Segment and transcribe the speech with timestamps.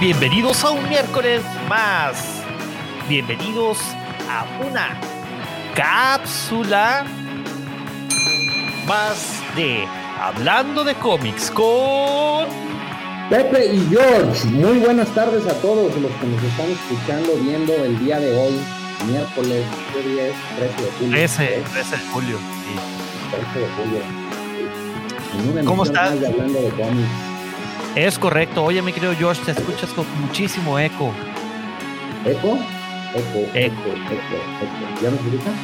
[0.00, 2.42] Bienvenidos a un miércoles más.
[3.06, 3.76] Bienvenidos
[4.30, 4.98] a una
[5.74, 7.04] cápsula
[8.88, 9.86] más de
[10.18, 12.48] Hablando de cómics con
[13.28, 14.46] Pepe y George.
[14.48, 18.58] Muy buenas tardes a todos los que nos están escuchando, viendo el día de hoy,
[19.06, 20.34] miércoles, ¿qué día es?
[20.56, 21.12] 13 de julio.
[21.12, 22.38] 13, 13 de julio.
[22.38, 22.74] Sí.
[23.52, 24.00] 13 de julio.
[25.66, 26.12] ¿Cómo estás?
[26.12, 27.29] más de Hablando de cómics.
[27.94, 28.64] Es correcto.
[28.64, 31.12] Oye, mi querido George, te escuchas con muchísimo eco.
[32.24, 32.58] ¿Eco?
[33.14, 33.50] Eco, Eco.
[33.54, 35.02] eco, eco, eco.
[35.02, 35.54] ¿Ya me escuchan?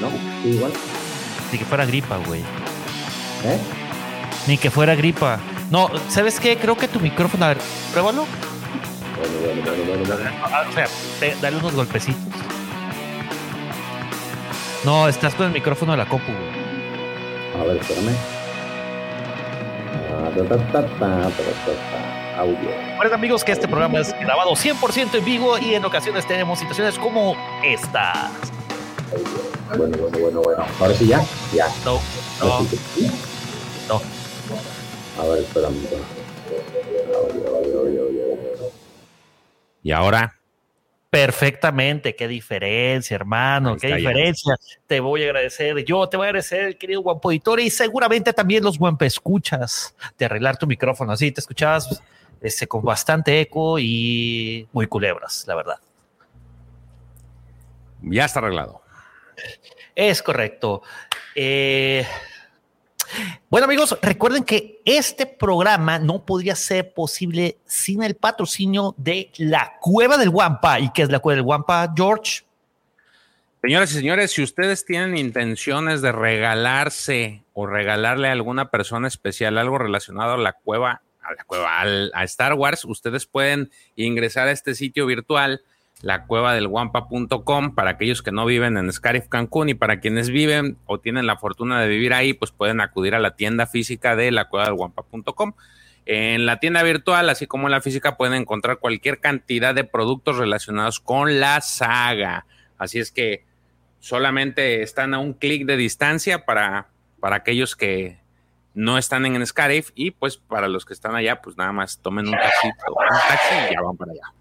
[0.00, 0.08] No,
[0.42, 0.72] sí, igual.
[1.52, 2.40] Ni que fuera gripa, güey.
[2.40, 3.58] ¿Eh?
[4.46, 5.38] Ni que fuera gripa.
[5.70, 6.56] No, ¿sabes qué?
[6.56, 7.44] Creo que tu micrófono.
[7.44, 7.58] A ver,
[7.92, 8.26] pruébalo.
[9.16, 10.88] Bueno, bueno, bueno, bueno, O sea,
[11.40, 12.20] dale unos golpecitos.
[14.84, 17.60] No, estás con el micrófono de la compu, güey.
[17.60, 18.39] A ver, espérame.
[22.36, 22.70] Audio.
[22.92, 26.98] Recuerden amigos que este programa es grabado 100% en vivo y en ocasiones tenemos situaciones
[26.98, 28.30] como esta.
[29.76, 30.64] Bueno, bueno, bueno, bueno.
[30.80, 31.22] Ahora sí ya.
[31.52, 31.66] Ya.
[31.84, 32.00] No,
[32.40, 32.60] no,
[33.88, 34.00] no.
[35.22, 35.76] A ver, espérame.
[37.14, 38.20] Audio.
[39.82, 40.39] Y ahora,
[41.10, 43.96] Perfectamente, qué diferencia, hermano, qué ya.
[43.96, 44.56] diferencia.
[44.86, 48.62] Te voy a agradecer, yo te voy a agradecer, querido guapo editor, y seguramente también
[48.62, 51.10] los guampa escuchas de arreglar tu micrófono.
[51.10, 52.00] Así te escuchabas
[52.40, 55.80] este, con bastante eco y muy culebras, la verdad.
[58.02, 58.80] ya está arreglado.
[59.96, 60.82] Es correcto.
[61.34, 62.06] Eh,
[63.48, 69.74] bueno, amigos, recuerden que este programa no podría ser posible sin el patrocinio de la
[69.80, 70.78] Cueva del Guampa.
[70.80, 72.42] ¿Y qué es la Cueva del Guampa, George?
[73.62, 79.58] Señoras y señores, si ustedes tienen intenciones de regalarse o regalarle a alguna persona especial
[79.58, 84.48] algo relacionado a la cueva, a la cueva, al- a Star Wars, ustedes pueden ingresar
[84.48, 85.60] a este sitio virtual,
[86.02, 91.26] lacuevadelguampa.com, para aquellos que no viven en Scarif Cancún y para quienes viven o tienen
[91.26, 95.54] la fortuna de vivir ahí, pues pueden acudir a la tienda física de lacuevadelguampa.com.
[96.06, 100.38] En la tienda virtual, así como en la física, pueden encontrar cualquier cantidad de productos
[100.38, 102.46] relacionados con la saga.
[102.78, 103.44] Así es que
[104.00, 106.88] solamente están a un clic de distancia para,
[107.20, 108.18] para aquellos que
[108.74, 112.28] no están en Scarif y pues para los que están allá, pues nada más tomen
[112.28, 114.32] un taxi y ya van para allá.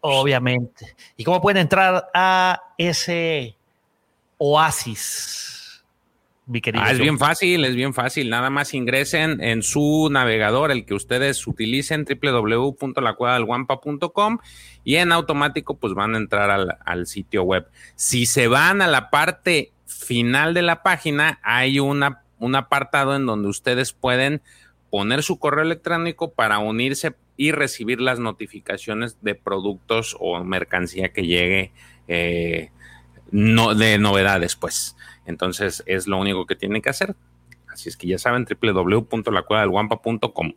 [0.00, 0.94] Obviamente.
[1.16, 3.56] ¿Y cómo pueden entrar a ese
[4.38, 5.84] oasis,
[6.46, 6.84] mi querido?
[6.84, 8.30] Ah, es bien fácil, es bien fácil.
[8.30, 14.38] Nada más ingresen en su navegador, el que ustedes utilicen, www.lacuevadelguampa.com
[14.84, 17.66] y en automático pues van a entrar al, al sitio web.
[17.96, 23.26] Si se van a la parte final de la página, hay una, un apartado en
[23.26, 24.40] donde ustedes pueden
[24.90, 31.24] poner su correo electrónico para unirse y recibir las notificaciones de productos o mercancía que
[31.24, 31.70] llegue
[32.08, 32.72] eh,
[33.30, 34.96] no, de novedades, pues.
[35.24, 37.14] Entonces es lo único que tienen que hacer.
[37.72, 40.52] Así es que ya saben, www.lacuevadelguampa.com.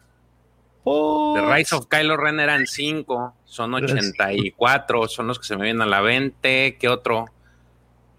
[0.82, 3.34] Oh, The Rise of Kylo Ren eran 5.
[3.44, 5.08] Son 84.
[5.08, 6.76] Son los que se me vienen a la 20.
[6.78, 7.26] ¿Qué otro?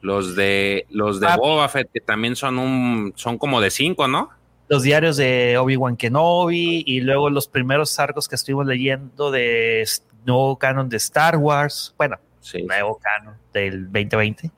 [0.02, 1.38] Los de los de Ah.
[1.38, 4.30] Boba Fett, que también son un, son como de 5, ¿no?
[4.68, 9.82] Los diarios de Obi-Wan Kenobi y luego los primeros arcos que estuvimos leyendo de
[10.26, 11.94] nuevo canon de Star Wars.
[11.98, 12.62] Bueno, Sí.
[12.64, 14.52] nuevo canon del 2020.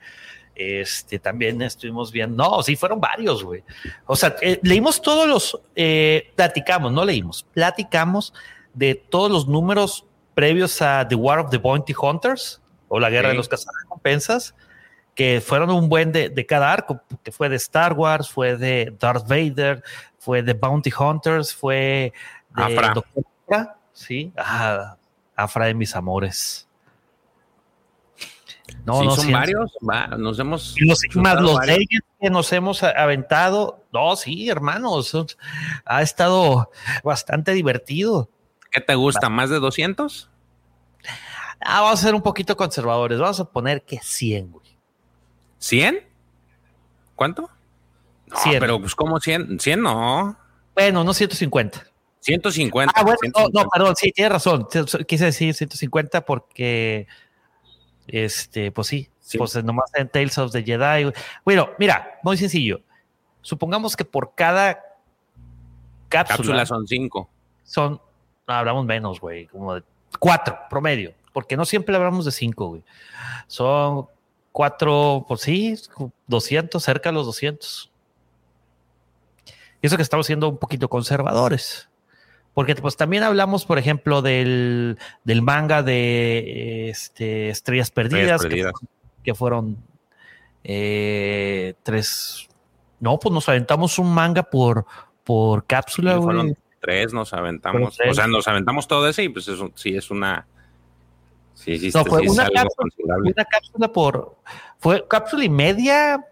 [0.55, 3.63] Este, también estuvimos viendo, no, sí, fueron varios, güey.
[4.07, 8.33] O sea, eh, leímos todos los, eh, platicamos, no leímos, platicamos
[8.73, 10.03] de todos los números
[10.33, 13.33] previos a The War of the Bounty Hunters o la Guerra Sí.
[13.33, 14.55] de los Cazarrecompensas,
[15.13, 18.95] que fueron un buen de, de cada arco, que fue de Star Wars, fue de
[18.99, 19.83] Darth Vader,
[20.17, 22.13] fue de Bounty Hunters, fue
[22.55, 22.93] de Afra.
[22.95, 24.96] Doctor Afra, sí, ah,
[25.37, 26.67] Afra de mis amores.
[28.85, 29.71] No, no son varios.
[30.17, 30.75] nos hemos.
[31.15, 31.59] más los
[32.19, 33.85] que nos hemos aventado.
[33.93, 35.37] No, sí, hermanos.
[35.85, 36.71] Ha estado
[37.03, 38.29] bastante divertido.
[38.71, 39.29] ¿Qué te gusta?
[39.29, 40.29] ¿Más de 200?
[41.59, 43.19] Ah, vamos a ser un poquito conservadores.
[43.19, 44.77] Vamos a poner que 100, güey.
[45.59, 46.03] ¿100?
[47.15, 47.49] ¿Cuánto?
[48.27, 48.59] No, 100.
[48.59, 50.37] pero pues como 100, 100 no.
[50.75, 51.87] Bueno, no 150.
[52.19, 52.93] 150.
[52.95, 53.19] Ah, bueno,
[53.53, 54.67] No, perdón, sí, tienes razón.
[55.07, 57.07] Quise decir 150 porque,
[58.07, 61.11] este, pues sí, pues nomás en Tales of the Jedi.
[61.45, 62.81] Bueno, mira, muy sencillo.
[63.41, 64.83] Supongamos que por cada
[66.09, 66.37] cápsula.
[66.37, 67.29] Cápsula son 5.
[67.63, 68.01] Son,
[68.45, 69.83] hablamos menos, güey, como de
[70.19, 72.83] 4 promedio, porque no siempre hablamos de 5, güey.
[73.47, 74.07] Son
[74.51, 75.75] 4, pues sí,
[76.27, 77.91] 200, cerca de los 200.
[79.81, 81.86] Y eso que estamos siendo un poquito conservadores.
[82.57, 84.97] Porque pues también hablamos, por ejemplo, del,
[85.43, 88.41] manga de este, Estrellas Perdidas,
[89.23, 89.77] Que, fueron
[90.63, 92.47] eh, tres.
[92.99, 94.87] No, pues nos aventamos un manga por,
[95.23, 97.95] por cápsula, Fueron tres, nos aventamos.
[98.09, 100.47] O sea, nos aventamos todo ese y pues eso sí es una.
[101.53, 104.35] Sí, sí, no, fue una, cápsula, una cápsula por.
[104.79, 106.25] Fue cápsula y media.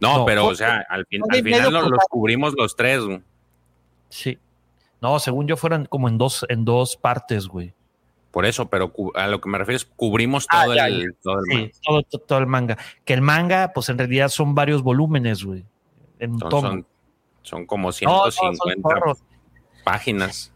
[0.00, 3.02] No, pero o sea, al, al final los cubrimos los tres.
[4.08, 4.38] Sí.
[5.00, 7.74] No, según yo fueran como en dos, en dos partes, güey.
[8.30, 11.46] Por eso, pero a lo que me refiero es cubrimos ah, todo, el, todo el
[11.48, 11.70] manga.
[12.26, 12.78] Todo, el manga.
[13.04, 15.64] Que el manga, pues en realidad son varios volúmenes, güey.
[16.20, 16.86] En son,
[17.42, 18.88] son, como 150
[19.84, 20.52] páginas.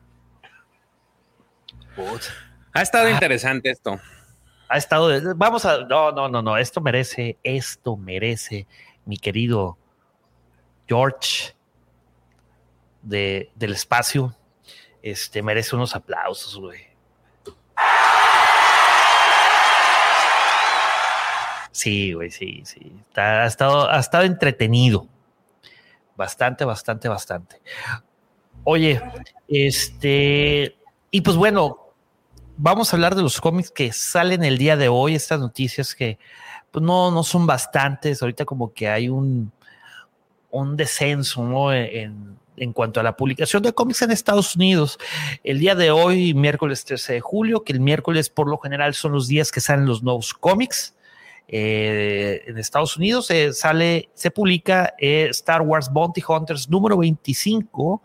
[2.72, 3.10] Ha estado ah.
[3.10, 3.98] interesante esto.
[4.68, 5.34] Ha estado.
[5.34, 5.84] Vamos a.
[5.84, 6.56] No, no, no, no.
[6.56, 8.68] Esto merece, esto merece,
[9.04, 9.78] mi querido
[10.86, 11.54] George
[13.04, 14.34] del espacio,
[15.02, 16.94] este, merece unos aplausos, güey.
[21.70, 22.92] Sí, güey, sí, sí.
[23.16, 25.06] ha, estado, ha estado entretenido.
[26.16, 27.60] Bastante, bastante, bastante.
[28.62, 29.02] Oye,
[29.48, 30.76] este,
[31.10, 31.92] y pues bueno,
[32.56, 36.18] vamos a hablar de los cómics que salen el día de hoy, estas noticias que
[36.70, 38.22] pues no, no son bastantes.
[38.22, 39.52] Ahorita como que hay un,
[40.62, 41.72] un descenso ¿no?
[41.72, 44.98] en, en cuanto a la publicación de cómics en Estados Unidos.
[45.42, 49.12] El día de hoy, miércoles 13 de julio, que el miércoles por lo general son
[49.12, 50.94] los días que salen los nuevos cómics.
[51.46, 58.02] Eh, en Estados Unidos se sale, se publica eh, Star Wars Bounty Hunters número 25.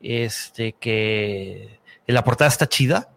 [0.00, 3.10] Este que en la portada está chida.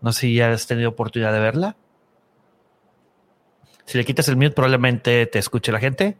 [0.00, 1.76] No sé si ya has tenido oportunidad de verla.
[3.84, 6.16] Si le quitas el mute, probablemente te escuche la gente.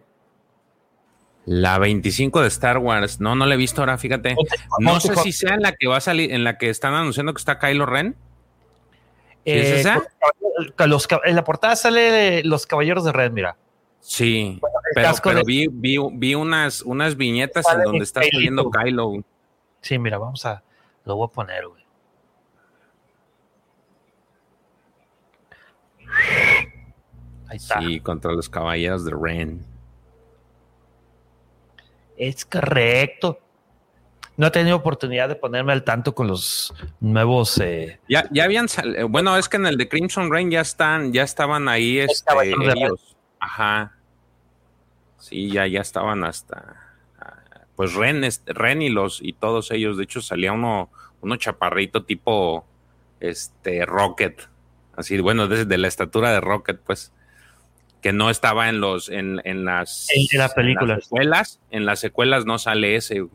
[1.47, 3.21] La 25 de Star Wars.
[3.21, 4.35] No, no la he visto ahora, fíjate.
[4.81, 7.33] No sé si sea en la que va a salir, en la que están anunciando
[7.33, 8.17] que está Kylo Ren.
[9.45, 10.03] ¿Es eh, esa?
[11.25, 13.57] en la portada sale Los Caballeros de Ren, mira.
[14.01, 14.61] Sí,
[14.95, 19.25] pero, vi, vi, unas, unas viñetas en donde está saliendo Kylo.
[19.81, 20.65] Sí, mira, vamos a.
[21.05, 21.85] Lo voy a poner, güey.
[27.49, 27.81] Ahí está.
[27.81, 29.76] Sí, contra los caballeros de Ren.
[32.17, 33.41] Es correcto.
[34.37, 37.59] No he tenido oportunidad de ponerme al tanto con los nuevos.
[37.59, 39.09] Eh, ya, ya habían salido.
[39.09, 43.17] Bueno, es que en el de Crimson Rain ya están, ya estaban ahí este, ellos.
[43.41, 43.97] Ajá.
[45.19, 46.83] Sí, ya, ya estaban hasta.
[47.77, 49.97] Pues Ren, Ren y los y todos ellos.
[49.97, 50.91] De hecho, salía uno,
[51.23, 52.67] uno chaparrito tipo
[53.21, 54.49] este Rocket.
[54.97, 57.13] Así, bueno, desde la estatura de Rocket, pues
[58.07, 61.03] que no estaba en los en, en las, en, las películas.
[61.03, 63.27] secuelas, en las secuelas no sale ese.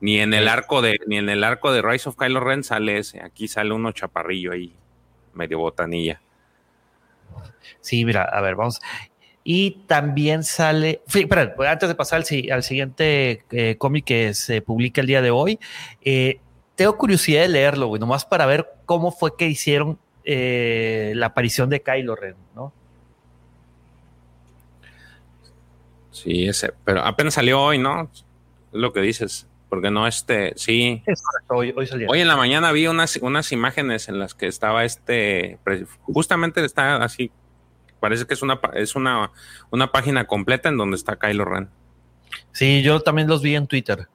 [0.00, 2.98] Ni en el arco de ni en el arco de Rise of Kylo Ren sale
[2.98, 3.22] ese.
[3.22, 4.74] Aquí sale uno chaparrillo ahí,
[5.32, 6.20] medio botanilla.
[7.80, 8.80] Sí, mira, a ver, vamos.
[9.44, 15.06] Y también sale, espera, antes de pasar al, siguiente eh, cómic que se publica el
[15.06, 15.60] día de hoy,
[16.00, 16.40] eh,
[16.74, 21.70] tengo curiosidad de leerlo, güey, nomás para ver cómo fue que hicieron eh, la aparición
[21.70, 22.72] de Kylo Ren, ¿no?
[26.12, 28.02] Sí, ese, pero apenas salió hoy, ¿no?
[28.12, 28.24] Es
[28.70, 31.02] lo que dices, porque no este, sí.
[31.48, 32.08] hoy, hoy salió.
[32.08, 35.58] Hoy en la mañana vi unas, unas imágenes en las que estaba este,
[36.02, 37.32] justamente está así,
[37.98, 39.32] parece que es una, es una,
[39.70, 41.70] una página completa en donde está Kylo Ren.
[42.52, 44.08] Sí, yo también los vi en Twitter,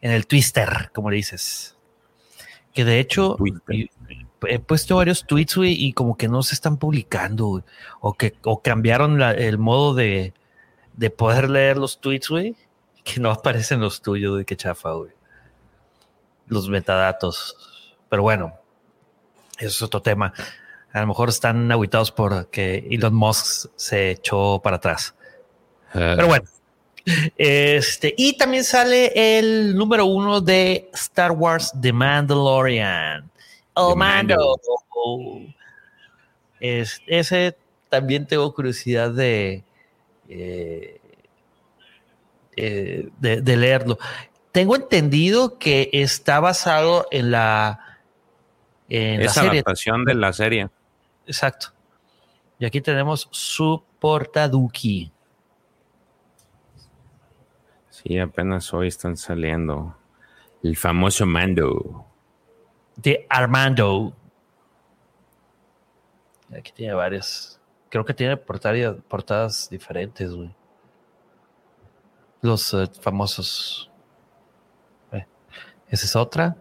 [0.00, 1.76] en el Twister, como le dices.
[2.72, 3.36] Que de hecho,
[4.46, 7.64] he puesto varios tweets, y como que no se están publicando,
[8.00, 10.32] o que o cambiaron el modo de,
[10.98, 12.56] de poder leer los tweets, güey,
[13.04, 15.12] que no aparecen los tuyos, de qué chafa, güey.
[16.48, 17.56] Los metadatos.
[18.08, 18.52] Pero bueno,
[19.58, 20.32] eso es otro tema.
[20.92, 25.14] A lo mejor están aguitados porque Elon Musk se echó para atrás.
[25.94, 26.48] Eh, Pero bueno.
[27.36, 33.30] Este, y también sale el número uno de Star Wars The Mandalorian.
[33.74, 34.56] Oh, The Mando.
[36.60, 37.56] Es- ese
[37.88, 39.62] también tengo curiosidad de,
[40.28, 41.00] eh,
[42.56, 43.98] eh, de, de leerlo.
[44.52, 48.00] Tengo entendido que está basado en la,
[48.88, 49.50] en la es serie.
[49.50, 50.68] adaptación de la serie.
[51.26, 51.68] Exacto.
[52.58, 55.12] Y aquí tenemos su portaduki.
[57.90, 59.96] Sí, apenas hoy están saliendo.
[60.62, 62.04] El famoso Mando.
[62.96, 64.12] de Armando.
[66.52, 67.57] Aquí tiene varias.
[67.90, 70.54] Creo que tiene portadas, portadas diferentes, güey.
[72.42, 73.90] Los eh, famosos.
[75.12, 75.26] Eh,
[75.88, 76.56] Esa es otra.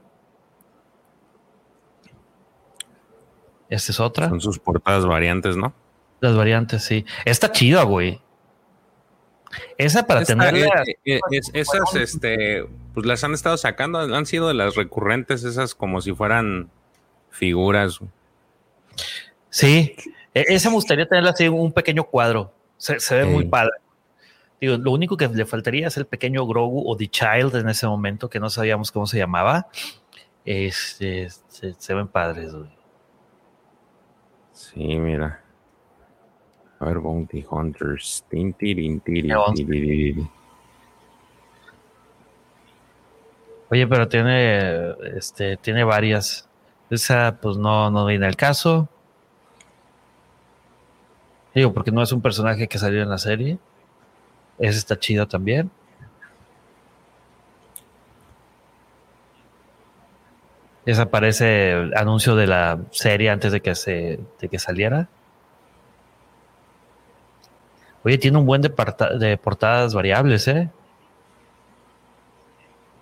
[3.70, 4.30] Esta es otra.
[4.30, 5.74] Son sus portadas variantes, ¿no?
[6.22, 7.06] Las variantes, sí.
[7.26, 8.22] Está chida, güey.
[9.78, 10.84] Esa para Esta, tenerla.
[10.84, 15.44] eh, eh, es- esas, este, pues las han estado sacando, han sido de las recurrentes,
[15.44, 16.70] esas como si fueran
[17.30, 18.00] figuras.
[19.50, 19.96] Sí,
[20.48, 22.54] esa me gustaría tenerla así un pequeño cuadro.
[22.78, 23.74] Se, se ve muy padre.
[24.60, 27.88] Digo, lo único que le faltaría es el pequeño Grogu o The Child en ese
[27.88, 29.68] momento, que no sabíamos cómo se llamaba.
[30.46, 32.70] Este, se, se ven padres, güey.
[34.54, 35.42] Sí, mira.
[36.80, 38.26] A ver, Bounty Hunters.
[38.30, 39.02] Tin, tirin.
[43.70, 46.50] Oye, pero tiene, este, tiene varias.
[46.90, 48.90] Esa, pues no, no viene al caso.
[51.58, 53.58] Digo, porque no es un personaje que salió en la serie.
[54.60, 55.72] Esa está chida también.
[60.86, 65.10] Esa parece el anuncio de la serie antes de que se, de que saliera.
[68.04, 68.72] Oye, tiene un buen de,
[69.20, 70.70] de portadas variables, ¿eh?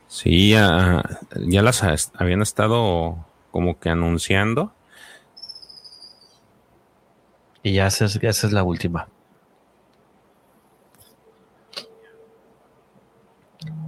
[0.08, 1.04] Sí, ya,
[1.62, 3.18] las ha- habían estado
[3.52, 4.72] como que anunciando.
[7.66, 9.08] Y ya esa es, esa es la última.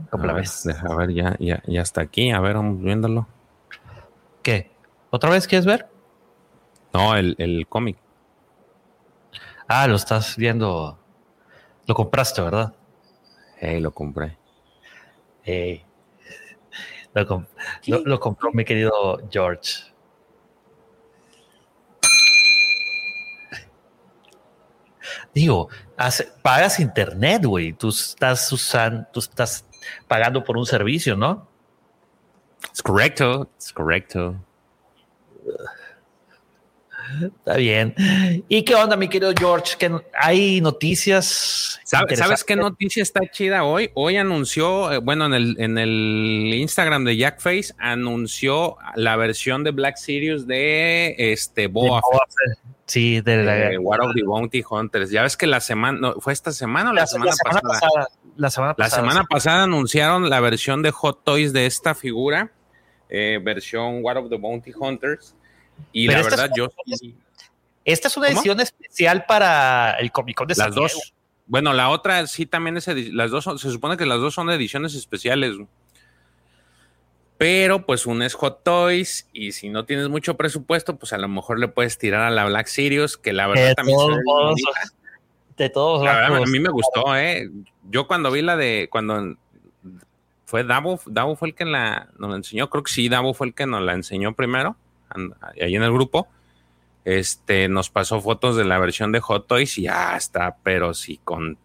[0.10, 2.32] ¿Cómo A la ver, deja ver, ya, ya, ya está aquí.
[2.32, 3.28] A ver, vamos viéndolo.
[4.42, 4.72] ¿Qué?
[5.12, 5.88] ¿Otra vez quieres ver?
[6.92, 7.98] No, el, el cómic.
[9.68, 10.98] Ah, lo estás viendo.
[11.86, 12.74] Lo compraste, ¿verdad?
[13.60, 14.38] Hey, lo compré.
[17.86, 19.94] Lo, lo- lo compró mi querido George.
[25.38, 25.70] Digo,
[26.42, 27.72] pagas internet, güey.
[27.74, 29.66] Tú estás usando, tú estás
[30.08, 31.48] pagando por un servicio, ¿no?
[32.74, 34.36] Es correcto, es correcto.
[37.24, 37.94] Está bien.
[38.48, 39.76] ¿Y qué onda, mi querido George?
[39.78, 41.80] ¿Que hay noticias?
[41.84, 43.92] ¿Sabes, ¿Sabes qué noticia está chida hoy?
[43.94, 49.72] Hoy anunció, eh, bueno, en el, en el Instagram de Jackface, anunció la versión de
[49.72, 52.60] Black Series de este Boa Fett.
[52.86, 55.10] Sí, de la, de War of the Bounty Hunters.
[55.12, 57.62] Ya ves que la semana, no, ¿fue esta semana o la, la- semana, la semana
[57.62, 57.80] pasada?
[57.92, 58.08] pasada.
[58.38, 59.02] La semana La pasada.
[59.02, 59.28] semana sí.
[59.30, 62.52] pasada anunciaron la versión de Hot Toys de esta figura,
[63.10, 65.36] eh, versión War of the Bounty Hunters.
[65.92, 66.70] Y Pero la verdad, yo
[67.86, 68.40] Esta es una ¿Cómo?
[68.40, 70.88] edición especial para el Comic Con de San las Diego.
[70.94, 71.14] dos.
[71.46, 74.50] Bueno, la otra sí también es las dos son- se supone que las dos son
[74.50, 75.56] ediciones especiales.
[77.38, 81.28] Pero pues una es Hot Toys y si no tienes mucho presupuesto, pues a lo
[81.28, 84.72] mejor le puedes tirar a la Black Series, que la verdad De también todos bonita.
[85.56, 87.50] de todos La verdad, a mí me gustó, ¿eh?
[87.90, 89.36] Yo cuando vi la de, cuando
[90.46, 93.48] fue Davo, Davo fue el que la, nos la enseñó, creo que sí, Davo fue
[93.48, 94.76] el que nos la enseñó primero,
[95.60, 96.28] ahí en el grupo.
[97.06, 101.20] Este, nos pasó fotos de la versión de Hot Toys y ya está, pero sí,
[101.24, 101.58] con,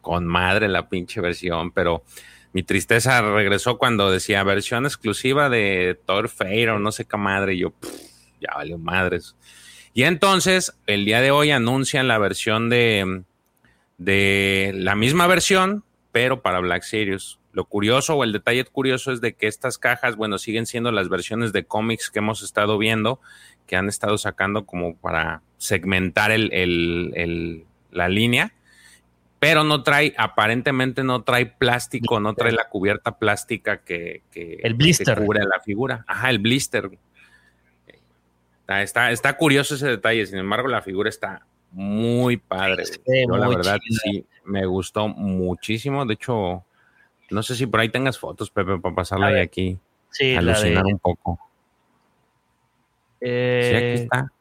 [0.00, 2.02] con madre la pinche versión, pero
[2.52, 7.54] mi tristeza regresó cuando decía versión exclusiva de Thor Fate o no sé qué madre,
[7.54, 7.74] y yo,
[8.40, 9.36] ya valió madres.
[9.92, 13.24] Y entonces, el día de hoy anuncian la versión de,
[13.98, 17.37] de la misma versión, pero para Black Series.
[17.52, 21.08] Lo curioso o el detalle curioso es de que estas cajas, bueno, siguen siendo las
[21.08, 23.20] versiones de cómics que hemos estado viendo,
[23.66, 28.52] que han estado sacando como para segmentar el, el- el- la línea,
[29.40, 34.74] pero no trae, aparentemente no trae plástico, no trae la cubierta plástica que, que, El
[34.74, 35.16] blister.
[35.18, 36.04] que cubre la figura.
[36.06, 36.90] Ajá, el blister.
[38.66, 42.84] Está, está, curioso ese detalle, sin embargo, la figura está muy padre.
[43.26, 44.00] Yo, la verdad, chida.
[44.04, 46.04] sí, me gustó muchísimo.
[46.04, 46.64] De hecho,
[47.30, 49.78] no sé si por ahí tengas fotos, Pepe, para pasarla ver, aquí,
[50.10, 51.38] Sí, de, alucinar un poco.
[53.20, 54.32] Sí, aquí eh, está.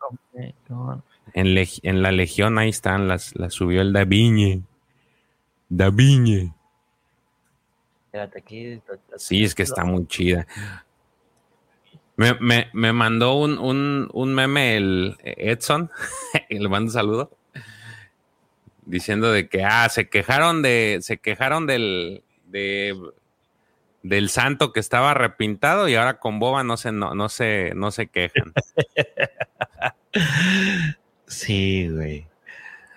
[1.34, 4.62] en, la Legión ahí están, las, las subió el Daviñe.
[5.70, 6.54] Daviñe.
[8.14, 8.82] Aquí,
[9.18, 10.48] sí, es que está muy chida.
[12.16, 15.92] Me, me, mandó un, un, un, meme el Edson,
[16.50, 17.32] y le mando un saludo,
[18.86, 22.96] diciendo de que, ah, se quejaron de, se quejaron del, de,
[24.04, 27.92] del santo que estaba repintado y ahora con Boba no se, no, no se, no
[27.92, 28.54] se quejan.
[31.28, 32.28] sí, güey.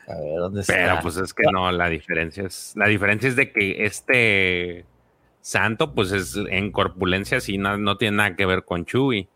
[0.08, 0.74] A ver, ¿dónde está?
[0.74, 4.84] Pero pues es que no, la diferencia es, la diferencia es de que este
[5.40, 9.28] santo, pues es en corpulencia, sí, no, no tiene nada que ver con Chewie.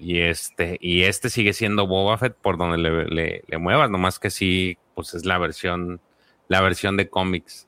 [0.00, 4.30] Y este, y este sigue siendo Boba Fett por donde le, le, muevas, nomás que
[4.30, 6.00] sí, pues es la versión,
[6.46, 7.67] la versión de cómics.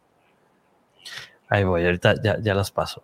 [1.51, 3.03] Ahí voy, ahorita ya, ya las paso.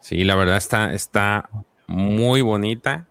[0.00, 1.48] Sí, la verdad está, está
[1.86, 3.08] muy bonita.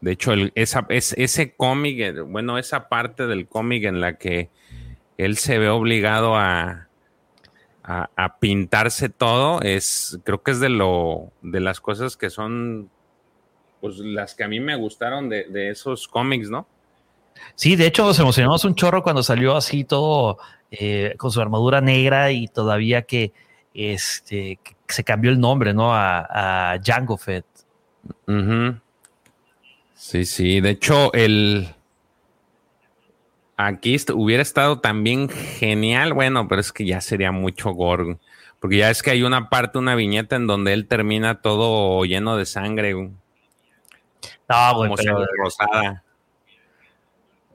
[0.00, 4.50] De hecho, esa, es, ese cómic, eh, bueno, esa parte del cómic en la que
[5.18, 6.88] él se ve obligado a,
[7.82, 12.90] a, pintarse todo, es, creo que es de lo, de las cosas que son,
[13.80, 16.66] pues las que a mí me gustaron de, de esos cómics, ¿no?
[17.54, 20.38] Sí, de hecho nos emocionamos un chorro cuando salió así todo
[20.70, 23.32] eh, con su armadura negra y todavía que,
[23.74, 25.94] este, se cambió el nombre, ¿no?
[25.94, 27.44] A, a Jango Fett.
[29.94, 30.60] Sí, sí.
[30.60, 31.74] De hecho, el
[33.56, 36.12] aquí hubiera estado también genial.
[36.12, 38.18] Bueno, pero es que ya sería mucho gore.
[38.60, 42.36] Porque ya es que hay una parte, una viñeta en donde él termina todo lleno
[42.36, 42.94] de sangre.
[42.94, 43.14] No,
[44.74, 45.26] güey, pero...
[45.42, 46.02] rosada.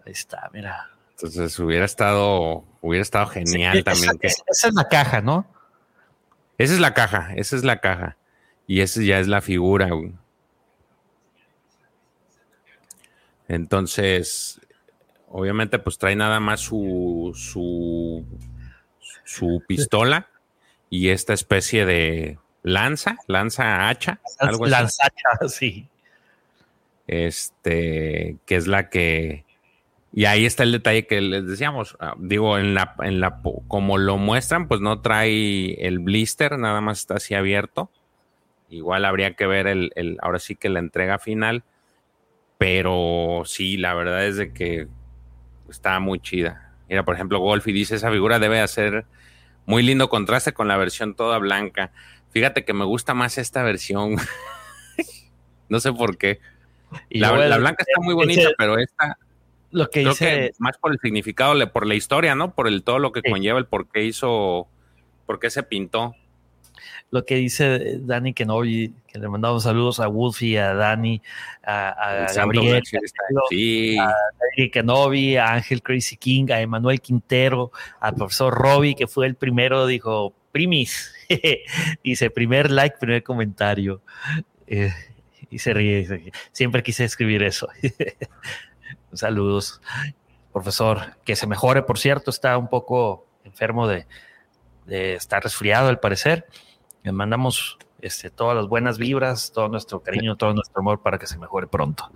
[0.05, 0.89] Ahí está, mira.
[1.11, 4.17] Entonces hubiera estado, hubiera estado genial también.
[4.21, 5.45] Esa, esa, es la caja, ¿no?
[6.57, 8.17] Esa es la caja, esa es la caja.
[8.65, 9.89] Y esa ya es la figura.
[13.47, 14.61] Entonces,
[15.27, 18.25] obviamente, pues trae nada más su, su,
[19.25, 20.29] su pistola
[20.89, 25.87] y esta especie de lanza, lanza hacha, algo lanza hacha, sí.
[27.07, 29.45] Este, que es la que
[30.13, 31.95] y ahí está el detalle que les decíamos.
[31.99, 36.81] Ah, digo, en la, en la, como lo muestran, pues no trae el blister, nada
[36.81, 37.89] más está así abierto.
[38.69, 41.63] Igual habría que ver el, el ahora sí que la entrega final.
[42.57, 44.87] Pero sí, la verdad es de que
[45.69, 46.73] está muy chida.
[46.89, 49.05] Mira, por ejemplo, Golfi dice, esa figura debe hacer
[49.65, 51.91] muy lindo contraste con la versión toda blanca.
[52.31, 54.17] Fíjate que me gusta más esta versión.
[55.69, 56.39] no sé por qué.
[57.09, 59.17] La, la, blanca está muy bonita, pero esta
[59.71, 60.51] lo que dice.
[60.59, 62.53] más por el significado, por la historia, ¿no?
[62.53, 64.67] Por el todo lo que conlleva el por qué hizo,
[65.25, 66.15] por qué se pintó.
[67.09, 71.21] Lo que dice Dani Kenobi, que le mandamos saludos a Wolfie, a Dani,
[71.63, 72.81] a, Gabriel,
[73.99, 74.13] a
[74.57, 79.35] Dani Kenobi, a Ángel Crazy King, a Emanuel Quintero, al profesor Robbie, que fue el
[79.35, 81.13] primero, dijo, primis,
[82.03, 84.01] dice, primer like, primer comentario.
[84.67, 84.93] Eh,
[85.49, 87.67] y se ríe, siempre quise escribir eso.
[89.13, 89.81] Saludos,
[90.51, 91.17] profesor.
[91.25, 94.05] Que se mejore, por cierto, está un poco enfermo de,
[94.87, 96.45] estar resfriado, al parecer.
[97.03, 101.27] Le mandamos este, todas las buenas vibras, todo nuestro cariño, todo nuestro amor para que
[101.27, 102.11] se mejore pronto.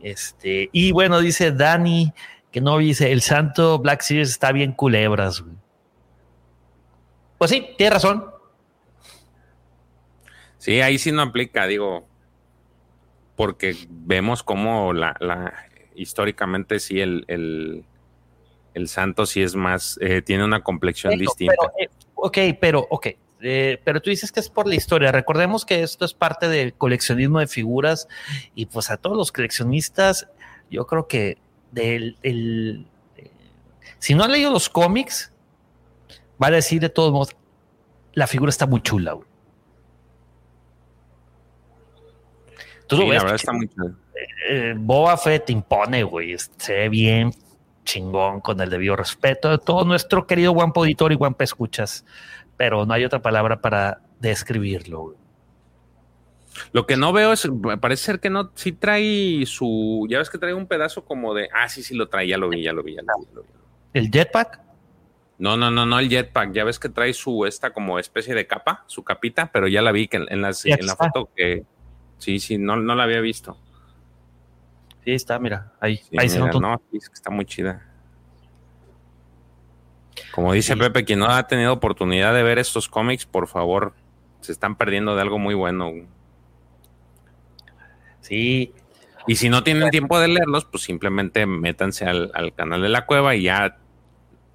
[0.00, 2.12] Este, y bueno, dice Dani,
[2.50, 5.44] que no dice, el santo Black Series está bien culebras.
[7.38, 8.26] Pues sí, tiene razón.
[10.58, 12.06] Sí, ahí sí no aplica, digo,
[13.34, 15.16] porque vemos cómo la,
[15.94, 21.72] históricamente sí el, el, santo sí es más, eh, tiene una complexión distinta.
[21.78, 23.08] Eh, ok, pero, ok.
[23.44, 25.10] Eh, pero tú dices que es por la historia.
[25.10, 28.06] Recordemos que esto es parte del coleccionismo de figuras
[28.54, 30.28] y pues a todos los coleccionistas,
[30.70, 31.38] yo creo que
[31.72, 32.86] del, el,
[33.98, 35.32] si no han leído los cómics,
[36.42, 37.36] va a decir de todos modos,
[38.14, 39.16] la figura está muy chula.
[42.92, 43.68] Tú lo ves, la está muy.
[44.48, 46.36] Eh, Boba Fett impone, güey.
[46.58, 47.32] Se ve bien
[47.84, 52.04] chingón con el debido respeto de todo nuestro querido Juan Auditor y Juan Escuchas.
[52.56, 55.16] Pero no hay otra palabra para describirlo,
[56.72, 57.48] Lo que no veo es,
[57.80, 61.48] parece ser que no, si trae su, ya ves que trae un pedazo como de,
[61.52, 63.48] ah, sí, sí lo trae, ya lo vi, ya lo vi, ya lo vi.
[63.94, 64.60] ¿El jetpack?
[65.38, 68.46] No, no, no, no el jetpack, ya ves que trae su, esta como especie de
[68.46, 70.52] capa, su capita, pero ya la vi que en, la
[70.94, 71.64] foto que,
[72.22, 73.56] sí, sí, no, no la había visto.
[75.04, 76.00] Sí, está, mira, ahí.
[76.16, 76.38] ahí se.
[76.38, 77.88] No, está muy chida.
[80.32, 83.94] Como dice Pepe, quien no ha tenido oportunidad de ver estos cómics, por favor,
[84.40, 85.92] se están perdiendo de algo muy bueno.
[88.20, 88.72] Sí.
[89.26, 93.06] Y si no tienen tiempo de leerlos, pues simplemente métanse al, al, canal de la
[93.06, 93.78] cueva y ya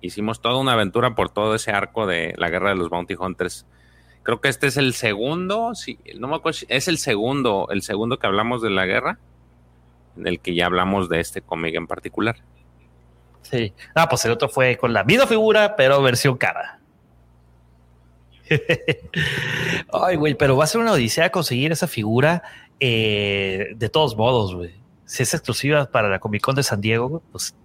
[0.01, 3.65] hicimos toda una aventura por todo ese arco de la guerra de los Bounty Hunters.
[4.27, 8.19] Creo que este es el segundo, sí, no me acuerdo, es el segundo, el segundo
[8.19, 9.19] que hablamos de la guerra,
[10.17, 12.35] en el que ya hablamos de este cómic en particular.
[13.43, 13.71] Sí.
[13.95, 16.81] Ah, pues el otro fue con la misma figura, pero versión cara.
[19.93, 22.43] Ay, güey, pero va a ser una odisea conseguir esa figura
[22.81, 24.75] eh, de todos modos, güey.
[25.05, 27.55] Si es exclusiva para la Comic Con de San Diego, pues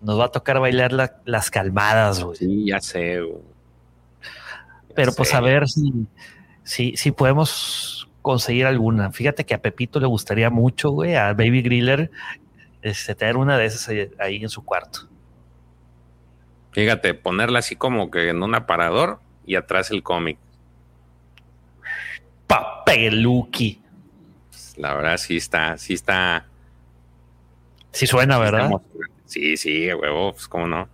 [0.00, 2.38] nos va a tocar bailar las calmadas, güey.
[2.38, 3.53] Sí, ya sé, güey.
[4.94, 6.06] Pero pues a ver si,
[6.62, 9.12] si, si podemos conseguir alguna.
[9.12, 12.10] Fíjate que a Pepito le gustaría mucho, güey, a Baby Griller,
[12.80, 15.00] este, tener una de esas ahí, en su cuarto.
[16.72, 20.38] Fíjate, ponerla así como que en un aparador y atrás el cómic.
[22.46, 23.80] Papeluki.
[24.76, 26.46] La verdad sí está, sí está.
[27.92, 28.70] Sí suena, ¿verdad?
[29.26, 30.88] Sí, sí, huevo, pues cómo no.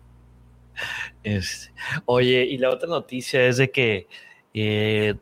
[1.22, 1.72] Este,
[2.06, 4.09] oye, y la otra noticia es de que,
[4.54, 5.14] eh,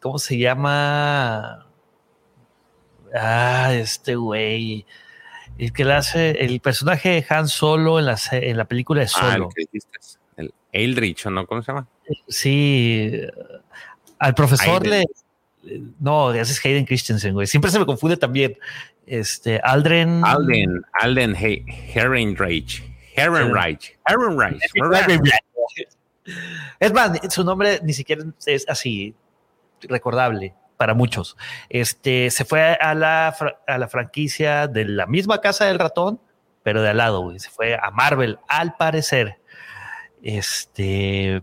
[0.00, 1.66] ¿cómo se llama?
[3.14, 4.84] Ah, este güey.
[5.56, 9.06] El que le hace el personaje de Han Solo en la, en la película de
[9.14, 9.48] ah, Solo.
[10.36, 11.46] el, Eldritch, ¿no?
[11.46, 11.86] ¿Cómo se llama?
[12.28, 13.20] Sí.
[14.18, 15.04] Al profesor le.
[16.00, 17.46] No, ese es Hayden Christensen, güey.
[17.46, 18.58] Siempre se me confunde también.
[19.06, 20.22] Este, Aldren.
[20.24, 21.34] Alden, Alden
[23.14, 23.98] Herrenreich.
[24.06, 24.60] Herrenreich.
[24.74, 25.32] Herrenreich.
[26.80, 29.14] Es más, su nombre ni siquiera es así
[29.82, 31.36] recordable para muchos.
[31.68, 33.34] Este se fue a la,
[33.66, 36.20] a la franquicia de la misma casa del ratón,
[36.62, 37.38] pero de al lado, güey.
[37.38, 39.38] Se fue a Marvel, al parecer.
[40.22, 41.42] Este.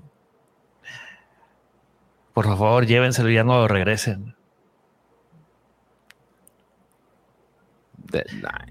[2.34, 4.36] Por favor, llévenselo y ya no lo regresen.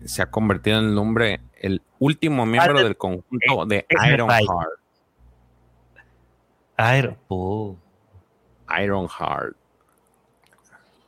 [0.04, 4.80] Se ha convertido en el nombre, el último miembro del conjunto de Ironheart.
[6.98, 7.78] Iron,
[8.68, 9.56] Ironheart.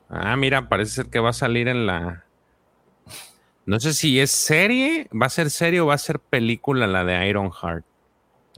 [0.09, 2.25] Ah, mira, parece ser que va a salir en la.
[3.65, 7.05] No sé si es serie, va a ser serie o va a ser película la
[7.05, 7.85] de Ironheart.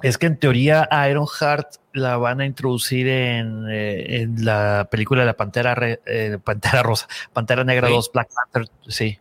[0.03, 5.37] Es que en teoría Ironheart la van a introducir en, eh, la película de la
[5.37, 9.19] Pantera, eh, Pantera Rosa, Pantera Negra 2, Black Panther, sí.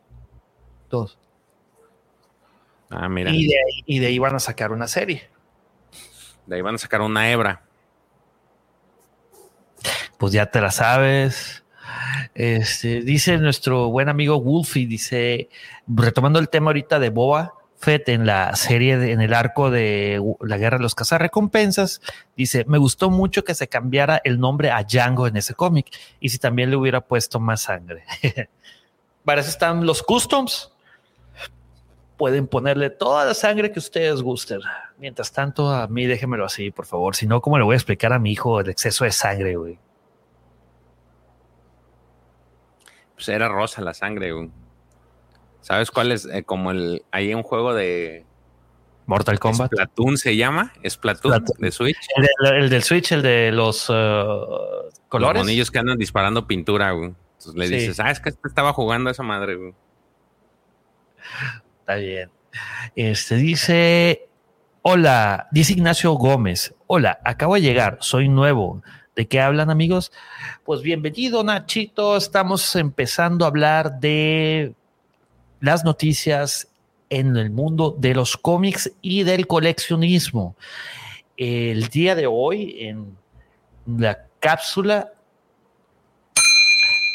[2.90, 3.32] Ah, mira.
[3.32, 5.30] Y de, ahí, y de ahí van a sacar una serie.
[6.46, 7.64] De ahí van a sacar una hebra.
[10.18, 11.64] Pues ya te la sabes.
[12.36, 15.50] Este, dice nuestro buen amigo Wolfie, dice,
[15.88, 20.58] retomando el tema ahorita de Boa Fett en la serie, en el arco de la
[20.58, 22.02] guerra de los cazarrecompensas,
[22.36, 25.88] dice, me gustó mucho que se cambiara el nombre a Django en ese cómic
[26.20, 28.06] y si también le hubiera puesto más sangre.
[29.26, 30.73] Para eso están los customs.
[32.18, 34.62] Pueden ponerle toda la sangre que ustedes gusten.
[34.98, 37.16] Mientras tanto, a mí déjenmelo así, por favor.
[37.16, 39.80] Si no, ¿cómo le voy a explicar a mi hijo el exceso de sangre, güey?
[43.16, 44.52] Pues era rosa la sangre, güey.
[45.62, 46.26] ¿Sabes cuál es?
[46.26, 47.04] Eh, como el.
[47.12, 48.26] Hay un juego de.
[49.06, 49.72] Mortal Kombat.
[49.72, 50.74] Splatoon se llama.
[50.88, 51.98] Splatoon, de Switch.
[52.44, 53.94] El, del Switch, el de los uh,
[55.10, 55.40] colores.
[55.40, 57.14] Los monillos que andan disparando pintura, güey.
[57.38, 59.74] Entonces le dices, ah, es que este estaba jugando a esa madre, güey.
[61.84, 62.30] Está bien.
[62.96, 64.30] Este dice,
[64.84, 66.74] hola, dice Ignacio Gómez.
[66.88, 68.82] Hola, acabo de llegar, soy nuevo.
[69.18, 70.14] ¿De qué hablan, amigos?
[70.64, 72.16] Pues bienvenido, Nachito.
[72.16, 74.76] Estamos empezando a hablar de
[75.60, 76.70] las noticias
[77.10, 80.56] en el mundo de los cómics y del coleccionismo.
[81.36, 83.18] El día de hoy, en
[83.86, 85.12] la cápsula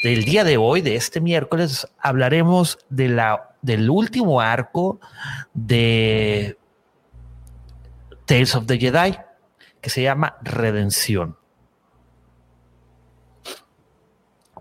[0.05, 5.01] del día de hoy, de este miércoles, hablaremos de la, del último arco
[5.55, 6.59] de
[8.25, 9.19] Tales of the Jedi,
[9.81, 11.37] que se llama Redención.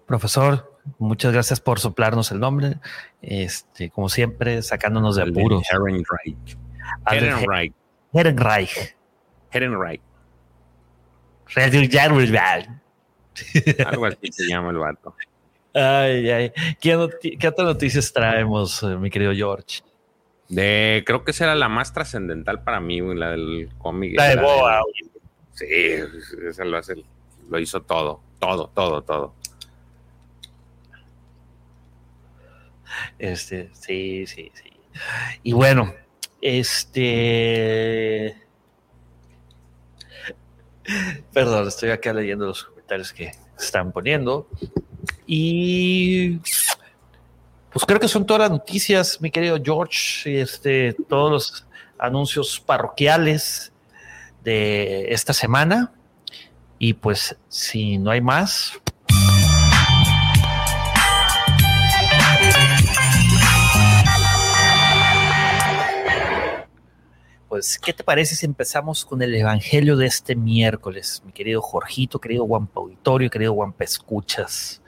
[0.05, 2.79] Profesor, muchas gracias por soplarnos el nombre.
[3.21, 5.63] Este, como siempre, sacándonos de apuros.
[5.69, 6.57] Herrenreich.
[7.05, 7.73] Herrenreich.
[8.13, 8.95] Herrenreich.
[9.51, 10.01] Herrenreich.
[13.85, 15.13] Algo así se llama el vato.
[15.77, 16.51] Ay, ay.
[16.79, 19.81] ¿Qué, ¿Qué, otras noticias traemos, eh, mi querido George?
[20.49, 24.17] De, creo que esa era la más trascendental para mí, la del cómic.
[24.17, 24.81] La de Boa.
[25.53, 25.65] Sí,
[26.47, 26.95] esa lo, hace,
[27.49, 29.35] lo hizo todo, todo, todo, todo.
[33.19, 34.71] Este, sí, sí, sí.
[35.43, 35.93] Y bueno,
[36.41, 38.35] este.
[41.33, 44.47] Perdón, estoy acá leyendo los comentarios que están poniendo.
[45.27, 46.37] Y
[47.71, 51.67] pues creo que son todas las noticias, mi querido George, este, todos los
[51.99, 53.73] anuncios parroquiales
[54.43, 55.91] de esta semana.
[56.79, 58.79] Y pues si no hay más,
[67.57, 72.21] pues, ¿qué te parece si empezamos con el evangelio de este miércoles, mi querido Jorgito,
[72.21, 74.79] querido Guampa Auditorio, querido Guampa Escuchas?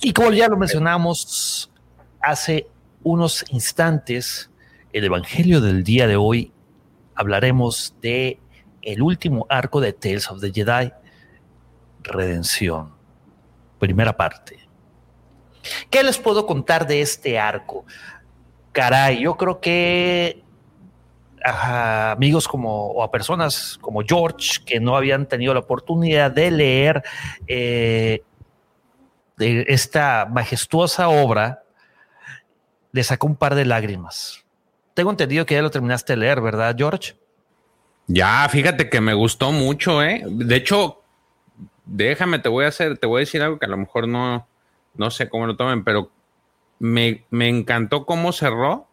[0.00, 1.72] Y como ya lo mencionamos
[2.20, 2.68] hace
[3.02, 4.48] unos instantes,
[4.92, 6.52] el evangelio del día de hoy
[7.16, 8.38] hablaremos de
[8.82, 10.92] el último arco de Tales of the Jedi,
[12.04, 12.92] Redención,
[13.80, 14.60] primera parte.
[15.90, 17.84] ¿Qué les puedo contar de este arco?
[18.70, 20.44] Caray, yo creo que
[21.44, 26.50] a amigos como o a personas como George que no habían tenido la oportunidad de
[26.50, 27.02] leer
[27.46, 28.22] eh,
[29.38, 31.62] esta majestuosa obra,
[32.92, 34.44] le sacó un par de lágrimas.
[34.94, 37.14] Tengo entendido que ya lo terminaste de leer, ¿verdad, George?
[38.06, 40.22] Ya, fíjate que me gustó mucho, ¿eh?
[40.26, 41.02] De hecho,
[41.86, 44.46] déjame, te voy a hacer, te voy a decir algo que a lo mejor no,
[44.94, 46.10] no sé cómo lo tomen, pero
[46.78, 48.86] me, me encantó cómo cerró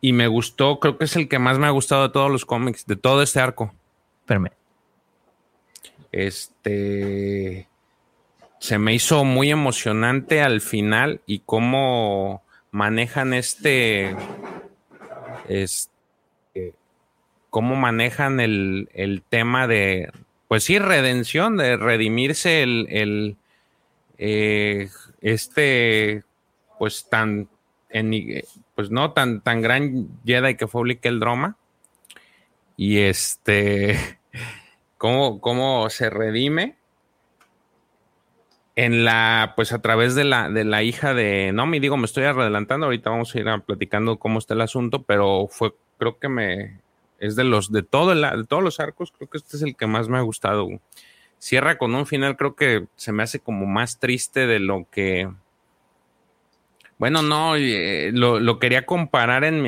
[0.00, 2.44] y me gustó, creo que es el que más me ha gustado de todos los
[2.44, 3.74] cómics, de todo este arco.
[4.20, 4.50] Espérame.
[6.12, 7.68] Este
[8.58, 14.16] se me hizo muy emocionante al final y cómo manejan este,
[15.48, 16.74] este
[17.50, 20.10] cómo manejan el, el, tema de,
[20.48, 23.36] pues sí, redención, de redimirse el, el
[24.18, 26.24] eh, este,
[26.78, 27.48] pues tan
[27.88, 28.12] en,
[28.78, 31.56] pues no tan, tan gran Jedi que fue el Droma.
[32.76, 34.20] Y este,
[34.98, 36.76] cómo, cómo se redime
[38.76, 42.22] en la, pues a través de la, de la hija de Nomi, digo, me estoy
[42.22, 46.80] adelantando, ahorita vamos a ir platicando cómo está el asunto, pero fue, creo que me,
[47.18, 49.88] es de los, de todo de todos los arcos, creo que este es el que
[49.88, 50.68] más me ha gustado.
[51.40, 55.28] Cierra con un final, creo que se me hace como más triste de lo que,
[56.98, 59.62] bueno, no, eh, lo, quería comparar en,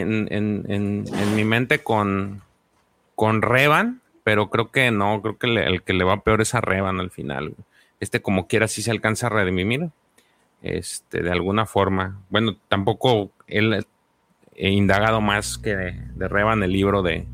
[1.37, 2.43] mi mente con,
[3.14, 6.61] con Revan, pero creo que no, creo que el que le va peor es a
[6.61, 7.55] Revan al final.
[8.01, 9.90] Este como quiera sí se alcanza a redimir,
[10.62, 12.21] este, de alguna forma.
[12.31, 13.87] Bueno, tampoco él
[14.57, 17.27] he indagado más que de, Revan el libro de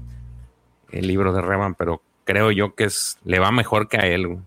[0.92, 4.38] el libro de Revan, pero creo yo que es le va mejor que a él.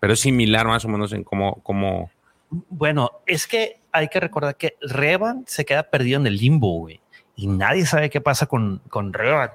[0.00, 2.10] Pero es similar más o menos en cómo, cómo
[2.50, 7.00] bueno, es que hay que recordar que Revan se queda perdido en el limbo, güey.
[7.36, 9.50] Y nadie sabe qué pasa con, con Revan.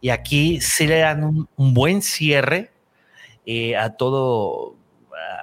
[0.00, 2.72] Y aquí sí le dan un, buen cierre
[3.46, 4.76] eh, a todo,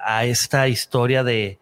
[0.04, 1.60] a esta historia de,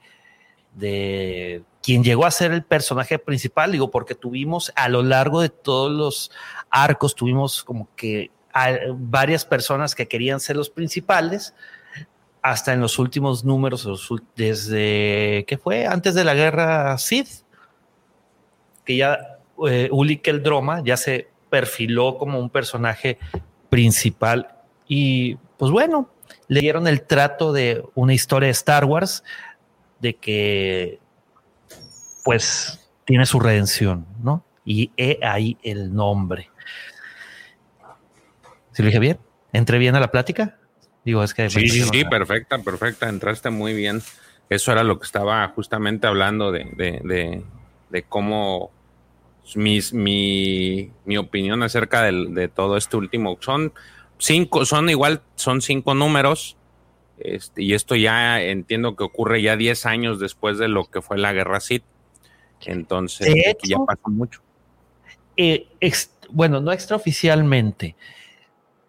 [0.74, 5.50] de quien llegó a ser el personaje principal, digo, porque tuvimos a lo largo de
[5.50, 6.32] todos los
[6.70, 8.32] arcos, tuvimos como que
[8.96, 11.54] varias personas que querían ser los principales,
[12.41, 13.88] hasta en los últimos números,
[14.36, 15.86] desde, ¿qué fue?
[15.86, 17.43] Antes de la guerra Sith,
[18.86, 19.89] que ya eh,
[20.23, 23.17] el Droma ya se perfiló como un personaje
[23.69, 24.56] principal
[24.88, 26.10] y pues bueno,
[26.47, 29.23] le dieron el trato de una historia de Star Wars
[30.00, 31.00] de que
[32.23, 34.43] pues tiene su redención, ¿no?
[34.65, 36.50] Y he ahí el nombre.
[38.73, 39.19] ¿Se lo dije bien?
[39.54, 40.60] ¿Entré bien a la plática?
[41.08, 41.50] Digo, es que...
[41.50, 44.02] Sí, sí, sí, perfecta, perfecta, entraste muy bien.
[44.50, 47.46] Eso era lo que estaba justamente hablando de, de,
[47.89, 48.72] de, cómo
[49.56, 53.38] mis, mi, mi, opinión acerca de todo este último.
[53.39, 53.72] Son
[54.17, 56.58] cinco, son igual, son cinco números.
[57.20, 61.17] Este, y esto ya entiendo que ocurre ya diez años después de lo que fue
[61.17, 61.86] la guerra Sith.
[62.65, 64.41] Entonces, ya pasó mucho.
[65.38, 65.70] Eh,
[66.32, 67.96] bueno, no extraoficialmente.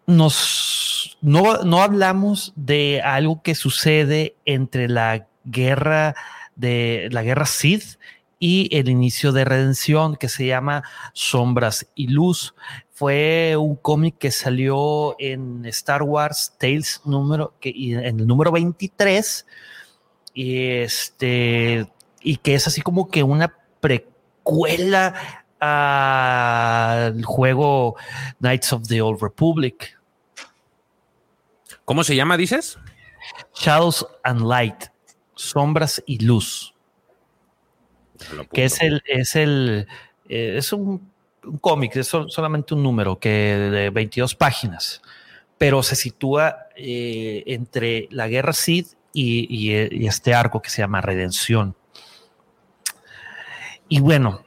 [0.09, 6.15] Nos no, hablamos de algo que sucede entre la guerra
[6.57, 7.99] de la guerra Sith
[8.39, 12.55] y el inicio de Redención que se llama Sombras y Luz.
[12.91, 19.47] Fue un cómic que salió en Star Wars Tales número que, en el número 23
[20.33, 21.87] y este
[22.23, 27.97] y que es así como que una precuela al juego
[28.39, 29.98] Knights of the Old Republic.
[31.89, 32.79] ¿Cómo se llama, dices?
[33.55, 34.89] Shadows and Light,
[35.35, 36.75] sombras y luz.
[38.53, 39.87] Que es el, es el,
[40.29, 41.11] eh, es un,
[41.63, 45.01] cómic, es solamente un número que de 22 páginas,
[45.57, 49.73] pero se sitúa eh, entre la guerra Sith y,
[50.07, 51.75] este arco que se llama Redención.
[53.89, 54.45] Y bueno,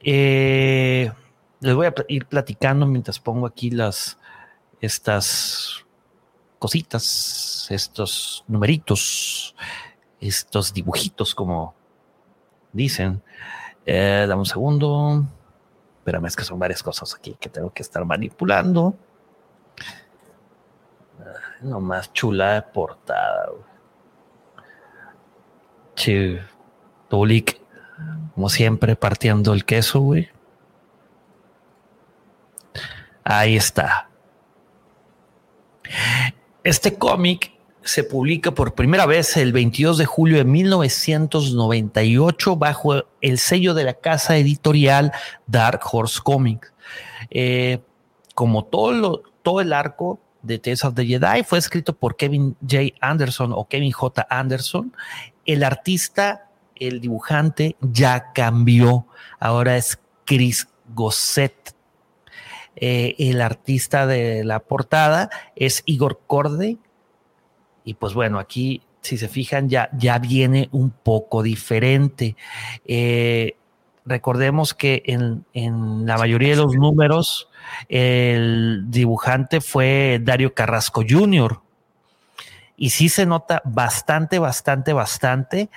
[0.00, 1.12] eh,
[1.60, 4.16] les voy a ir platicando mientras pongo aquí las
[4.80, 5.84] estas
[6.58, 9.54] cositas, estos numeritos,
[10.20, 11.74] estos dibujitos, como
[12.72, 13.22] dicen.
[13.86, 15.24] Eh, dame un segundo.
[15.98, 18.96] Espérame, es que son varias cosas aquí que tengo que estar manipulando.
[21.62, 23.50] No más chula de portada.
[25.94, 26.40] Che,
[27.08, 27.60] Tulik,
[28.34, 30.28] como siempre, partiendo el queso, güey.
[33.24, 34.08] Ahí está.
[36.68, 37.52] Este cómic
[37.82, 43.84] se publica por primera vez el 22 de julio de 1998 bajo el sello de
[43.84, 45.10] la casa editorial
[45.46, 46.74] Dark Horse Comics.
[47.30, 47.78] Eh,
[48.34, 52.94] como todo, todo el arco de Tales of the Jedi fue escrito por Kevin J.
[53.00, 54.26] Anderson o Kevin J.
[54.28, 54.94] Anderson,
[55.46, 59.06] el artista, el dibujante ya cambió.
[59.40, 61.77] Ahora es Chris Gosset.
[62.80, 66.76] Eh, el artista de la portada es Igor Corde.
[67.84, 72.36] Y pues bueno, aquí, si se fijan, ya, ya viene un poco diferente.
[72.84, 73.56] Eh,
[74.04, 77.48] recordemos que en, en, la mayoría de los números,
[77.88, 81.60] el dibujante fue Dario Carrasco Jr.
[82.76, 85.68] Y sí se nota bastante, bastante, bastante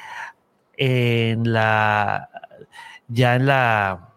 [0.78, 2.30] en la,
[3.08, 4.11] ya en la,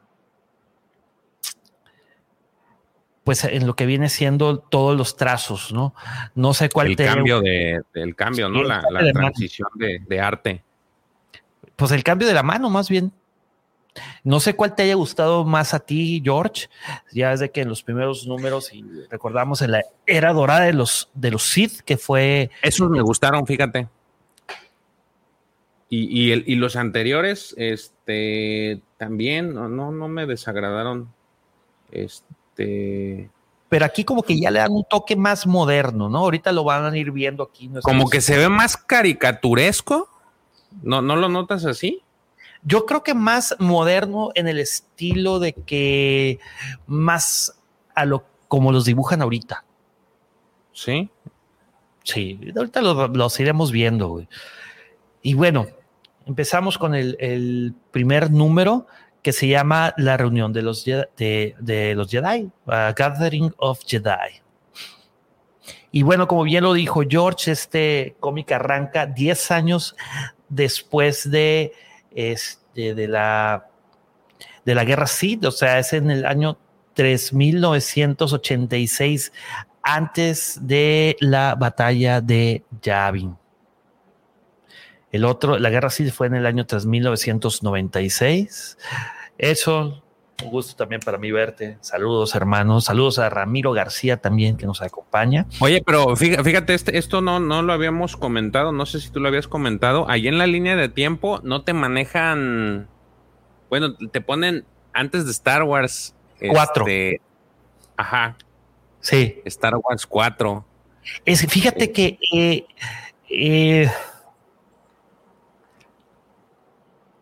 [3.25, 5.95] pues en lo que viene siendo todos los trazos, ¿no?
[6.35, 8.63] No sé cuál el cambio de, del cambio, ¿no?
[8.63, 10.63] La, la transición de, de, arte.
[11.75, 13.13] Pues el cambio de la mano, más bien.
[14.25, 16.69] No sé cuál te haya gustado más a ti, George.
[17.13, 21.11] Ya desde que en los primeros números y recordamos en la era dorada de los
[21.15, 22.51] de los Sith, que fue.
[22.61, 23.89] Esos me gustaron, fíjate.
[25.89, 31.09] Y, y, el, y los anteriores, este, también, no, no, no me desagradaron.
[31.91, 32.27] Este.
[32.57, 36.19] Pero aquí como que ya le dan un toque más moderno, ¿no?
[36.19, 37.71] Ahorita lo van a ir viendo aquí.
[37.83, 40.09] Como que se ve más caricaturesco.
[40.83, 42.03] ¿No, ¿No lo notas así?
[42.63, 46.39] Yo creo que más moderno en el estilo de que
[46.87, 47.59] más
[47.95, 49.65] a lo como los dibujan ahorita.
[50.73, 51.11] Sí.
[52.03, 54.09] Sí, ahorita los, los iremos viendo.
[54.09, 54.29] Güey.
[55.23, 55.67] Y bueno,
[56.27, 58.87] empezamos con el, el, primer número
[59.25, 64.43] que se llama La reunión de los, de, de los Jedi, Gathering of Jedi.
[65.91, 69.97] Y bueno, como bien lo dijo George, este cómic arranca 10 años
[70.51, 71.73] después de
[72.11, 73.67] este, de, la,
[74.67, 76.59] de la guerra Sith, o sea, es en el año
[76.93, 79.33] 3986,
[79.83, 83.39] antes de la batalla de Yavin.
[85.15, 88.77] El otro, la guerra Sith fue en el año 3996.
[89.39, 90.03] Eso,
[90.43, 91.79] un gusto también para mí verte.
[91.83, 92.87] Saludos, hermanos.
[92.87, 95.47] Saludos a Ramiro García también, que nos acompaña.
[95.61, 98.73] Oye, pero fíjate, este, esto no, no lo habíamos comentado.
[98.73, 100.11] No sé si tú lo habías comentado.
[100.11, 102.89] Ahí en la línea de tiempo no te manejan.
[103.71, 106.17] Bueno, te ponen antes de Star Wars.
[106.51, 106.89] Cuatro.
[106.89, 107.21] Este,
[107.97, 108.37] ajá.
[108.99, 109.41] Sí.
[109.45, 110.65] Star Wars 4.
[111.25, 112.19] Es, fíjate que.
[112.33, 112.67] Eh,
[113.31, 113.89] eh,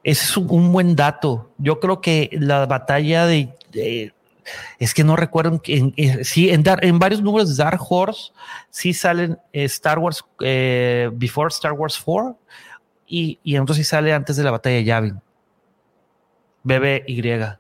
[0.05, 1.51] ese es un, buen dato.
[1.59, 3.55] Yo creo que la batalla de,
[4.79, 8.33] es que no recuerdo en, en, sí, en, dar, en, varios números de Dark Horse
[8.71, 12.37] sí salen eh, Star Wars eh, Before Star Wars 4
[13.07, 15.21] y, y, entonces sí sale antes de la batalla de Yavin.
[16.65, 17.59] BBY.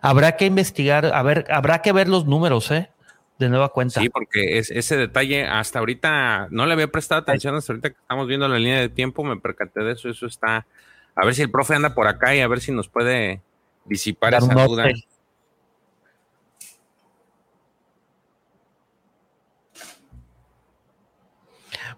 [0.00, 2.90] Habrá que investigar, a ver, habrá que ver los números, ¿eh?
[3.38, 4.00] De nueva cuenta.
[4.00, 8.00] Sí, porque es, ese detalle hasta ahorita no le había prestado atención, hasta ahorita que
[8.00, 10.66] estamos viendo la línea de tiempo, me percaté de eso, eso está,
[11.14, 13.40] a ver si el profe anda por acá y a ver si nos puede
[13.84, 14.88] disipar Dar esa duda.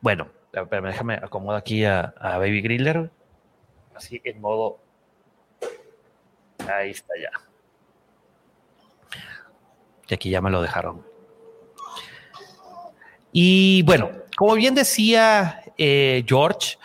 [0.03, 3.11] Bueno, déjame acomodar aquí a, a Baby Griller,
[3.95, 4.79] así en modo,
[6.71, 7.31] ahí está ya.
[10.09, 11.10] Y aquí ya me lo dejaron.
[13.33, 16.77] Y bueno, como bien decía eh, George,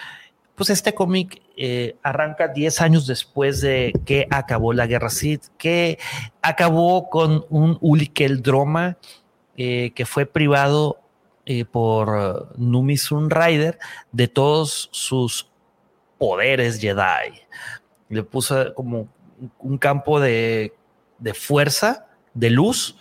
[0.56, 6.00] pues este cómic eh, arranca 10 años después de que acabó la guerra Sith, que
[6.42, 8.98] acabó con un Ulikel Droma
[9.56, 11.00] eh, que fue privado
[11.46, 12.98] eh, por Numi
[13.30, 13.80] Rider
[14.12, 15.50] de todos sus
[16.18, 17.42] poderes Jedi.
[18.10, 19.08] Le puso como
[19.60, 20.74] un campo de,
[21.20, 22.98] de fuerza, de luz,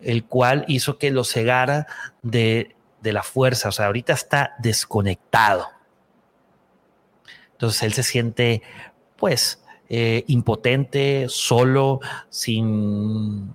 [0.00, 1.86] el cual hizo que lo cegara
[2.22, 5.68] de de la fuerza, o sea, ahorita está desconectado.
[7.52, 8.62] Entonces él se siente
[9.16, 13.52] pues, eh, impotente, solo, sin...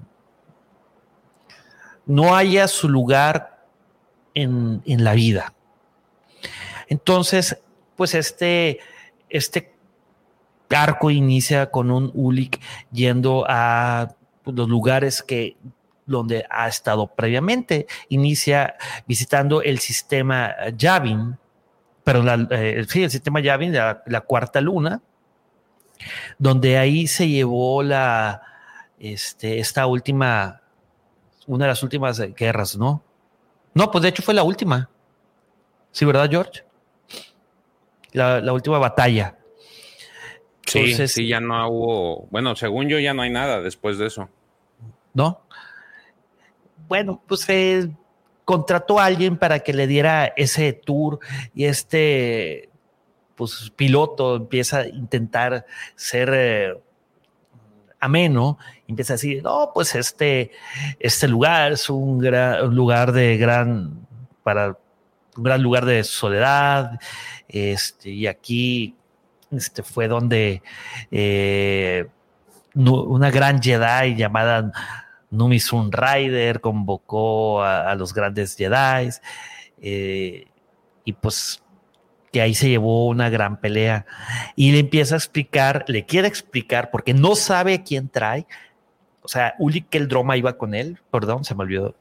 [2.06, 3.66] no haya su lugar
[4.34, 5.54] en, en la vida.
[6.88, 7.60] Entonces,
[7.96, 8.80] pues este,
[9.30, 9.74] este
[10.70, 12.60] arco inicia con un Ulik
[12.92, 14.16] yendo a
[14.46, 15.56] los lugares que
[16.06, 17.88] donde ha estado previamente.
[18.10, 18.76] Inicia
[19.08, 21.38] visitando el sistema Yavin,
[22.04, 25.02] pero eh, sí, el sistema Yavin, la, la, cuarta luna,
[26.38, 28.42] donde ahí se llevó la,
[29.00, 30.62] este, esta última,
[31.48, 33.04] una de las últimas guerras, ¿no?
[33.74, 34.90] No, pues de hecho fue la última.
[35.92, 36.64] Sí, ¿verdad, George?
[38.12, 39.38] La, la última batalla.
[40.66, 44.08] Entonces, sí, sí, ya no hubo, bueno, según yo ya no hay nada después de
[44.08, 44.30] eso.
[45.14, 45.42] ¿No?
[46.88, 47.90] Bueno, pues eh,
[48.46, 51.20] contrató a alguien para que le diera ese tour
[51.54, 52.70] y este
[53.36, 55.66] pues piloto empieza a intentar
[55.96, 56.74] ser eh,
[58.00, 58.58] ameno,
[58.88, 60.52] empieza a decir, no, pues este,
[61.00, 64.06] este lugar es un, gran, lugar de gran,
[64.44, 64.78] para
[65.36, 67.00] un gran lugar de soledad,
[67.48, 68.96] este, y aquí
[69.52, 70.62] este fue donde
[71.12, 72.08] eh,
[72.76, 74.72] una gran Jedi llamada
[75.34, 79.10] Numi Sun Rider convocó a, los grandes Jedi
[79.82, 80.48] eh,
[81.04, 81.64] y pues
[82.32, 84.06] que ahí se llevó una gran pelea
[84.56, 88.48] y le empieza a explicar, le quiere explicar porque no sabe quién trae.
[89.22, 91.96] O sea, Uli que el drama iba con él, perdón, se me olvidó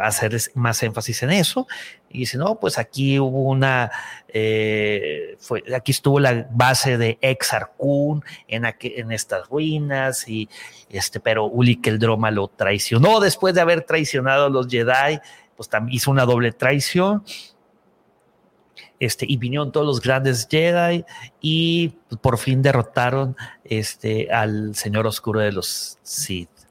[0.00, 1.66] hacer más énfasis en eso.
[2.10, 3.90] Y dice, no, pues aquí hubo una,
[4.28, 10.48] eh, fue, aquí estuvo la base de Exarcun en, en estas ruinas, y
[10.90, 15.20] este, pero Uli que el Droma lo traicionó después de haber traicionado a los Jedi,
[15.56, 17.24] pues también hizo una doble traición.
[18.98, 21.04] Este, y vinieron todos los grandes Jedi
[21.40, 21.88] y
[22.20, 26.61] por fin derrotaron este, al Señor Oscuro de los Sith.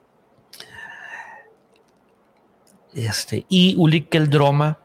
[2.93, 4.79] Este, y Ulik el Droma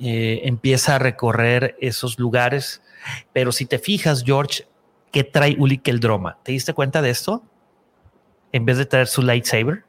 [0.00, 2.82] eh, empieza a recorrer esos lugares.
[3.32, 4.66] Pero si te fijas, George,
[5.12, 6.38] ¿qué trae Ulik el Droma?
[6.42, 7.42] ¿Te diste cuenta de esto?
[8.52, 9.84] En vez de traer su lightsaber.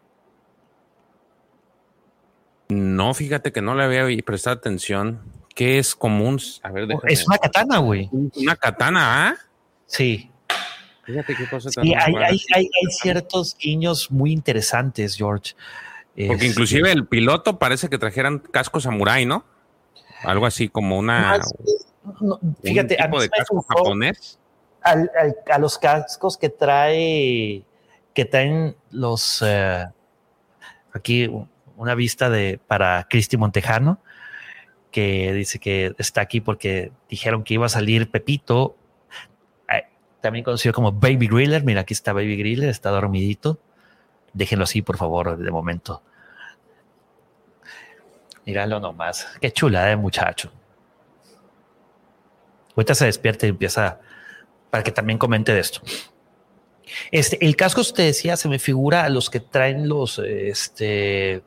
[2.70, 5.22] No, fíjate que no le había prestado atención.
[5.56, 6.40] ¿Qué es común?
[6.64, 8.10] A ver, Es una katana, güey.
[8.12, 9.36] Una katana, ¿ah?
[9.86, 10.30] Sí.
[11.04, 15.56] Fíjate qué cosa sí, hay, hay, hay, ciertos guiños muy interesantes, George.
[16.26, 19.46] Porque inclusive el piloto parece que trajeran casco samurai, ¿no?
[20.24, 21.40] Algo así como una.
[22.64, 24.40] fíjate, tipo de casco japonés.
[24.82, 27.64] a los cascos que trae,
[28.16, 29.44] que traen los.
[29.46, 29.86] Eh,
[30.92, 31.30] aquí
[31.76, 34.02] una vista de para Cristi Montejano,
[34.90, 38.76] que dice que está aquí porque dijeron que iba a salir Pepito,
[39.72, 39.84] eh,
[40.20, 41.64] también conocido como Baby Griller.
[41.64, 43.60] Mira, aquí está Baby Griller, está dormidito.
[44.38, 46.04] Déjenlo así, por favor, de momento.
[48.46, 49.28] Míralo nomás.
[49.42, 50.52] Qué chula de muchacho.
[52.76, 54.00] Ahorita se despierta y empieza
[54.70, 55.82] para que también comente de esto.
[57.12, 61.42] Este, el casco, usted decía, se me figura a los que traen los, este,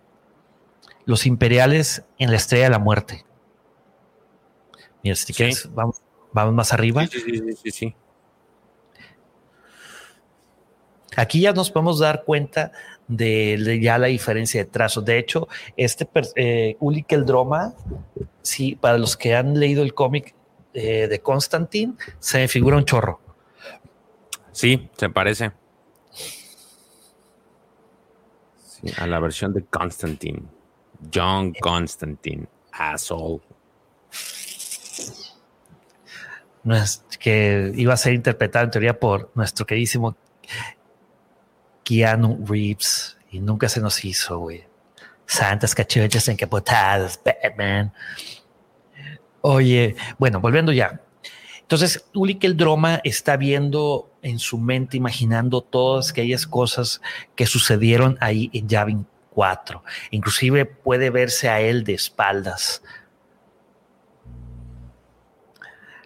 [1.05, 3.25] los imperiales en la estrella de la muerte.
[5.05, 7.07] Mira, si quieres, vamos, vamos más arriba.
[7.07, 7.97] Sí, sí, sí, sí,
[11.17, 12.73] Aquí ya nos podemos dar cuenta
[13.09, 15.05] de, ya la diferencia de trazos.
[15.05, 17.75] De hecho, este eh, Uli Keldroma,
[18.43, 20.35] sí, para los que han leído el cómic
[20.73, 23.21] eh, de Constantine, se me figura un chorro.
[24.53, 25.53] Sí, se parece.
[28.97, 30.43] a la versión de Constantine.
[31.13, 33.41] John Constantine, asshole.
[36.63, 40.17] No es, que iba a ser interpretado en teoría por nuestro queridísimo
[41.91, 44.65] Keanu Reeves y nunca se nos hizo, güey.
[45.27, 47.93] Santas cachuchas encapotadas, Batman.
[49.41, 51.01] Oye, bueno, volviendo ya.
[51.63, 57.01] Entonces, Uli el Droma está viendo en su mente, imaginando todas aquellas cosas
[57.35, 59.83] que sucedieron ahí en Yavin 4.
[60.13, 62.85] Inclusive puede verse a él de espaldas.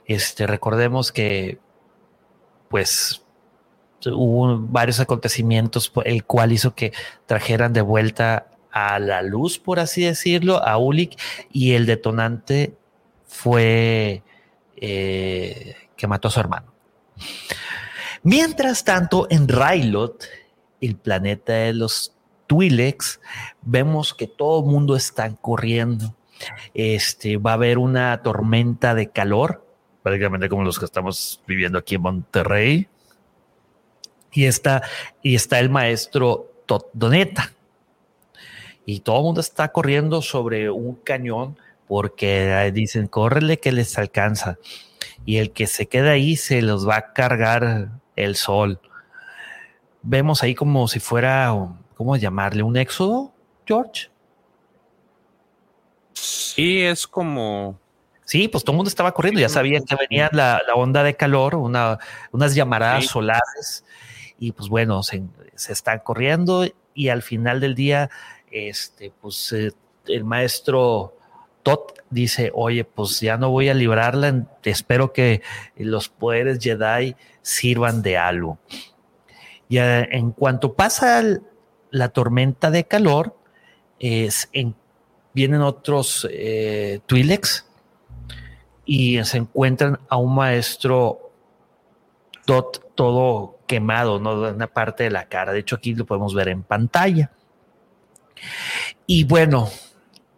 [0.07, 1.59] Este, recordemos que,
[2.71, 3.24] pues,
[4.07, 6.93] hubo varios acontecimientos, el cual hizo que
[7.27, 11.19] trajeran de vuelta a la luz, por así decirlo, a Ulik,
[11.53, 12.75] y el detonante
[13.27, 14.23] fue
[14.77, 16.73] eh, que mató a su hermano.
[18.25, 20.25] Mientras tanto, en Railot,
[20.81, 23.21] el planeta de los Twi'leks,
[23.63, 26.17] vemos que todo el mundo está corriendo.
[26.75, 29.65] Este, va a haber una tormenta de calor,
[30.03, 32.89] prácticamente como los que estamos viviendo aquí en Monterrey
[34.35, 34.83] Y está,
[35.23, 36.51] y está el maestro
[36.93, 37.53] Doneta.
[38.87, 41.57] Y todo el mundo está corriendo sobre un cañón
[41.87, 44.59] porque dicen, córrele que les alcanza.
[45.25, 48.81] Y el que se queda ahí se los va a cargar el sol.
[50.03, 51.55] Vemos ahí como si fuera,
[51.95, 52.63] ¿cómo llamarle?
[52.63, 53.33] ¿Un éxodo,
[53.67, 54.11] George?
[56.13, 57.79] Sí, es como...
[58.27, 61.55] Sí, pues todo el mundo estaba corriendo, ya sabían que venía la, onda de calor,
[61.57, 61.99] una,
[62.33, 63.85] unas llamaradas solares,
[64.39, 65.23] y pues bueno, se,
[65.55, 66.65] están corriendo
[66.95, 68.11] y al final del día,
[68.51, 69.73] este, pues eh,
[70.07, 71.17] el maestro
[71.63, 75.43] Tot dice, oye, pues ya no voy a librarla, espero que
[75.77, 78.59] los poderes Jedi sirvan de algo.
[79.69, 81.23] Y eh, en cuanto pasa
[81.91, 83.37] la tormenta de calor,
[83.99, 84.75] es en,
[85.33, 87.67] vienen otros eh, Twi'leks
[88.85, 91.31] y se encuentran a un maestro
[92.45, 94.43] Tot todo quemado, ¿no?
[94.53, 95.53] Una parte de la cara.
[95.53, 97.33] De hecho, aquí lo podemos ver en pantalla.
[99.05, 99.69] Y bueno,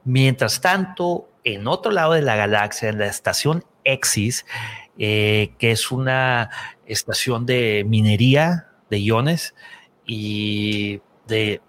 [0.05, 4.47] mientras tanto, en otro lado de la galaxia, en la estación Exis,
[4.97, 6.49] eh, que es una
[6.87, 9.55] estación de minería de iones
[10.07, 11.61] y de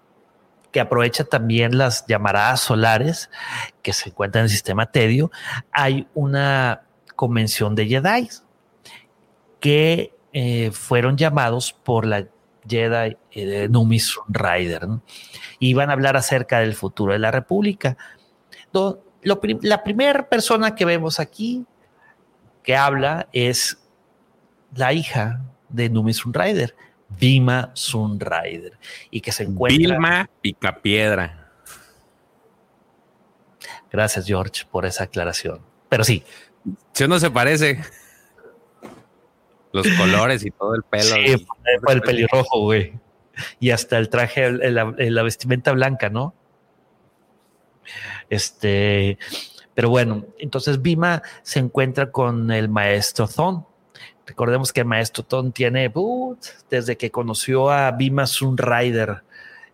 [0.72, 3.28] que aprovecha también las llamaradas solares
[3.82, 5.30] que se encuentran en el sistema Tedio,
[5.70, 8.30] hay una convención de Jedi
[9.60, 12.28] que eh, fueron llamados por la
[12.64, 14.86] Jedi eh, Numis Rider
[15.58, 17.96] y van a hablar acerca del futuro de la República.
[19.22, 21.66] la primera persona que vemos aquí
[22.62, 23.82] que habla es
[24.76, 26.76] la hija de Numis Rider,
[27.08, 28.78] Bima Sunrider
[29.10, 29.76] y que se encuentra.
[29.76, 31.50] Vilma Picapiedra.
[33.90, 35.62] Gracias, George, por esa aclaración.
[35.88, 36.22] Pero sí.
[36.92, 37.82] Si no se parece.
[39.72, 41.02] Los colores y todo el pelo.
[41.04, 41.46] Sí,
[41.82, 42.98] fue el pelirrojo, güey.
[43.60, 46.34] Y hasta el traje, la vestimenta blanca, ¿no?
[48.28, 49.18] Este,
[49.74, 53.64] pero bueno, entonces Bima se encuentra con el maestro Thon
[54.28, 55.90] Recordemos que el maestro Ton tiene,
[56.68, 59.22] desde que conoció a Bima Sunrider,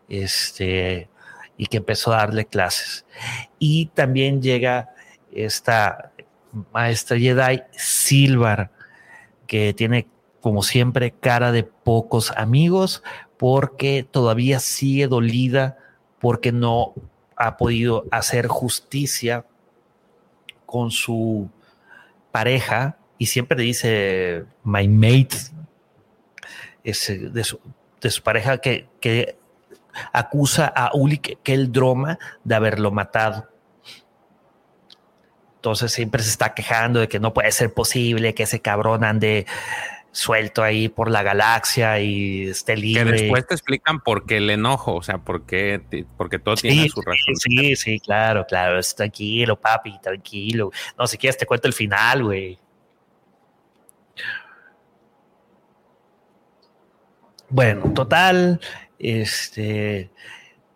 [0.09, 1.09] este,
[1.57, 3.05] y que empezó a darle clases.
[3.59, 4.95] Y también llega
[5.32, 6.12] esta
[6.72, 8.70] maestra Jedi Silvar,
[9.47, 10.09] que tiene,
[10.40, 13.03] como siempre, cara de pocos amigos,
[13.36, 15.78] porque todavía sigue dolida,
[16.20, 16.95] porque no
[17.36, 19.45] ha podido hacer justicia
[20.66, 21.51] con su
[22.30, 25.36] pareja, y siempre le dice my mate
[26.82, 29.36] de, su, pareja que,
[30.12, 33.49] acusa a Uli que, el drama de haberlo matado.
[35.65, 39.47] Entonces siempre se está quejando de que no puede ser posible que ese cabrón ande
[40.12, 43.05] suelto ahí por la galaxia y esté libre.
[43.05, 45.81] Que después te explican por qué el enojo, o sea, por qué,
[46.19, 47.37] porque todo tiene su razón.
[47.37, 48.79] Sí, sí, claro, claro.
[48.95, 50.71] tranquilo, papi, tranquilo.
[50.99, 52.59] No, si quieres te cuento el final, güey.
[57.49, 58.61] Bueno, total,
[58.99, 60.11] este,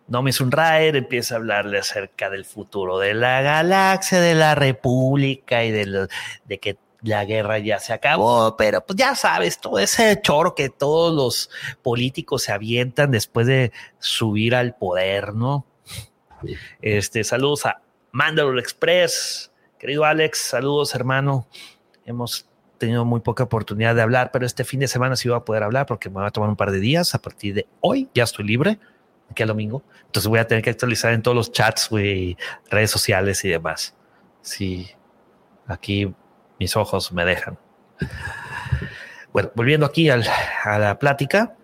[0.08, 5.70] Nomi Sunraer empieza a hablarle acerca del futuro de la galaxia, de la república y
[5.70, 6.08] de,
[6.46, 10.68] de que la guerra ya se acabó, pero pues ya sabes, todo ese choro que
[10.68, 11.50] todos los
[11.82, 15.66] políticos se avientan después de subir al poder, ¿no?
[16.80, 21.46] Este, saludos a Mandalore Express, querido Alex, saludos hermano.
[22.04, 22.48] Hemos
[22.78, 25.62] tenido muy poca oportunidad de hablar, pero este fin de semana sí voy a poder
[25.62, 27.14] hablar porque me va a tomar un par de días.
[27.14, 28.78] A partir de hoy ya estoy libre,
[29.30, 29.82] aquí al domingo.
[30.06, 32.36] Entonces voy a tener que actualizar en todos los chats, y
[32.70, 33.94] redes sociales y demás.
[34.42, 34.88] Sí,
[35.66, 36.12] aquí
[36.58, 37.58] mis ojos me dejan.
[39.32, 40.16] Bueno, volviendo aquí a
[40.78, 41.54] la plática,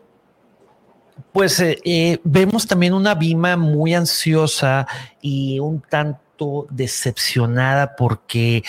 [1.32, 4.86] pues eh, eh, vemos también una Bima muy ansiosa
[5.20, 8.62] y un tanto decepcionada porque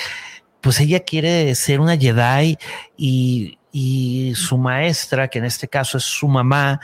[0.61, 2.57] pues ella quiere ser una Jedi
[2.97, 3.59] y,
[4.35, 6.79] su maestra, que en este caso es su mamá,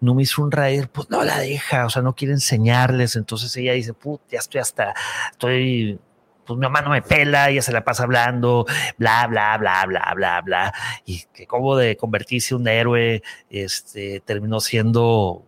[0.00, 3.16] Numi Sunrider, pues no la deja, o sea, no quiere enseñarles.
[3.16, 4.94] Entonces ella dice, put, ya estoy hasta,
[5.30, 5.98] estoy,
[6.46, 8.66] pues mi mamá no me pela, ella se la pasa hablando,
[8.98, 10.74] bla, bla, bla, bla, bla, bla.
[11.06, 15.44] Y que como de convertirse en un héroe, este, terminó siendo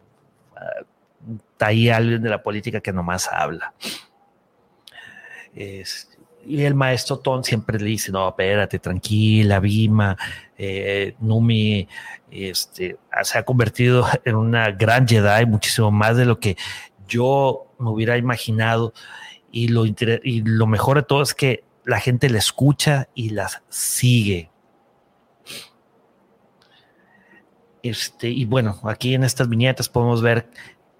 [0.55, 3.75] uh, ahí alguien de la política que nomás habla.
[5.55, 6.16] Este,
[6.47, 10.17] y el maestro Ton siempre le dice, no, espérate, tranquila, Bima,
[10.57, 11.89] eh, Numi
[12.31, 16.57] este, se ha convertido en una gran Jedi, muchísimo más de lo que
[17.09, 18.93] yo me hubiera imaginado.
[19.51, 23.63] Y lo, y lo mejor de todo es que la gente la escucha y las
[23.69, 24.51] sigue.
[27.83, 30.51] Este, y bueno, aquí en estas viñetas podemos ver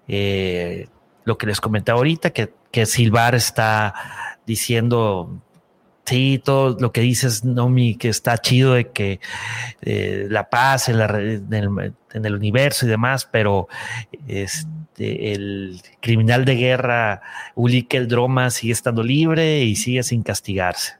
[0.07, 0.87] eh,
[1.25, 5.39] lo que les comenté ahorita, que, que Silvar está diciendo
[6.07, 9.19] Sí, todo lo que dices, Nomi, que está chido de que
[9.81, 13.67] eh, la paz en, la, en, el, universo y demás, pero
[14.25, 17.21] este, el criminal de guerra
[17.57, 20.93] el Droma sigue estando libre y sigue sin castigarse.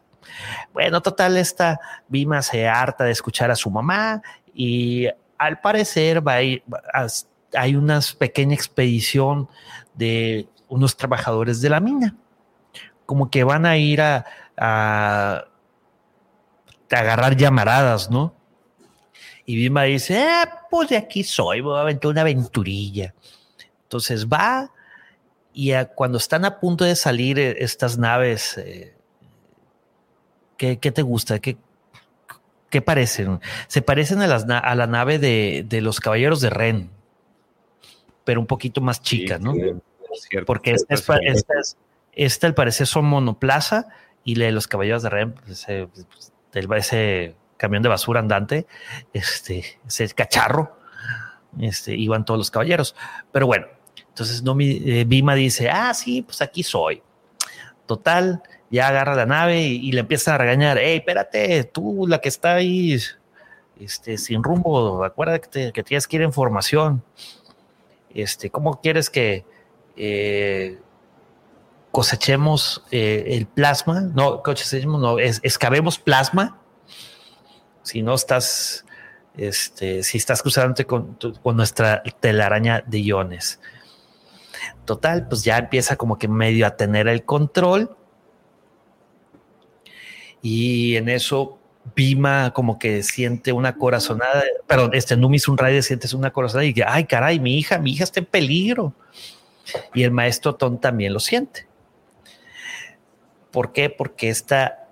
[0.74, 1.80] Bueno, total, esta
[2.10, 4.22] Bima se harta de escuchar a su mamá
[4.54, 9.48] y al parecer va hay una pequeña expedición
[9.94, 12.14] de unos trabajadores de la mina,
[13.08, 14.26] como que van a ir a
[14.58, 15.48] a,
[16.92, 18.34] agarrar llamaradas, ¿no?
[19.46, 23.14] Y Bima dice, eh, pues de aquí soy, voy a aventar una aventurilla.
[23.84, 24.72] Entonces va
[25.54, 28.94] y cuando están a punto de salir eh, estas naves, eh,
[30.58, 31.40] ¿qué, te gusta?
[31.40, 31.58] ¿Qué,
[32.70, 33.40] ¿Qué, parecen?
[33.68, 36.90] Se parecen a, las, a la nave de, los Caballeros de Ren,
[38.26, 39.54] pero un poquito más chica, ¿no?
[40.46, 41.54] Porque esta, es, esta,
[42.48, 43.88] al parecer son monoplaza,
[44.28, 45.66] y de los caballeros de Rem, pues,
[46.52, 48.68] ese, camión de basura andante,
[49.14, 50.78] este, ese cacharro,
[51.62, 52.94] este, iban todos los caballeros.
[53.32, 53.68] Pero bueno,
[54.10, 57.02] entonces no, eh, Bima dice, ah, sí, pues aquí soy.
[57.86, 62.28] Total, ya agarra la nave y, le empieza a regañar, hey, espérate, tú la que
[62.28, 62.98] está ahí
[63.80, 67.02] este, sin rumbo, acuérdate que, tienes que ir en formación.
[68.14, 69.46] Este, ¿Cómo quieres que
[69.96, 70.80] eh,
[71.98, 76.62] cosechemos eh, el plasma, no, cosechemos, no, es, excavemos plasma,
[77.82, 78.86] si no estás,
[79.36, 81.18] este, si estás cruzándote con,
[81.56, 83.60] nuestra telaraña de iones.
[84.86, 87.98] Total, pues ya empieza como que medio a tener el control.
[90.44, 91.58] Y en eso
[91.96, 96.74] Bima como que siente una corazonada, perdón, este Numis un rayo sientes una corazonada y
[96.74, 98.94] dice, ay caray, mi hija, mi hija está en peligro.
[99.96, 101.67] Y el maestro Ton también lo siente.
[103.52, 103.90] ¿Por qué?
[103.90, 104.88] Porque esta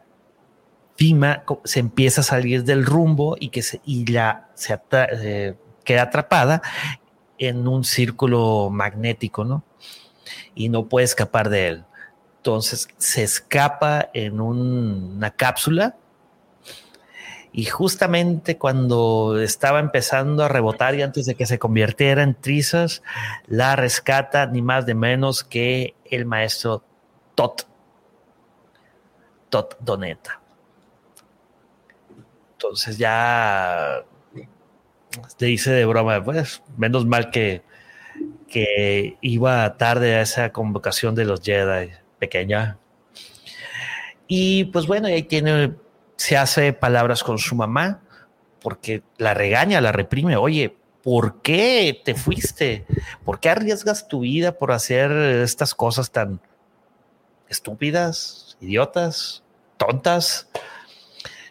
[0.97, 4.49] Fima se empieza a salir del rumbo y que se, y la,
[4.91, 6.61] eh, queda atrapada
[7.37, 9.63] en un círculo magnético, ¿no?
[10.53, 11.85] Y no puede escapar de él.
[12.37, 15.97] Entonces se escapa en una cápsula
[17.51, 23.01] y justamente cuando estaba empezando a rebotar y antes de que se convirtiera en trizas,
[23.47, 26.83] la rescata ni más ni menos que el maestro
[27.33, 27.67] Tot
[29.79, 30.41] Doneta.
[32.53, 34.03] Entonces ya
[35.37, 37.63] te dice de broma, pues menos mal que,
[38.47, 42.77] que iba tarde a esa convocación de los Jedi pequeña.
[44.27, 45.75] Y pues bueno, ahí tiene,
[46.15, 48.01] se hace palabras con su mamá,
[48.61, 50.35] porque la regaña, la reprime.
[50.37, 52.85] Oye, ¿por qué te fuiste?
[53.23, 56.41] ¿Por qué arriesgas tu vida por hacer estas cosas tan
[57.47, 59.45] estúpidas, idiotas?
[59.77, 60.49] tontas.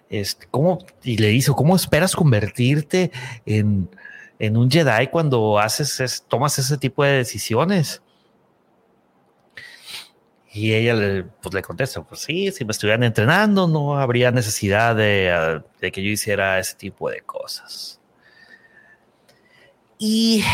[0.08, 3.10] Este, ¿cómo, y le dice, ¿cómo esperas convertirte
[3.46, 3.88] en,
[4.38, 8.02] un Jedi cuando haces, tomas ese tipo de decisiones?
[10.52, 14.94] Y ella le, pues, le contesta, pues sí, si me estuvieran entrenando no habría necesidad
[14.94, 18.00] de, de, que yo hiciera ese tipo de cosas.
[19.98, 20.44] Y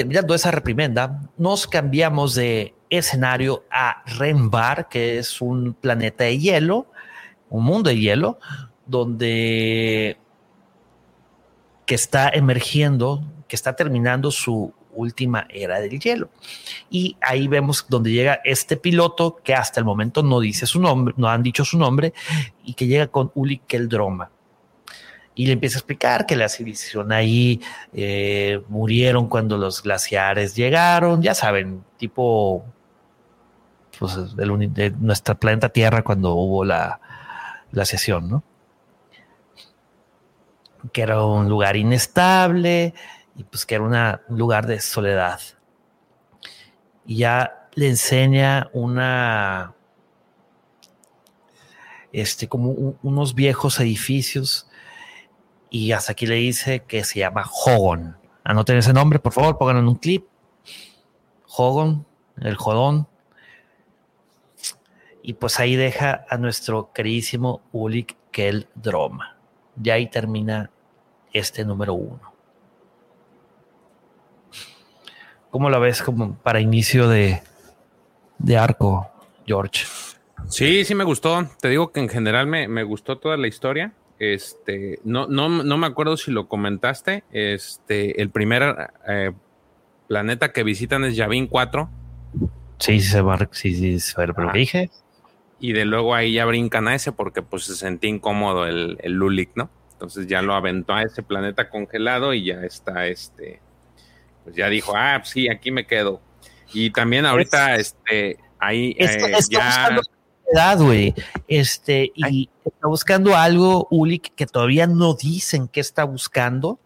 [0.00, 6.86] terminando esa reprimenda, nos cambiamos de escenario a Renbar, que es un planeta de hielo,
[7.50, 8.38] un mundo de hielo
[8.86, 10.16] donde
[11.84, 16.30] que está emergiendo, que está terminando su última era del hielo.
[16.88, 21.12] Y ahí vemos donde llega este piloto que hasta el momento no dice su nombre,
[21.18, 22.14] no han dicho su nombre,
[22.64, 24.30] y que llega con Uli Keldroma.
[25.34, 27.60] Y le empieza a explicar que la civilización ahí
[27.92, 32.64] eh, murieron cuando los glaciares llegaron, ya saben, tipo
[33.98, 37.00] pues, de nuestra planeta Tierra cuando hubo la,
[37.72, 38.42] la sesión, ¿no?
[40.92, 42.94] Que era un lugar inestable
[43.36, 45.40] y pues que era un lugar de soledad.
[47.06, 49.74] Y ya le enseña una,
[52.12, 54.69] este, como unos viejos edificios
[55.70, 58.16] y hasta aquí le dice que se llama Hogon.
[58.44, 60.26] Anoten ese nombre, por favor, pongan en un clip.
[61.56, 62.06] Hogon,
[62.40, 63.06] el jodón.
[65.22, 69.36] Y pues ahí deja a nuestro queridísimo Ulik Kel Droma.
[69.76, 70.70] Ya ahí termina
[71.32, 72.32] este número uno.
[75.50, 77.42] ¿Cómo la ves como para inicio de,
[78.38, 79.10] de arco,
[79.46, 79.84] George?
[80.48, 81.48] Sí, sí me gustó.
[81.60, 83.92] Te digo que en general me, gustó toda la historia.
[84.20, 89.32] Este, no, no, no me acuerdo si lo comentaste, este, el primer eh,
[90.08, 91.90] planeta que visitan es Yavin 4.
[92.78, 94.90] Sí, sí, se va, sí, sí, se lo dije.
[95.58, 99.12] Y de luego ahí ya brincan a ese porque pues se sentía incómodo el, el
[99.14, 99.70] Lulik, ¿no?
[99.92, 103.60] Entonces ya lo aventó a ese planeta congelado y ya está, este,
[104.44, 106.20] pues ya dijo, ah, sí, aquí me quedo.
[106.74, 109.98] Y también ahorita, este, ahí eh, ya
[110.78, 111.14] güey.
[111.48, 116.78] Este, y está buscando algo, Ulik, que todavía no dicen qué está buscando.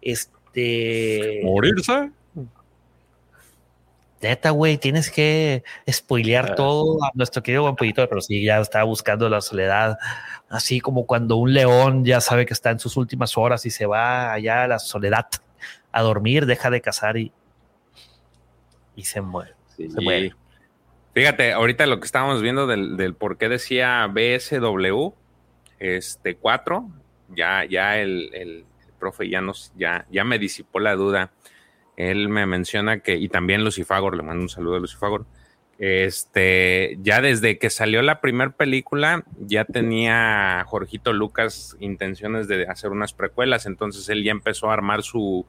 [0.00, 1.40] Este.
[1.44, 2.10] Morirse.
[4.22, 6.54] Neta, güey, tienes que spoilear ah.
[6.54, 9.98] todo a nuestro querido Vampirito, pero sí, ya está buscando la soledad.
[10.48, 13.86] Así como cuando un león ya sabe que está en sus últimas horas y se
[13.86, 15.26] va allá a la soledad
[15.92, 17.32] a dormir, deja de cazar y,
[18.96, 19.54] y se muere.
[19.76, 20.34] Se muere.
[21.16, 25.14] Fíjate, ahorita lo que estábamos viendo del, por qué decía BSW
[25.78, 26.90] este 4,
[27.34, 28.66] ya, ya el, el,
[28.98, 31.32] profe ya nos, ya, ya me disipó la duda.
[31.96, 35.24] Él me menciona que, y también Lucifagor, le mando un saludo a Lucifagor.
[35.78, 42.90] Este, ya desde que salió la primera película, ya tenía Jorgito Lucas intenciones de hacer
[42.90, 45.46] unas precuelas, entonces él ya empezó a armar su,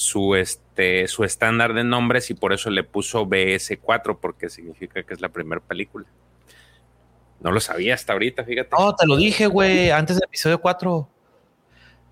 [0.00, 5.12] su, este, su estándar de nombres y por eso le puso BS4 porque significa que
[5.12, 6.06] es la primera película.
[7.40, 8.70] No lo sabía hasta ahorita, fíjate.
[8.78, 11.06] No, te lo dije, güey, antes del episodio 4.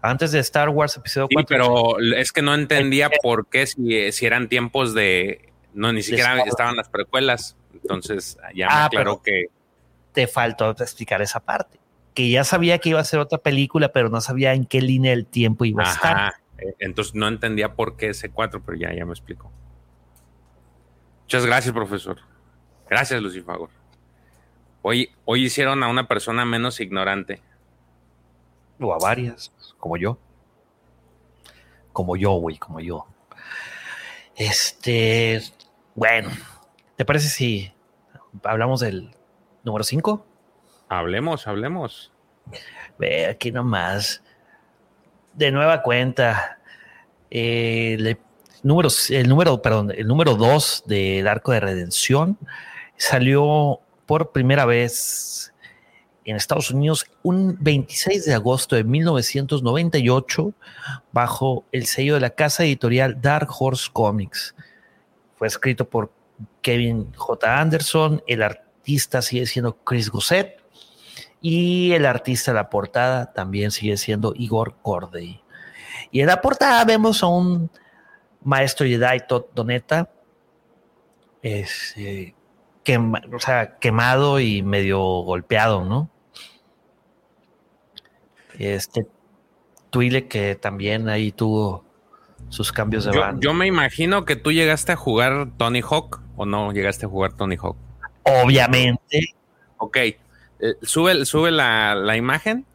[0.03, 1.47] Antes de Star Wars episodio 4.
[1.49, 5.51] pero es que no entendía por qué si, si eran tiempos de...
[5.73, 7.57] No, ni siquiera estaban las precuelas.
[7.73, 9.47] Entonces ya me ah, aclaró que...
[10.13, 11.79] Te faltó explicar esa parte.
[12.13, 15.13] Que ya sabía que iba a ser otra película, pero no sabía en qué línea
[15.13, 16.35] del tiempo iba a estar.
[16.59, 19.51] Eh, entonces no entendía por qué ese 4, pero ya, ya me explico.
[21.23, 22.19] Muchas gracias, profesor.
[22.89, 23.71] Gracias, Lucifagor.
[24.83, 27.43] Hoy, hoy hicieron a una persona menos ignorante.
[28.81, 30.19] O a varias, como yo.
[31.93, 33.07] Como yo, güey, como yo.
[34.37, 35.43] Este,
[35.95, 36.31] bueno,
[36.97, 37.73] ¿te parece si
[38.45, 39.11] hablamos del
[39.65, 40.25] número 5?
[40.89, 42.13] Hablemos, hablemos.
[42.99, 44.23] Ve aquí nomás
[45.39, 46.59] de nueva cuenta.
[47.31, 48.19] Eh, el,
[49.29, 52.37] número, perdón, el número 2 del Arco de Redención
[52.97, 55.53] salió por primera vez
[56.25, 60.53] en Estados Unidos un 26 de agosto de 1998
[61.13, 64.55] bajo el sello de la casa editorial Dark Horse Comics.
[65.37, 66.11] Fue escrito por
[66.61, 67.61] Kevin J.
[67.61, 70.58] Anderson, el artista sigue siendo Chris Gosset
[71.41, 75.41] y el artista de la portada también sigue siendo Igor Corday.
[76.11, 77.71] Y en la portada vemos a un
[78.43, 80.11] maestro Jedi Todd Doneta,
[81.43, 82.35] es, eh,
[83.33, 86.11] o sea, quemado y medio golpeado, ¿no?
[88.59, 89.07] Este
[89.91, 91.85] Twile que también ahí tuvo
[92.49, 96.47] sus cambios de yo, Yo me imagino que tú llegaste a jugar Tony Hawk o
[96.47, 97.77] no llegaste a jugar Tony Hawk.
[98.25, 99.35] Obviamente.
[99.77, 99.99] Ok,
[100.83, 102.67] sube, sube la, imagen.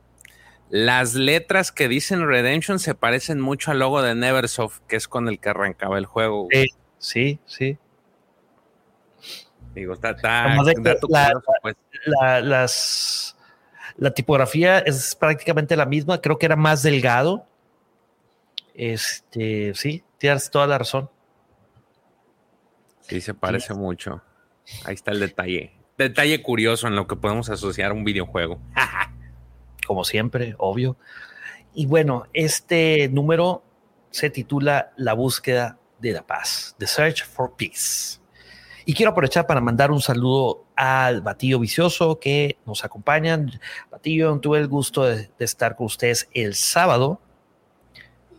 [0.69, 5.27] Las letras que dicen Redemption se parecen mucho al logo de Neversoft, que es con
[5.27, 6.47] el que arrancaba el juego.
[6.97, 7.77] Sí, sí,
[9.75, 10.15] Digo, está,
[11.61, 11.75] pues.
[12.05, 13.35] la, las,
[13.97, 17.47] la tipografía es prácticamente la misma, creo que era más delgado.
[18.75, 21.09] Este, sí, tienes toda la razón.
[23.01, 24.21] Sí, se parece mucho.
[24.85, 28.59] Ahí está el detalle detalle curioso en lo que podemos asociar un videojuego.
[29.87, 30.97] Como siempre, obvio.
[31.73, 33.63] Y bueno, este número
[34.11, 38.19] se titula La búsqueda de la paz, The Search for Peace.
[38.85, 43.59] Y quiero aprovechar para mandar un saludo al Batillo Vicioso que nos acompañan.
[43.89, 47.21] Batillo, tuve el gusto de, estar con ustedes el sábado.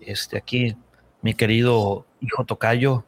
[0.01, 0.77] Este, aquí,
[1.23, 3.05] mi querido hijo Tocayo,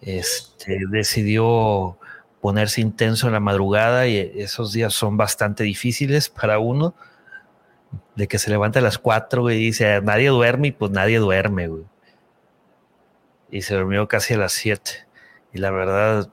[0.00, 1.98] este, decidió
[2.40, 6.94] ponerse intenso en la madrugada y esos días son bastante difíciles para uno.
[8.14, 11.70] De que se levanta a las 4 y dice, nadie duerme y pues nadie duerme.
[13.50, 15.06] Y se durmió casi a las 7.
[15.52, 16.30] Y la verdad,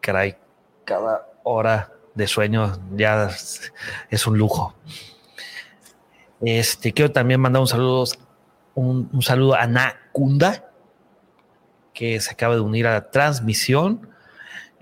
[0.00, 0.36] caray,
[0.84, 3.30] cada hora de sueño ya
[4.10, 4.74] es un lujo.
[6.40, 8.04] Este, quiero también mandar un saludo,
[8.74, 10.70] un, un saludo a Nakunda,
[11.92, 14.09] que se acaba de unir a la transmisión.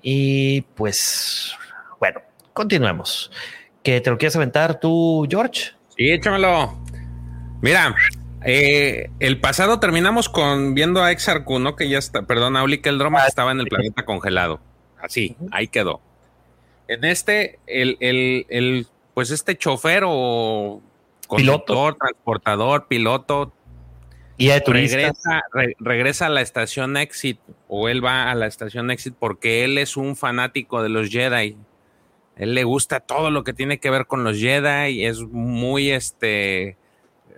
[0.03, 1.53] Y pues,
[1.99, 2.20] bueno,
[2.53, 3.30] continuemos.
[3.82, 5.72] ¿Que te lo quieres aventar tú, George?
[5.96, 6.78] Sí, échamelo.
[7.61, 7.94] Mira,
[8.44, 11.74] eh, el pasado terminamos con viendo a Exarcu, ¿no?
[11.74, 14.61] Que ya está, perdón, a Uli que el Droma estaba en el planeta congelado.
[15.01, 16.01] Así, ahí quedó.
[16.86, 20.80] En este, el, el, el, pues este chofer o
[21.26, 23.53] conductor, transportador, piloto.
[24.39, 25.43] Y regresa,
[25.80, 29.97] regresa a la estación Exit, o él va a la estación Exit porque él es
[29.97, 31.57] un fanático de los Jedi.
[32.36, 36.76] Él le gusta todo lo que tiene que ver con los Jedi, es muy este.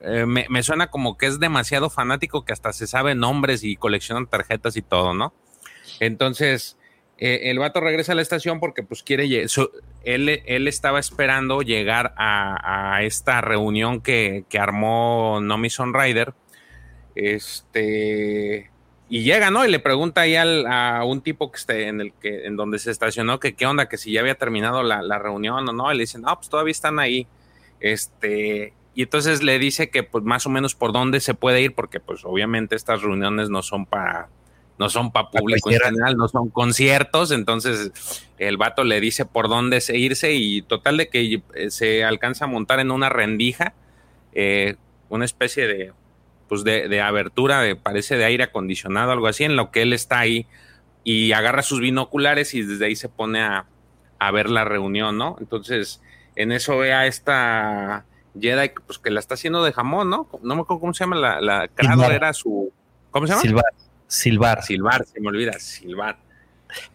[0.03, 3.76] Eh, me, me, suena como que es demasiado fanático que hasta se sabe nombres y
[3.76, 5.32] coleccionan tarjetas y todo, ¿no?
[6.01, 6.78] Entonces,
[7.20, 9.24] eh, el vato regresa a la estación porque pues quiere,
[10.05, 16.32] él, él, estaba esperando llegar a, esta reunión que, armó Nomi Rider,
[17.14, 18.70] este,
[19.08, 19.64] y llega, ¿no?
[19.64, 22.92] Y le pregunta ahí a un tipo que esté en el que, en donde se
[22.92, 26.02] estacionó, que qué onda, que si ya había terminado la, reunión o no, y le
[26.02, 27.26] dicen, no, pues todavía están ahí,
[27.80, 31.74] este, y entonces le dice que pues más o menos por dónde se puede ir,
[31.74, 34.28] porque pues obviamente estas reuniones no son para
[34.78, 39.48] no son para público en general, no son conciertos, entonces el vato le dice por
[39.48, 43.74] dónde irse y total de que eh, se alcanza a montar en una rendija,
[44.32, 44.76] eh,
[45.11, 45.92] una especie de,
[46.51, 50.18] pues de, abertura, de, parece de aire acondicionado, algo así, en lo que él está
[50.18, 50.48] ahí
[51.05, 53.66] y agarra sus binoculares y desde ahí se pone a,
[54.32, 55.36] ver la reunión, ¿no?
[55.38, 56.03] Entonces,
[56.34, 58.05] en eso ve a esta
[58.38, 60.28] Jedi, pues que la está haciendo de jamón, ¿no?
[60.42, 61.68] No me acuerdo cómo se llama, la, la
[62.12, 62.72] era su...
[63.12, 63.62] ¿Cómo se llama?
[64.09, 64.64] Silbar.
[64.64, 66.18] Silbar, se me olvida, silbar.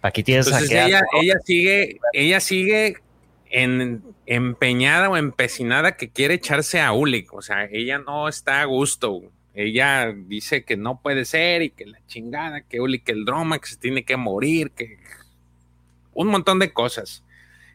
[0.02, 2.98] Aquí tienes Entonces ella, ella sigue, ella sigue
[3.50, 7.34] en, empeñada o empecinada que quiere echarse a Ulik.
[7.34, 9.22] O sea, ella no está a gusto.
[9.56, 13.68] Ella dice que no puede ser y que la chingada, que Ulik el drama, que
[13.68, 15.00] se tiene que morir, que
[16.14, 17.24] un montón de cosas.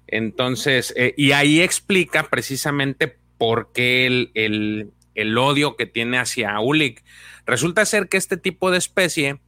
[0.07, 6.59] Entonces, eh, y ahí explica precisamente por qué el, el, el odio que tiene hacia
[6.61, 7.03] Ulik
[7.51, 9.41] Resulta ser que este tipo de especie,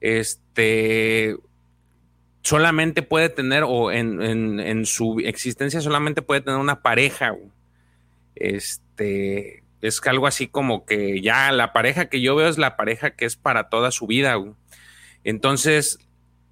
[0.00, 1.36] este,
[2.42, 7.36] solamente puede tener, o en, su existencia solamente puede tener una pareja.
[8.34, 13.10] Este, es algo así como que ya la pareja que yo veo es la pareja
[13.10, 14.36] que es para toda su vida.
[15.24, 15.98] Entonces,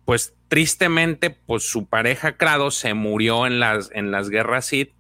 [0.05, 4.93] pues tristemente, pues su pareja Crado se murió en las, en las guerras Sith.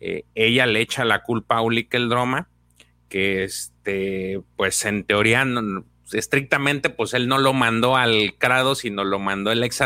[0.00, 2.48] Eh, ella le echa la culpa a Ulik el Droma
[3.14, 5.46] que este, pues en teoría,
[6.12, 9.80] estrictamente, pues él no lo mandó al Crado, sino lo mandó el ex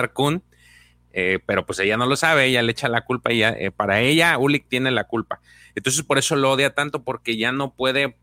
[1.12, 4.00] eh, pero pues ella no lo sabe, ella le echa la culpa, y eh, para
[4.00, 5.40] ella Ulik tiene la culpa.
[5.78, 8.16] Entonces por eso lo odia tanto, porque ya no puede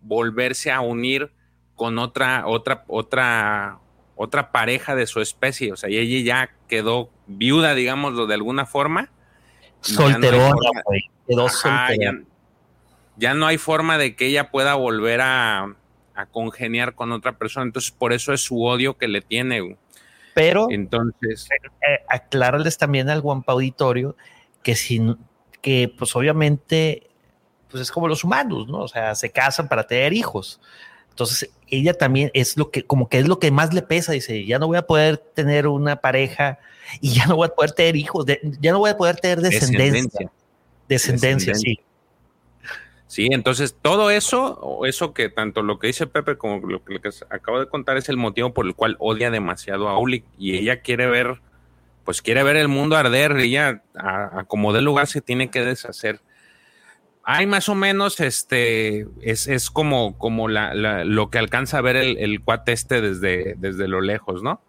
[0.00, 1.32] volverse a unir
[1.74, 3.78] con otra, otra, otra,
[4.16, 5.72] otra pareja de su especie.
[5.72, 9.10] O sea, ella ya quedó viuda, digámoslo de alguna forma.
[9.80, 10.54] Solterona,
[11.26, 12.24] quedó solterona
[13.16, 15.76] ya no hay forma de que ella pueda volver a,
[16.30, 17.66] congeniar con otra persona.
[17.66, 19.76] Entonces, por eso es su odio que le tiene.
[20.34, 24.16] Pero, entonces, eh, aclararles también al Guampa Auditorio
[24.62, 25.18] que, sin,
[25.62, 27.08] que, pues, obviamente,
[27.70, 28.80] pues es como los humanos, ¿no?
[28.80, 30.60] O sea, se casan para tener hijos.
[31.08, 34.12] Entonces, ella también es lo que, como que es lo que más le pesa.
[34.12, 36.58] Dice, ya no voy a poder tener una pareja
[37.00, 38.26] y ya no voy a poder tener hijos,
[38.60, 40.30] ya no voy a poder tener descendencia.
[40.88, 41.80] descendencia sí.
[43.06, 46.98] Sí, entonces todo eso, o eso que tanto lo que dice Pepe como lo que,
[47.28, 50.80] acabo de contar es el motivo por el cual odia demasiado a Uli y ella
[50.80, 51.42] quiere ver,
[52.04, 56.20] pues quiere ver el mundo arder, ella a, como de lugar se tiene que deshacer.
[57.24, 60.74] Hay más o menos, este, es, es como, como la,
[61.04, 64.60] lo que alcanza a ver el, el cuate este desde, desde lo lejos, ¿no?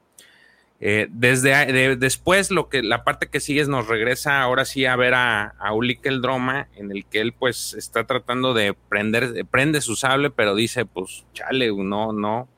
[0.86, 5.13] Eh, desde después, lo que la parte que sigue nos regresa ahora sí a ver
[5.13, 9.79] a, a Ulik el Droma, en el que él pues está tratando de prender, prende
[9.79, 12.49] su sable, pero dice, pues, chale, no, no,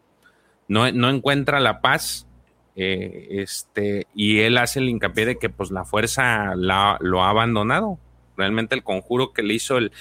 [0.67, 2.27] no, no encuentra la paz.
[2.75, 7.97] Eh, este, y él hace el hincapié de que pues la fuerza lo ha abandonado.
[8.37, 9.91] Realmente el conjuro que le hizo el,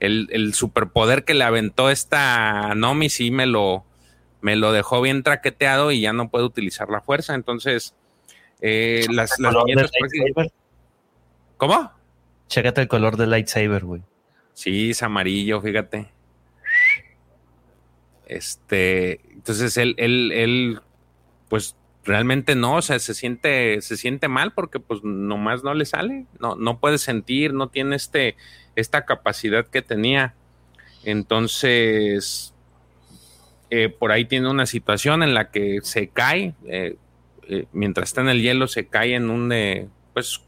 [0.00, 3.84] el, el superpoder que le aventó esta Nomi sí me lo,
[4.40, 7.34] me lo dejó bien traqueteado y ya no puedo utilizar la fuerza.
[7.34, 7.94] Entonces,
[8.60, 9.54] eh, las, las
[11.58, 11.92] ¿Cómo?
[12.48, 14.02] Chécate el color del lightsaber, güey.
[14.54, 16.10] Sí, es amarillo, fíjate.
[18.26, 20.80] Este, entonces él, él, él,
[21.48, 25.84] pues realmente no, o sea, se siente, se siente mal porque pues nomás no le
[25.84, 28.36] sale, no, no puede sentir, no tiene este,
[28.76, 30.34] esta capacidad que tenía.
[31.04, 32.54] Entonces,
[33.70, 36.96] eh, por ahí tiene una situación en la que se cae, eh,
[37.48, 39.52] eh, mientras está en el hielo, se cae en un,
[40.12, 40.40] pues,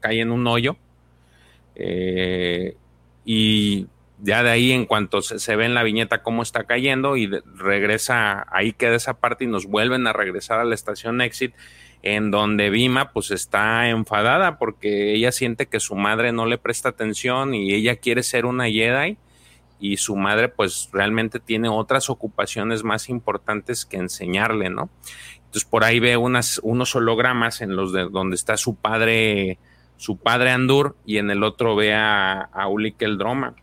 [0.00, 0.76] cae en un hoyo.
[3.24, 3.86] y
[4.22, 8.46] ya de ahí, en cuanto se, ve en la viñeta cómo está cayendo, y regresa,
[8.50, 11.54] ahí queda esa parte y nos vuelven a regresar a la estación Exit,
[12.02, 16.88] en donde Vima pues está enfadada porque ella siente que su madre no le presta
[16.90, 19.18] atención y ella quiere ser una Jedi
[19.80, 24.88] y su madre pues realmente tiene otras ocupaciones más importantes que enseñarle, ¿no?
[25.36, 29.58] Entonces por ahí ve unas, unos hologramas en los de donde está su padre,
[29.96, 33.54] su padre Andur, y en el otro ve a, a Ulik el Droma.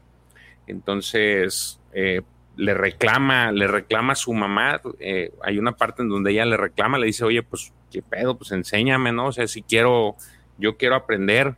[0.67, 2.21] Entonces, eh,
[2.57, 6.57] le reclama, le reclama a su mamá, eh, hay una parte en donde ella le
[6.57, 8.37] reclama, le dice, oye, pues, ¿qué pedo?
[8.37, 9.27] Pues enséñame, ¿no?
[9.27, 10.15] O sea, si quiero,
[10.57, 11.55] yo quiero aprender,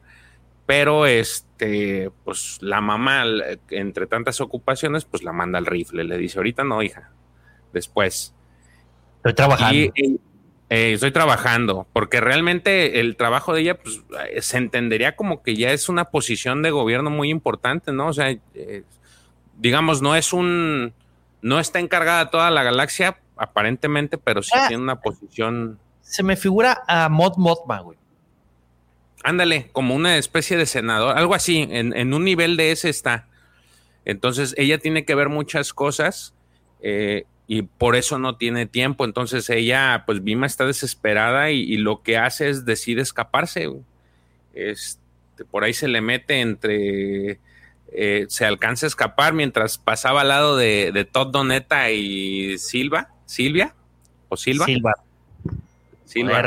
[0.65, 3.23] pero este, pues la mamá,
[3.69, 7.11] entre tantas ocupaciones, pues la manda al rifle, le dice, ahorita no, hija,
[7.73, 8.35] después.
[9.17, 9.93] Estoy trabajando.
[10.71, 14.03] Eh, estoy trabajando, porque realmente el trabajo de ella, pues,
[14.41, 18.09] se entendería como que ya es una posición de gobierno muy importante, ¿no?
[18.09, 18.37] O sea,
[19.59, 20.93] digamos, no es un,
[21.41, 24.67] no está encargada toda la galaxia, aparentemente, pero sí ah.
[24.67, 25.77] tiene una posición.
[26.01, 27.97] Se me figura a Mod Modma, güey.
[29.23, 33.27] Ándale, como una especie de senador, algo así, en, un nivel de ese está.
[34.05, 36.33] Entonces, ella tiene que ver muchas cosas
[36.81, 39.03] eh, y por eso no tiene tiempo.
[39.03, 43.69] Entonces, ella, pues Vima está desesperada y, lo que hace es decide escaparse.
[44.53, 47.39] Este, por ahí se le mete entre
[47.91, 53.75] eh, se alcanza a escapar mientras pasaba al lado de, Todd Doneta y Silva, Silvia
[54.27, 54.65] o Silva.
[54.65, 54.93] Silva.
[56.05, 56.43] Silva.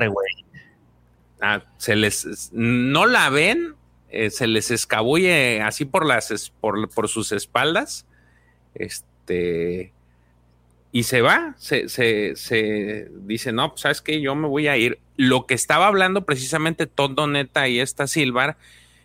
[1.41, 3.75] Ah, se les no la ven,
[4.11, 8.07] eh, se les escabulle así por las por, por, sus espaldas.
[8.75, 9.93] Este
[10.93, 14.77] y se va, se, se, se dice, no, pues sabes que yo me voy a
[14.77, 14.99] ir.
[15.17, 18.59] Lo que estaba hablando precisamente Todd Doneta y esta Silva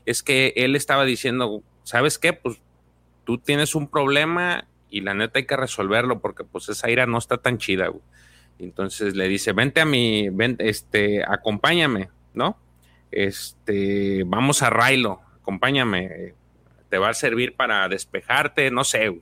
[0.06, 2.34] es que él estaba diciendo, ¿sabes qué?
[2.34, 2.60] Pues
[3.24, 7.18] tú tienes un problema y la neta hay que resolverlo porque pues esa ira no
[7.18, 8.04] está tan chida, güey.
[8.60, 12.58] Entonces le dice, vente a mi, ven, este, acompáñame, ¿no?
[13.10, 16.34] Este, vamos a Railo, acompáñame,
[16.90, 19.22] te va a servir para despejarte, no sé,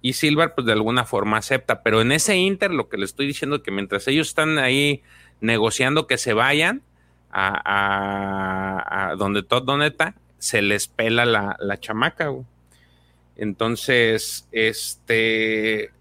[0.00, 3.28] Y Silver, pues de alguna forma acepta, pero en ese inter lo que le estoy
[3.28, 5.04] diciendo es que mientras ellos están ahí
[5.40, 6.82] negociando que se vayan
[7.30, 12.32] a, a donde Todd Doneta, se les pela la, la chamaca,
[13.36, 15.92] Entonces, este,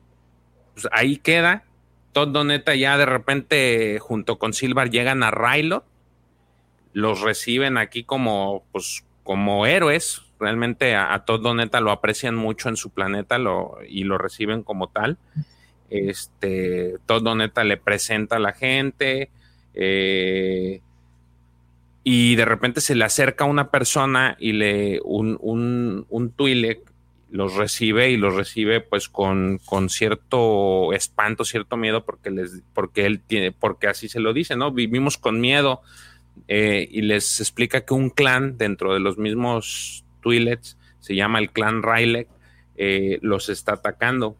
[0.73, 1.63] pues ahí queda.
[2.11, 5.85] Todo neta ya de repente junto con Silvar llegan a Rylot,
[6.91, 10.23] los reciben aquí como, pues, como héroes.
[10.39, 13.37] Realmente a, a Todd neta lo aprecian mucho en su planeta
[13.87, 15.19] y lo reciben como tal.
[15.91, 19.29] Este, Todd neta le presenta a la gente.
[19.75, 20.81] Eh,
[22.03, 26.33] y de repente se le acerca una persona y le un, un, un
[27.29, 33.05] los recibe y los recibe pues con, con, cierto espanto, cierto miedo, porque les, porque
[33.05, 34.71] él tiene, porque así se lo dice, ¿no?
[34.71, 35.81] Vivimos con miedo
[36.47, 41.51] eh, y les explica que un clan dentro de los mismos Twi'leks, se llama el
[41.51, 42.27] clan Rylek,
[42.75, 44.35] eh, los está atacando.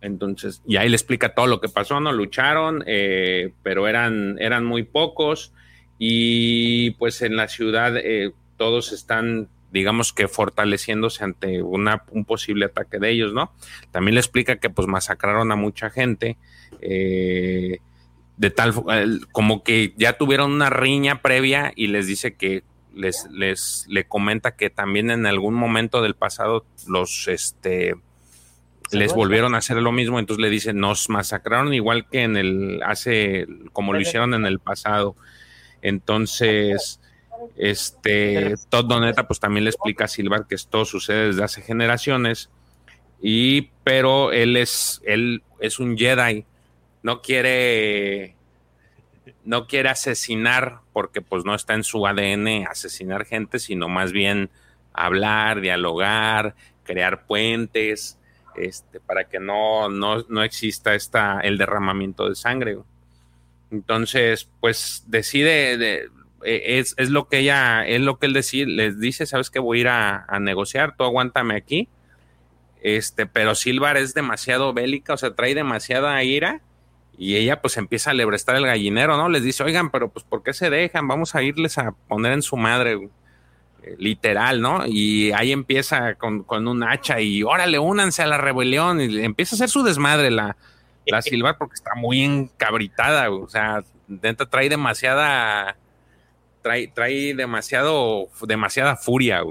[0.00, 2.12] Entonces, y ahí le explica todo lo que pasó, ¿no?
[2.12, 5.52] Lucharon, eh, pero eran, eran muy pocos
[5.98, 12.66] y pues en la ciudad eh, todos están digamos que fortaleciéndose ante una, un posible
[12.66, 13.52] ataque de ellos, ¿no?
[13.90, 16.38] También le explica que pues masacraron a mucha gente,
[16.80, 17.78] eh,
[18.36, 18.72] de tal
[19.32, 22.62] como que ya tuvieron una riña previa y les dice que
[22.94, 27.94] les, les le comenta que también en algún momento del pasado los este
[28.90, 32.80] les volvieron a hacer lo mismo, entonces le dice, nos masacraron igual que en el
[32.82, 35.14] hace como lo hicieron en el pasado.
[35.82, 37.00] Entonces,
[37.56, 42.50] este, Todd Doneta pues también le explica a Silvar que esto sucede desde hace generaciones,
[43.20, 46.44] y, pero él es, él es un Jedi,
[47.02, 48.36] no quiere,
[49.44, 54.50] no quiere asesinar porque pues no está en su ADN asesinar gente, sino más bien
[54.92, 56.54] hablar, dialogar,
[56.84, 58.18] crear puentes,
[58.56, 62.78] este, para que no, no, no exista esta, el derramamiento de sangre.
[63.70, 66.08] Entonces, pues decide, de,
[66.44, 69.78] e, es, es, lo que ella, es lo que él les dice, sabes que voy
[69.78, 71.88] a ir a, negociar, tú aguántame aquí.
[72.80, 76.60] Este, pero Silvar es demasiado bélica, o sea, trae demasiada ira
[77.18, 79.28] y ella pues empieza a lebrestar el gallinero, ¿no?
[79.28, 81.08] Les dice, oigan, pero pues ¿por qué se dejan?
[81.08, 83.10] Vamos a irles a poner en su madre,
[83.82, 84.86] eh, literal, ¿no?
[84.86, 89.54] Y ahí empieza con, con, un hacha y órale, únanse a la rebelión y empieza
[89.54, 90.56] a hacer su desmadre la,
[91.10, 95.76] la Silva porque está muy encabritada, o sea, dentro trae demasiada,
[96.62, 99.42] trae, trae demasiado, demasiada furia.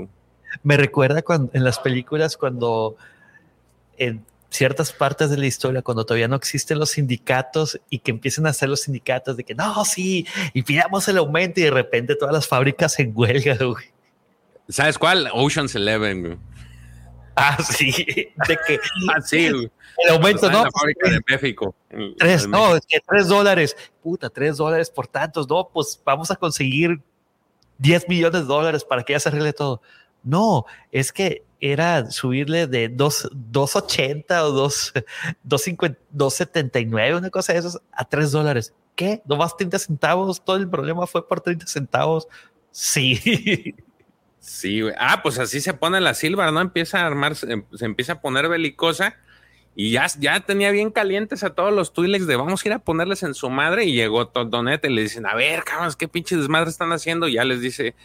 [0.64, 2.96] Me recuerda cuando, en las películas cuando
[3.98, 8.46] en ciertas partes de la historia, cuando todavía no existen los sindicatos y que empiezan
[8.48, 12.16] a hacer los sindicatos de que no, sí, y pidamos el aumento y de repente
[12.16, 13.58] todas las fábricas en huelga,
[14.70, 15.30] ¿Sabes cuál?
[15.34, 16.38] Ocean's Eleven, güey.
[17.38, 17.94] Ah, sí,
[18.48, 18.80] de que
[19.14, 19.72] ah, sí, el
[20.10, 20.64] aumento, ¿no?
[20.64, 21.76] La fábrica de México.
[22.18, 26.36] Tres, no, es que tres dólares, puta, tres dólares por tantos, no, pues vamos a
[26.36, 27.00] conseguir
[27.78, 29.84] 10 millones de dólares para que ya se arregle todo.
[30.24, 34.70] No, es que era subirle de 2.80 o
[35.44, 38.74] 2.79, una cosa de esas, a 3 dólares.
[38.96, 39.22] ¿Qué?
[39.26, 40.44] ¿Nomás 30 centavos?
[40.44, 42.28] ¿Todo el problema fue por 30 centavos?
[42.72, 43.76] Sí.
[44.40, 44.82] Sí.
[44.98, 46.62] Ah, pues así se pone la silva, ¿no?
[46.62, 49.18] Empieza a armar, se empieza a poner belicosa
[49.76, 52.80] y ya, ya tenía bien calientes a todos los Twi'leks de vamos a ir a
[52.80, 56.40] ponerles en su madre y llegó Donete y le dicen, a ver, cabrones, ¿qué pinches
[56.40, 57.28] desmadre están haciendo?
[57.28, 57.96] Y ya les dice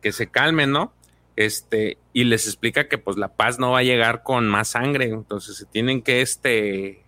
[0.00, 0.92] que se calmen, ¿no?
[1.36, 5.06] este, y les explica que pues la paz no va a llegar con más sangre,
[5.06, 7.04] entonces se tienen que este,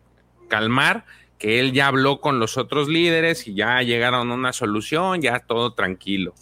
[0.49, 1.05] calmar,
[1.39, 5.41] que él ya habló con los otros líderes y ya llegaron a una solución, ya
[5.41, 6.35] todo tranquilo.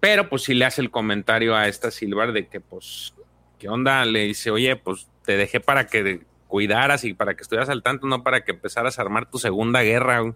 [0.00, 3.14] Pero pues si le hace el comentario a esta Silvar de que pues,
[3.58, 4.04] ¿qué onda?
[4.04, 8.06] Le dice, oye, pues te dejé para que cuidaras y para que estuvieras al tanto,
[8.06, 10.34] no para que empezaras a armar tu segunda guerra.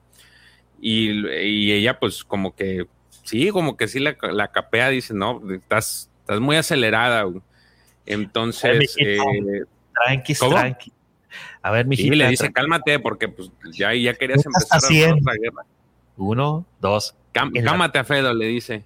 [0.81, 2.87] Y, y ella pues como que,
[3.23, 7.27] sí, como que sí la, la capea, dice, no, estás Estás muy acelerada.
[8.07, 9.19] Entonces, eh,
[9.93, 10.93] tranqui, tranqui.
[11.63, 15.35] A ver, mi Y le dice, cálmate, porque pues ya, ya querías empezar a otra
[15.35, 15.65] guerra.
[16.17, 17.17] Uno, dos.
[17.33, 18.85] cálmate a Fedo, le dice.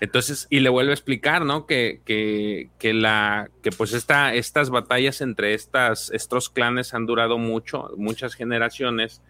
[0.00, 1.66] Entonces, y le vuelve a explicar, ¿no?
[1.66, 7.90] Que, que, la, que pues esta, estas batallas entre estas, estos clanes han durado mucho,
[7.98, 9.20] muchas generaciones,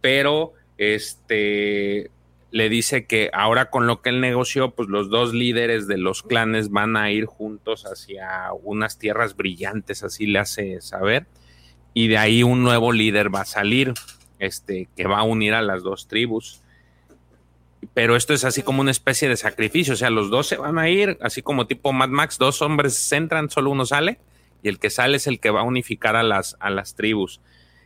[0.00, 2.10] pero este,
[2.52, 6.22] le dice que ahora con lo que él negoció, pues los dos líderes de los
[6.22, 11.26] clanes van a ir juntos hacia unas tierras brillantes, así le hace saber,
[11.94, 13.94] y de ahí un nuevo líder va a salir,
[14.38, 16.62] este, que va a unir a las dos tribus.
[17.94, 20.78] Pero esto es así como una especie de sacrificio, o sea, los dos se van
[20.78, 24.18] a ir, así como tipo Mad Max, dos hombres entran, solo uno sale,
[24.62, 27.40] y el que sale es el que va a unificar a las, a las tribus.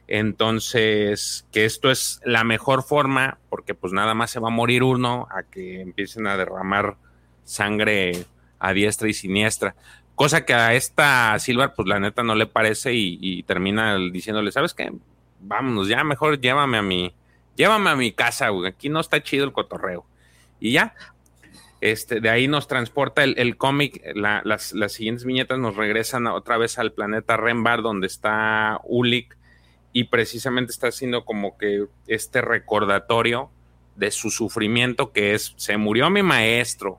[0.06, 4.82] Entonces, que esto es la mejor forma, porque pues nada más se va a morir
[4.82, 6.96] uno a que empiecen a derramar
[7.44, 8.26] sangre
[8.58, 9.74] a diestra y siniestra.
[10.14, 14.74] Cosa que a esta Silver, pues la neta no le parece y, termina diciéndole, ¿sabes
[14.74, 14.92] qué?
[15.40, 17.14] Vámonos, ya mejor llévame a mi,
[17.56, 18.68] llévame a mi casa, güey.
[18.68, 20.06] Aquí no está chido el cotorreo.
[20.60, 20.94] Y ya,
[21.80, 26.78] este, de ahí nos transporta el, cómic, las, las, siguientes viñetas nos regresan otra vez
[26.78, 29.36] al planeta Rembar, donde está Ulik
[29.92, 33.50] y precisamente está haciendo como que este recordatorio
[33.96, 36.98] de su sufrimiento que es, se murió mi maestro,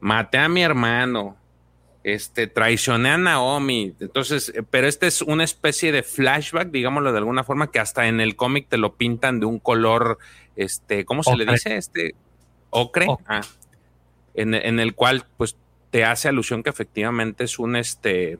[0.00, 1.36] maté a mi hermano,
[2.04, 7.42] este, traicioné a Naomi, entonces, pero este es una especie de flashback, digámoslo de alguna
[7.42, 10.18] forma, que hasta en el cómic te lo pintan de un color,
[10.54, 11.76] este, ¿cómo se le dice?
[11.76, 12.14] Este,
[12.70, 13.40] ocre, Ah,
[14.34, 15.56] en, en el cual, pues,
[15.90, 18.38] te hace alusión que efectivamente es un, este,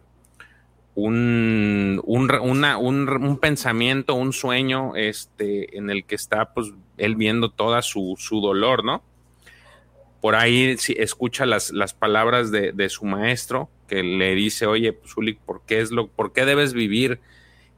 [0.95, 8.17] un, un, pensamiento, un sueño este, en el que está pues, él viendo toda su,
[8.31, 9.03] dolor, ¿no?
[10.25, 15.13] Por ahí escucha las, las palabras de, su maestro que le dice, oye, pues,
[15.45, 17.21] ¿por qué, es lo, ¿por qué debes vivir?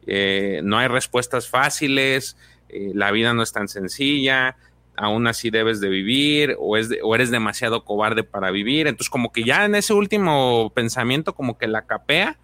[0.07, 2.37] Eh, no hay respuestas fáciles,
[2.69, 4.55] eh, la vida no es tan sencilla,
[4.97, 8.87] aún así debes de vivir o, es o eres demasiado cobarde para vivir.
[8.87, 12.39] Entonces como que ya en ese último pensamiento como que la capea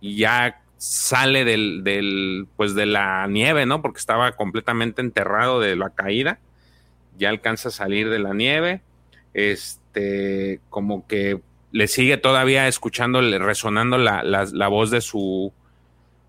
[0.00, 3.82] y ya sale del, del, pues de la nieve, ¿no?
[3.82, 6.38] Porque estaba completamente enterrado de la caída.
[7.18, 8.82] Ya alcanza a salir de la nieve.
[9.34, 11.40] Este, como que
[11.72, 15.52] le sigue todavía escuchando, resonando la, la, voz de su,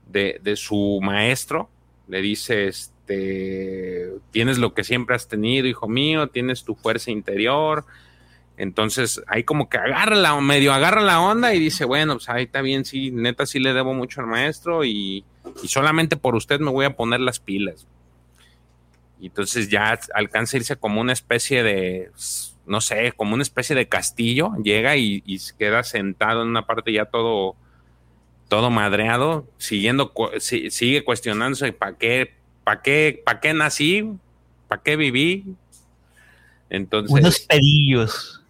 [0.07, 1.69] de, de, su maestro.
[2.07, 7.86] Le dice, este, tienes lo que siempre has tenido, hijo mío, tienes tu fuerza interior,
[8.61, 12.44] entonces, ahí como que agarra la, medio agarra la onda y dice, bueno, pues ahí
[12.44, 15.26] está bien, sí, neta sí le debo mucho al maestro y,
[15.64, 17.88] solamente por usted me voy a poner las pilas.
[19.19, 22.11] Y entonces ya alcanza a irse como una especie de,
[22.72, 26.93] no sé, como una especie de castillo, llega y, y queda sentado en una parte
[26.93, 27.57] ya todo,
[28.48, 32.34] todo madreado, siguiendo, sigue cuestionándose, ¿para qué,
[32.64, 34.14] para qué, para qué nací?
[34.69, 35.53] ¿Para qué viví?
[36.69, 37.11] Entonces...
[37.11, 38.41] Unos pedillos.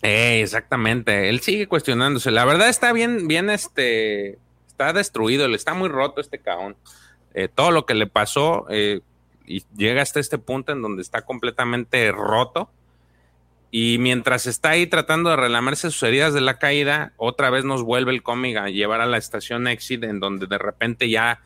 [0.00, 2.30] Eh, exactamente, él sigue cuestionándose.
[2.30, 4.38] La verdad está bien, bien, este,
[4.68, 6.76] está destruido, le está muy roto este caón.
[7.34, 9.02] Eh, todo lo que le pasó eh,
[9.44, 12.70] y llega hasta este punto en donde está completamente roto.
[13.70, 17.82] Y mientras está ahí tratando de relamerse sus heridas de la caída, otra vez nos
[17.82, 21.40] vuelve el cómic a llevar a la estación Exit, en donde de repente ya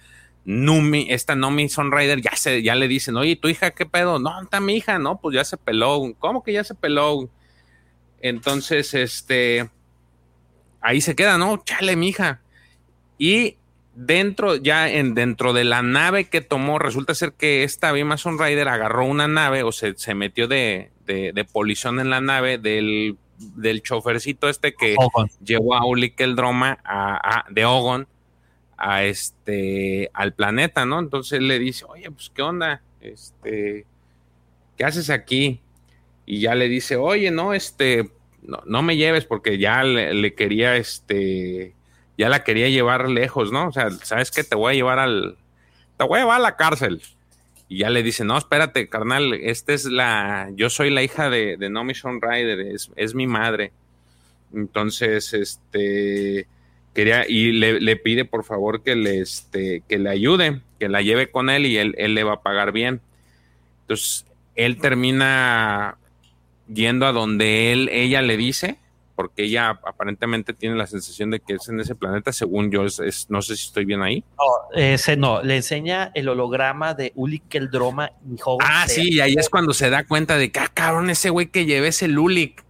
[0.46, 4.18] Numi, esta Nomi Sunrider, ya se, ya le dicen, oye, tu hija, ¿qué pedo?
[4.18, 6.14] No, está mi hija, no, pues ya se peló.
[6.18, 7.28] ¿Cómo que ya se peló?
[8.20, 9.68] Entonces, este,
[10.80, 11.62] ahí se queda, ¿no?
[11.64, 12.40] Chale, mija.
[13.18, 13.58] Y
[13.94, 18.68] dentro, ya en, dentro de la nave que tomó, resulta ser que esta Mason Rider
[18.68, 23.16] agarró una nave o se, se metió de, de, de, polizón en la nave del,
[23.38, 24.96] del chofercito este que
[25.44, 28.06] llevó a Ulik el Droma a, de Ogon
[28.76, 30.98] a este al planeta, ¿no?
[30.98, 33.86] Entonces le dice, oye, pues qué onda, este,
[34.76, 35.60] ¿qué haces aquí?
[36.26, 38.10] Y ya le dice, oye, no, este,
[38.42, 41.74] no, no me lleves porque ya le, le quería, este,
[42.16, 43.68] ya la quería llevar lejos, ¿no?
[43.68, 44.44] O sea, ¿sabes qué?
[44.44, 45.36] Te voy a llevar al,
[45.96, 47.02] te voy a llevar a la cárcel.
[47.68, 51.56] Y ya le dice, no, espérate, carnal, esta es la, yo soy la hija de,
[51.56, 53.72] de Mission Rider, es, es, mi madre.
[54.52, 56.46] Entonces, este,
[56.94, 61.00] quería, y le, le, pide por favor que le, este, que le ayude, que la
[61.00, 63.00] lleve con él y él, él le va a pagar bien.
[63.82, 65.96] Entonces, él termina
[66.72, 68.78] yendo a donde él, ella le dice,
[69.14, 73.26] porque ella aparentemente tiene la sensación de que es en ese planeta, según yo, es,
[73.28, 74.24] no sé si estoy bien ahí.
[74.38, 79.20] No, ese no, le enseña el holograma de Ulik el Droma y Ah, sí, y
[79.20, 82.02] ahí es cuando se da cuenta de que, ah, cabrón, ese güey que llevé es
[82.02, 82.64] el Ulik.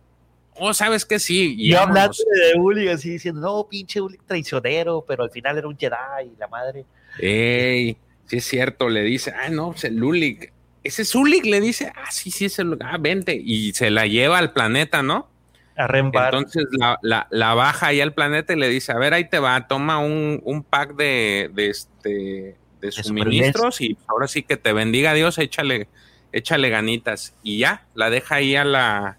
[0.56, 1.54] Oh, sabes que sí.
[1.58, 5.66] Y yo hablando de Ulik, así diciendo, no, pinche Ulik traicionero, pero al final era
[5.66, 6.84] un Jedi y la madre.
[7.18, 7.96] Ey,
[8.26, 10.52] sí es cierto, le dice, ah, no, es el Ulik.
[10.84, 13.34] Ese es Ulik, le dice, ah, sí, sí, es el, ah, vente.
[13.34, 15.28] Y se la lleva al planeta, ¿no?
[15.76, 16.66] A Entonces
[17.02, 19.98] la, la, baja ahí al planeta y le dice, a ver, ahí te va, toma
[19.98, 25.38] un, un pack de, de, este, de suministros y ahora sí que te bendiga Dios,
[25.38, 25.88] échale,
[26.32, 27.34] échale ganitas.
[27.42, 29.18] Y ya, la deja ahí a la,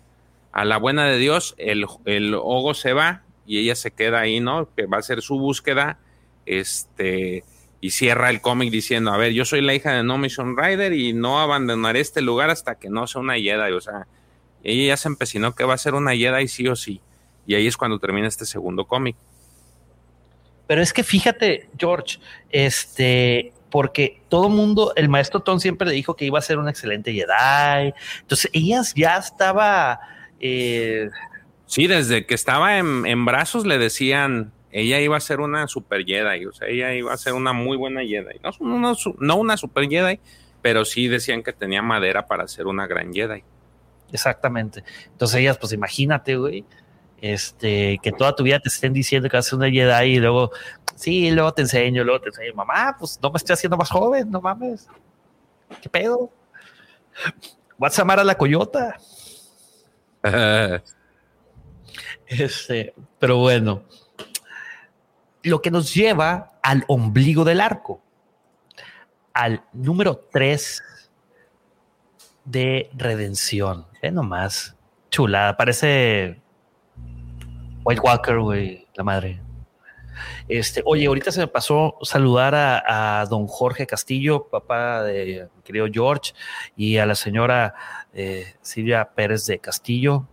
[0.53, 4.39] a la buena de Dios, el, el Ogo se va y ella se queda ahí,
[4.39, 4.69] ¿no?
[4.75, 5.99] Que va a ser su búsqueda,
[6.45, 7.43] este,
[7.81, 10.93] y cierra el cómic diciendo, a ver, yo soy la hija de No Mission Rider
[10.93, 14.07] y no abandonaré este lugar hasta que no sea una Jedi, o sea,
[14.65, 16.99] ella ya se empecinó que va a ser una Jedi sí o sí.
[17.45, 19.15] Y ahí es cuando termina este segundo cómic.
[20.67, 22.17] Pero es que fíjate, George,
[22.49, 26.71] este, porque todo mundo, el maestro Tom siempre le dijo que iba a ser una
[26.71, 27.93] excelente Jedi.
[28.21, 29.99] Entonces, ella ya estaba.
[30.39, 31.09] Eh,
[31.67, 36.45] sí, desde que estaba en, brazos le decían, ella iba a ser una super Jedi,
[36.47, 38.39] o sea, ella iba a ser una muy buena Jedi.
[38.59, 40.19] No, no una super Jedi,
[40.63, 43.43] pero sí decían que tenía madera para ser una gran Jedi.
[44.15, 44.83] Exactamente.
[45.11, 46.63] Entonces ellas, pues imagínate, güey,
[47.19, 50.19] este, que toda tu vida te estén diciendo que vas a ser una Jedi y
[50.19, 50.51] luego,
[50.95, 54.31] sí, luego te enseño, luego te enseño, mamá, pues no me estoy haciendo más joven,
[54.31, 54.87] no mames.
[55.81, 56.31] ¿Qué pedo?
[57.77, 58.97] Vas a amar a la coyota.
[62.27, 63.83] este, pero bueno,
[65.43, 68.01] lo que nos lleva al ombligo del arco,
[69.33, 70.81] al número 3
[72.45, 73.85] de redención.
[74.05, 74.77] Ve nomás.
[75.09, 75.57] Chulada.
[75.57, 76.39] Parece
[77.83, 78.85] White Walker, güey.
[78.93, 79.41] La madre.
[80.47, 85.87] Este, oye, ahorita se me pasó saludar a, don Jorge Castillo, papá de mi querido
[85.91, 86.33] George,
[86.75, 87.73] y a la señora
[88.13, 90.27] eh, Silvia Pérez de Castillo,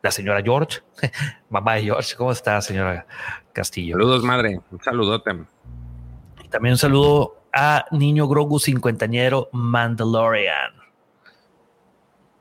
[0.00, 0.80] la señora George,
[1.50, 2.14] mamá de George.
[2.14, 3.04] ¿Cómo está, señora
[3.52, 3.94] Castillo?
[3.94, 4.60] Saludos, madre.
[4.70, 5.32] Un saludote.
[6.44, 10.81] Y también un saludo a Niño Grogu cincuentañero Mandalorian.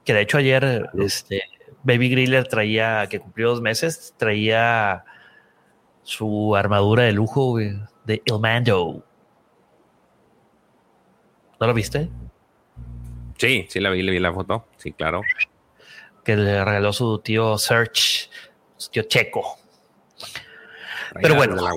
[0.04, 1.44] Que de hecho ayer este,
[1.84, 5.06] Baby Griller traía, que cumplió dos meses, traía
[6.04, 9.06] su armadura de lujo de El Mando.
[11.60, 12.10] ¿No lo viste?
[13.38, 14.68] Sí, sí la vi, le vi la foto.
[14.78, 15.22] Sí, claro.
[16.24, 18.30] Que le regaló su tío Search,
[18.78, 19.58] su tío Checo.
[21.22, 21.56] Pero bueno.
[21.56, 21.72] la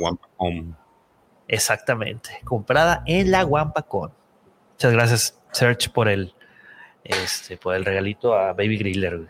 [1.48, 4.12] Exactamente, comprada en la Wampacon.
[4.72, 6.34] Muchas gracias, Search, por el,
[7.04, 9.28] este, por el regalito a Baby Griller.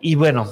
[0.00, 0.46] Y bueno,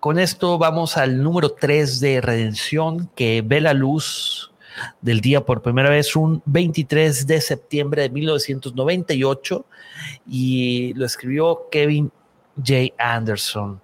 [0.00, 4.52] con esto vamos al número 3 de Redención, que ve la luz
[5.00, 9.64] del día por primera vez un 23 de septiembre de 1998
[10.26, 12.12] y lo escribió Kevin
[12.56, 12.94] J.
[12.98, 13.80] Anderson.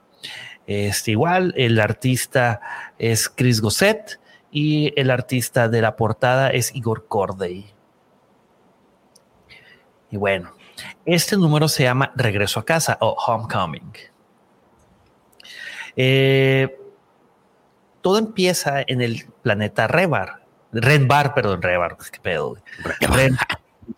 [0.67, 2.61] Este, igual, el artista
[2.99, 7.67] es Chris Gosset y el artista de la portada es Igor Corday.
[10.11, 10.53] Y bueno,
[11.05, 13.93] este número se llama Regreso a casa o Homecoming.
[15.97, 16.79] Eh,
[18.01, 20.43] todo empieza en el planeta Rebar.
[20.73, 21.97] Renbar, perdón, Rebar.
[22.11, 22.57] Qué pedo.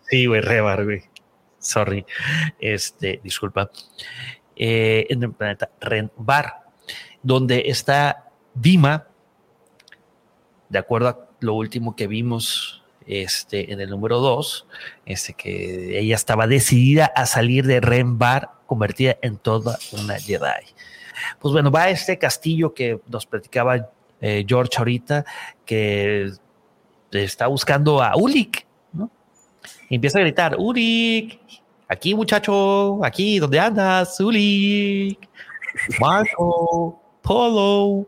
[0.09, 1.03] sí, güey, Rebar, güey.
[1.59, 2.05] Sorry.
[2.59, 3.69] Este, disculpa.
[4.55, 6.63] Eh, en el planeta Renbar,
[7.21, 9.07] donde está Dima,
[10.69, 14.67] de acuerdo a lo último que vimos este, en el número 2,
[15.05, 20.65] este, que ella estaba decidida a salir de Renbar, convertida en toda una Jedi.
[21.39, 23.89] Pues bueno, va a este castillo que nos platicaba
[24.21, 25.25] eh, George ahorita,
[25.65, 26.31] que
[27.11, 29.09] está buscando a Ulik, ¿no?
[29.89, 31.39] Y empieza a gritar, Ulik,
[31.87, 34.19] aquí muchacho, aquí, ¿dónde andas?
[34.19, 35.29] Ulik,
[35.99, 38.07] Marco, Polo.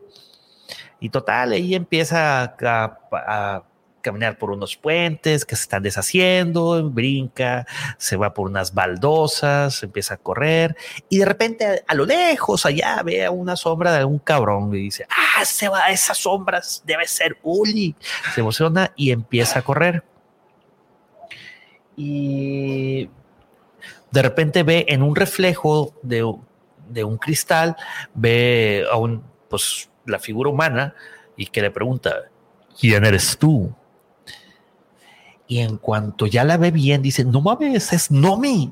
[1.00, 3.62] Y total, ahí empieza a
[4.08, 7.66] caminar por unos puentes que se están deshaciendo, brinca,
[7.98, 10.76] se va por unas baldosas, empieza a correr
[11.10, 14.78] y de repente a, lo lejos allá ve a una sombra de un cabrón y
[14.78, 17.94] dice, ah, se va, esas sombras debe ser Uli.
[18.34, 20.02] Se emociona y empieza a correr.
[21.96, 23.10] Y
[24.10, 27.76] de repente ve en un reflejo de, un cristal,
[28.14, 30.94] ve a un, pues, la figura humana
[31.36, 32.30] y que le pregunta,
[32.78, 33.74] ¿quién eres tú?
[35.48, 38.70] Y en cuanto ya la ve bien, dice, no mames, es Nomi.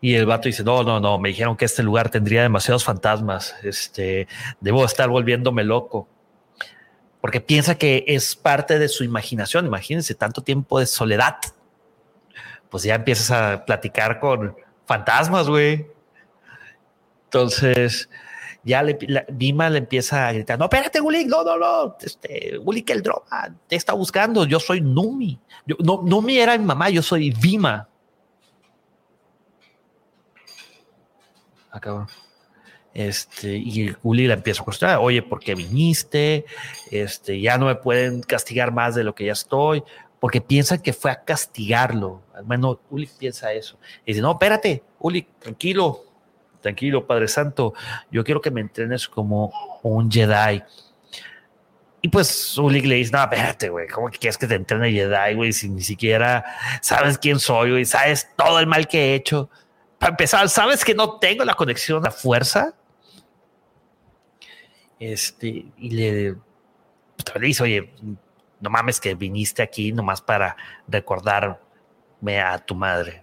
[0.00, 3.54] Y el vato dice, no, no, no, me dijeron que este lugar tendría demasiados fantasmas.
[3.62, 4.26] Este,
[4.60, 6.08] debo estar volviéndome loco.
[7.20, 9.66] Porque piensa que es parte de su imaginación.
[9.66, 11.36] Imagínense tanto tiempo de soledad.
[12.70, 14.56] Pues ya empiezas a platicar con
[14.86, 15.86] fantasmas, güey.
[17.24, 18.08] Entonces,
[18.66, 18.98] ya le,
[19.28, 23.54] Dima le empieza a gritar, no, espérate, Gulik, no, no, no, este, Gulik el droga
[23.68, 25.38] te está buscando, yo soy Numi.
[25.64, 27.88] Yo, no, Numi era mi mamá, yo soy Dima.
[31.70, 32.08] Acabo.
[32.92, 36.44] Este, y Gulik le empieza a cuestionar, oye, ¿por qué viniste?
[36.90, 39.84] Este, ya no me pueden castigar más de lo que ya estoy,
[40.18, 42.22] porque piensan que fue a castigarlo.
[42.34, 43.78] Al menos Gulik piensa eso.
[44.04, 46.05] Y dice, no, espérate, Gulik, tranquilo,
[46.66, 47.74] tranquilo, Padre Santo,
[48.10, 49.52] yo quiero que me entrenes como
[49.84, 50.64] un Jedi.
[52.02, 55.34] Y pues Ulik le dice, no, espérate, güey, ¿cómo que quieres que te entrene Jedi,
[55.34, 55.52] güey?
[55.52, 56.44] Si ni siquiera
[56.82, 59.48] sabes quién soy, güey, sabes todo el mal que he hecho.
[59.98, 62.74] Para empezar, ¿sabes que no tengo la conexión a fuerza?
[64.98, 66.34] Este, y le,
[67.16, 67.94] pues, le dice, oye,
[68.60, 70.56] no mames que viniste aquí nomás para
[70.88, 73.22] recordarme a tu madre.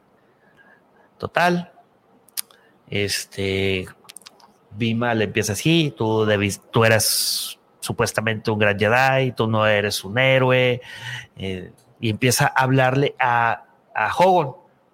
[1.18, 1.73] Total,
[2.94, 3.88] este,
[4.70, 6.28] Bima le empieza así, tú,
[6.70, 10.80] tú eres supuestamente un gran Jedi, tú no eres un héroe,
[11.36, 13.66] eh, y empieza a hablarle a,
[13.96, 14.14] a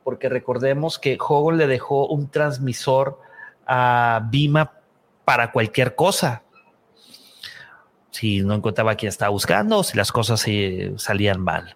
[0.06, 3.20] porque recordemos que Hogon le dejó un transmisor
[3.68, 4.72] a Bima
[5.26, 6.44] para cualquier cosa.
[8.12, 10.46] Si no encontraba a quien estaba buscando, si las cosas
[10.96, 11.76] salían mal.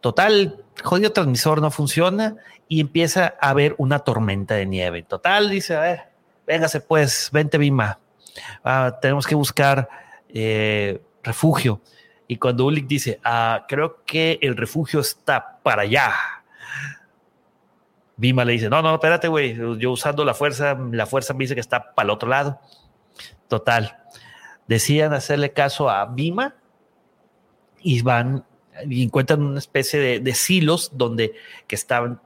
[0.00, 2.36] Total, jodido transmisor no funciona
[2.68, 5.02] y empieza a haber una tormenta de nieve.
[5.02, 6.00] Total, dice, a ver,
[6.46, 7.98] véngase pues, vente Bima,
[8.64, 9.88] ah, tenemos que buscar
[10.28, 11.80] eh, refugio.
[12.26, 16.14] Y cuando Ulik dice, ah, creo que el refugio está para allá.
[18.16, 21.54] Bima le dice, no, no, espérate, güey, yo usando la fuerza, la fuerza me dice
[21.54, 22.60] que está para el otro lado.
[23.48, 23.98] Total.
[24.68, 26.54] Decían hacerle caso a Bima
[27.80, 28.44] y van
[28.88, 31.34] y encuentran una especie de, de silos donde
[31.66, 32.20] que estaban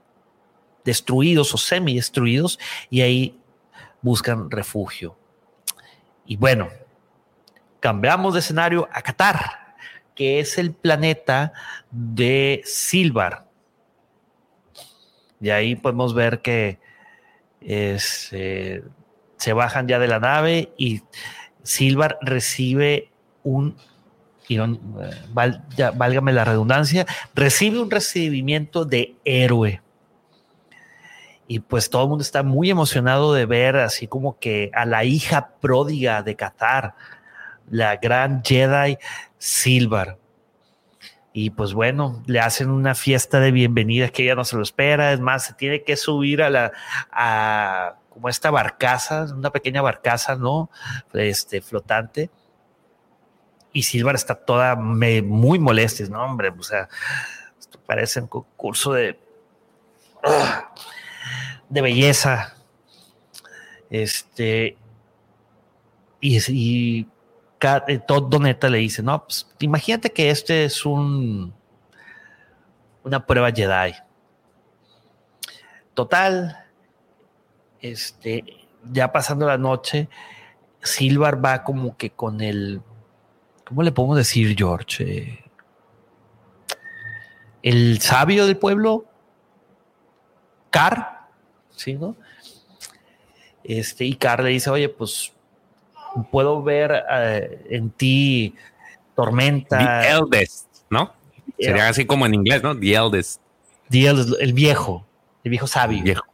[0.85, 2.59] destruidos o semi-destruidos
[2.91, 3.39] y ahí
[4.03, 5.17] buscan refugio.
[6.27, 6.69] Y bueno,
[7.81, 9.77] cambiamos de escenario a Qatar,
[10.15, 11.53] que es el planeta
[11.91, 13.47] de Silvar.
[15.41, 16.79] Y ahí podemos ver que
[17.61, 21.03] eh, se bajan ya de la nave y
[21.63, 23.11] Silvar recibe
[23.43, 23.77] un,
[25.33, 29.81] válgame la redundancia, recibe un recibimiento de héroe
[31.47, 35.05] y pues todo el mundo está muy emocionado de ver así como que a la
[35.05, 36.95] hija pródiga de Qatar,
[37.71, 38.99] la gran Jedi
[39.39, 40.19] Silver.
[41.33, 45.13] Y pues bueno, le hacen una fiesta de bienvenida que ella no se lo espera.
[45.13, 46.73] Es más, se tiene que subir a la,
[47.11, 50.71] a como esta barcaza, una pequeña barcaza, ¿no?
[51.13, 52.31] Este, flotante.
[53.75, 56.25] Y Silver está toda muy molesta, ¿no?
[56.25, 56.89] Hombre, o sea,
[57.59, 59.19] esto parece un concurso de
[61.69, 62.55] de belleza.
[63.91, 64.77] Este,
[66.21, 67.09] y, y
[67.89, 71.55] eh, todo Neta le dice, no, pues, imagínate que este es un
[73.03, 73.95] una prueba Jedi.
[75.93, 76.65] Total,
[77.81, 78.45] este,
[78.91, 80.09] ya pasando la noche,
[80.83, 82.81] Silvar va como que con el,
[83.65, 85.05] ¿cómo le podemos decir, George?
[85.05, 85.45] Eh,
[87.63, 89.07] el sabio del pueblo,
[90.71, 91.29] Car,
[91.71, 92.17] ¿sí, no?
[93.63, 95.33] Este, y Carl le dice, oye, pues
[96.31, 98.55] puedo ver eh, en ti
[99.15, 100.03] tormenta.
[100.03, 101.13] The eldest, ¿no?
[101.59, 102.79] Sería así como en inglés, ¿no?
[102.79, 103.41] The eldest.
[103.89, 105.07] The eldest, el viejo,
[105.43, 106.03] el viejo sabio.
[106.03, 106.25] viejo.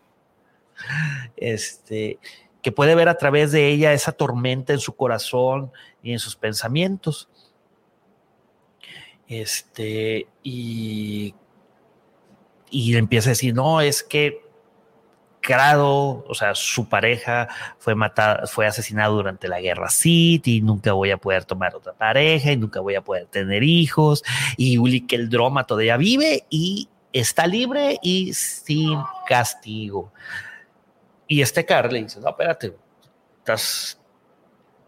[1.37, 2.19] este,
[2.63, 5.73] que puede ver a través de ella esa tormenta en su corazón
[6.03, 7.29] y en sus pensamientos.
[9.29, 11.35] Este, y,
[12.71, 14.43] y empieza a decir, no, es que
[15.43, 20.93] Crado, o sea, su pareja fue matada, fue asesinado durante la guerra Sith y nunca
[20.93, 24.23] voy a poder tomar otra pareja y nunca voy a poder tener hijos.
[24.59, 30.13] Y Uli que el drama todavía vive y está libre y sin castigo.
[31.31, 32.75] Y este Carl le dice, no, espérate,
[33.39, 34.01] estás,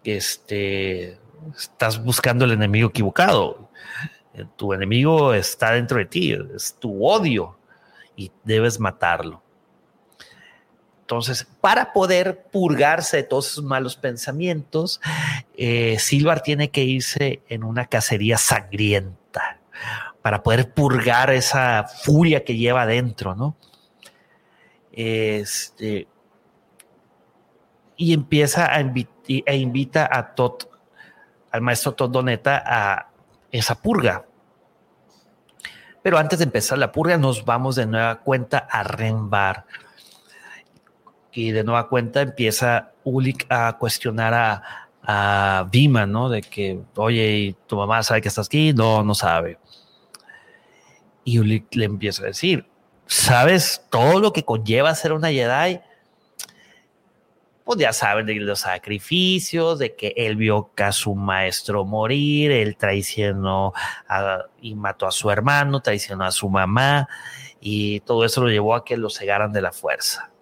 [0.02, 1.16] este,
[1.56, 3.70] estás buscando el enemigo equivocado.
[4.56, 7.56] Tu enemigo está dentro de ti, es tu odio
[8.16, 9.40] y debes matarlo.
[11.02, 15.00] Entonces, para poder purgarse de todos esos malos pensamientos,
[15.56, 19.60] eh, Silvar tiene que irse en una cacería sangrienta
[20.22, 23.54] para poder purgar esa furia que lleva adentro, ¿no?
[24.90, 26.08] Este,
[27.96, 30.68] y empieza a e invita a Tot,
[31.50, 33.08] al maestro Tot Doneta a
[33.50, 34.24] esa purga.
[36.02, 39.66] Pero antes de empezar la purga, nos vamos de nueva cuenta a Renbar
[41.32, 46.28] y de nueva cuenta empieza Ulik a cuestionar a, a Vima, ¿no?
[46.28, 48.72] De que, oye, ¿tu mamá sabe que estás aquí?
[48.72, 49.58] No, no sabe.
[51.24, 52.66] Y Ulik le empieza a decir,
[53.06, 55.80] ¿sabes todo lo que conlleva ser una Jedi?
[57.64, 62.76] Pues ya saben de los sacrificios, de que él vio a su maestro morir, él
[62.76, 63.72] traicionó
[64.60, 67.08] y mató a su hermano, traicionó a su mamá,
[67.60, 70.32] y todo eso lo llevó a que lo cegaran de la fuerza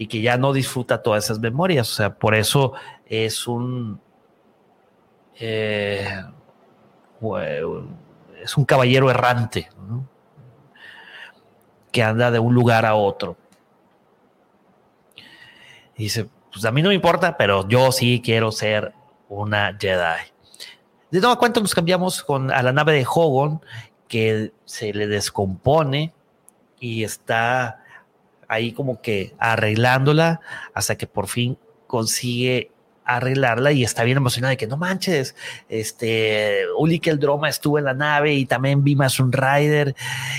[0.00, 1.92] y que ya no disfruta todas esas memorias.
[1.92, 2.72] O sea, por eso
[3.04, 4.00] es un.
[5.38, 6.08] Eh,
[8.42, 9.68] es un caballero errante
[11.92, 13.36] que anda de un lugar a otro.
[16.00, 18.94] Dice: Pues a mí no me importa, pero yo sí quiero ser
[19.28, 20.30] una Jedi.
[21.10, 23.60] De nuevo cuenta nos cambiamos con, a la nave de Hogon,
[24.08, 26.14] que se le descompone
[26.78, 27.84] y está
[28.48, 30.40] ahí como que arreglándola
[30.72, 32.72] hasta que por fin consigue
[33.16, 35.34] arreglarla y está bien emocionada de que no manches,
[35.68, 39.94] este, Uli el drama estuvo en la nave y también vi más un rider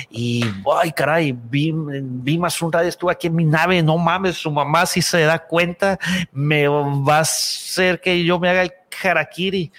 [0.10, 0.43] y,
[0.81, 5.02] ay caray, vi, un rider estuvo aquí en mi nave, no mames, su mamá si
[5.02, 5.99] se da cuenta
[6.31, 8.73] me va a hacer que yo me haga el
[9.03, 9.72] harakiri.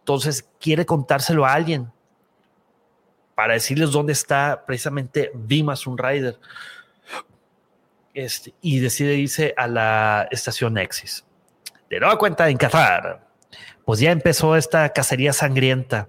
[0.00, 1.90] Entonces quiere contárselo a alguien
[3.34, 6.38] para decirles dónde está precisamente Vimas un rider.
[8.12, 11.24] Este, y decide irse a la estación Nexus.
[11.90, 13.26] De nueva cuenta en Qatar,
[13.84, 16.06] pues ya empezó esta cacería sangrienta.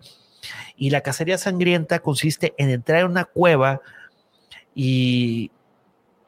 [0.75, 3.81] Y la cacería sangrienta consiste en entrar en una cueva
[4.75, 5.49] y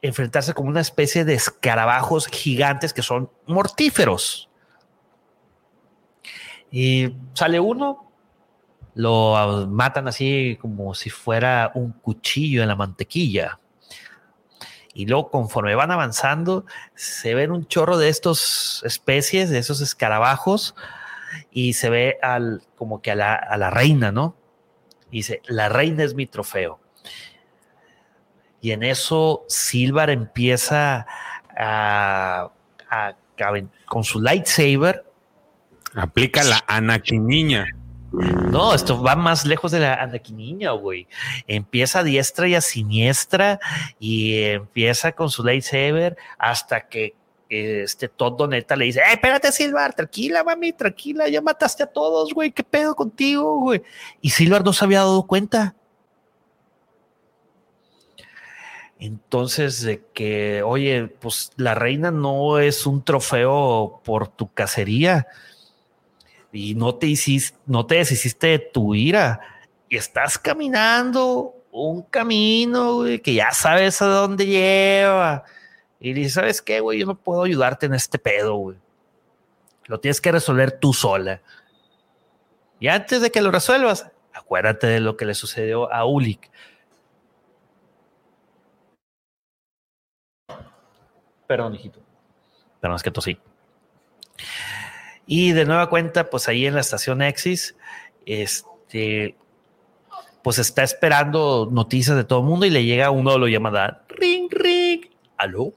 [0.02, 4.50] enfrentarse con una especie de escarabajos gigantes que son mortíferos.
[6.72, 8.10] Y sale uno,
[8.94, 13.60] lo matan así como si fuera un cuchillo en la mantequilla.
[14.94, 16.64] Y luego, conforme van avanzando,
[16.94, 20.76] se ven un chorro de estas especies, de esos escarabajos,
[21.50, 24.36] y se ve al, como que a la, reina, ¿no?
[25.10, 26.80] dice, la reina es mi trofeo.
[28.60, 31.06] Y en eso Silvar empieza
[31.56, 32.50] a,
[33.86, 35.04] con su lightsaber.
[35.94, 37.26] Aplica la Anakin
[38.50, 41.06] no, esto va más lejos de la niña, güey.
[41.46, 43.60] Empieza a diestra y a siniestra
[43.98, 47.14] y empieza con su lightsaber hasta que
[47.48, 49.94] este Todd Doneta le dice, ¡Eh, espérate, Silvar!
[49.94, 53.82] Tranquila, mami, tranquila, ya mataste a todos, güey, ¿qué pedo contigo, güey?
[54.20, 55.74] Y Silvar no se había dado cuenta.
[58.98, 65.26] Entonces, de que, oye, pues la reina no es un trofeo por tu cacería
[66.54, 69.40] y no te hiciste, no te deshiciste de tu ira
[69.88, 75.44] y estás caminando un camino que ya sabes a dónde lleva.
[75.98, 77.00] Y dices, ¿sabes qué, güey?
[77.00, 78.76] Yo no puedo ayudarte en este pedo, güey.
[79.86, 81.42] Lo tienes que resolver tú sola.
[82.78, 86.50] Y antes de que lo resuelvas, acuérdate de lo que le sucedió a Ulik.
[91.48, 91.98] Perdón, hijito.
[92.80, 93.38] Perdón, es que tosí.
[95.26, 97.76] Y de nueva cuenta, pues ahí en la estación Exis,
[98.26, 99.36] este,
[100.42, 104.48] pues está esperando noticias de todo el mundo y le llega uno lo llama ring,
[104.50, 105.06] ring,
[105.36, 105.72] aló.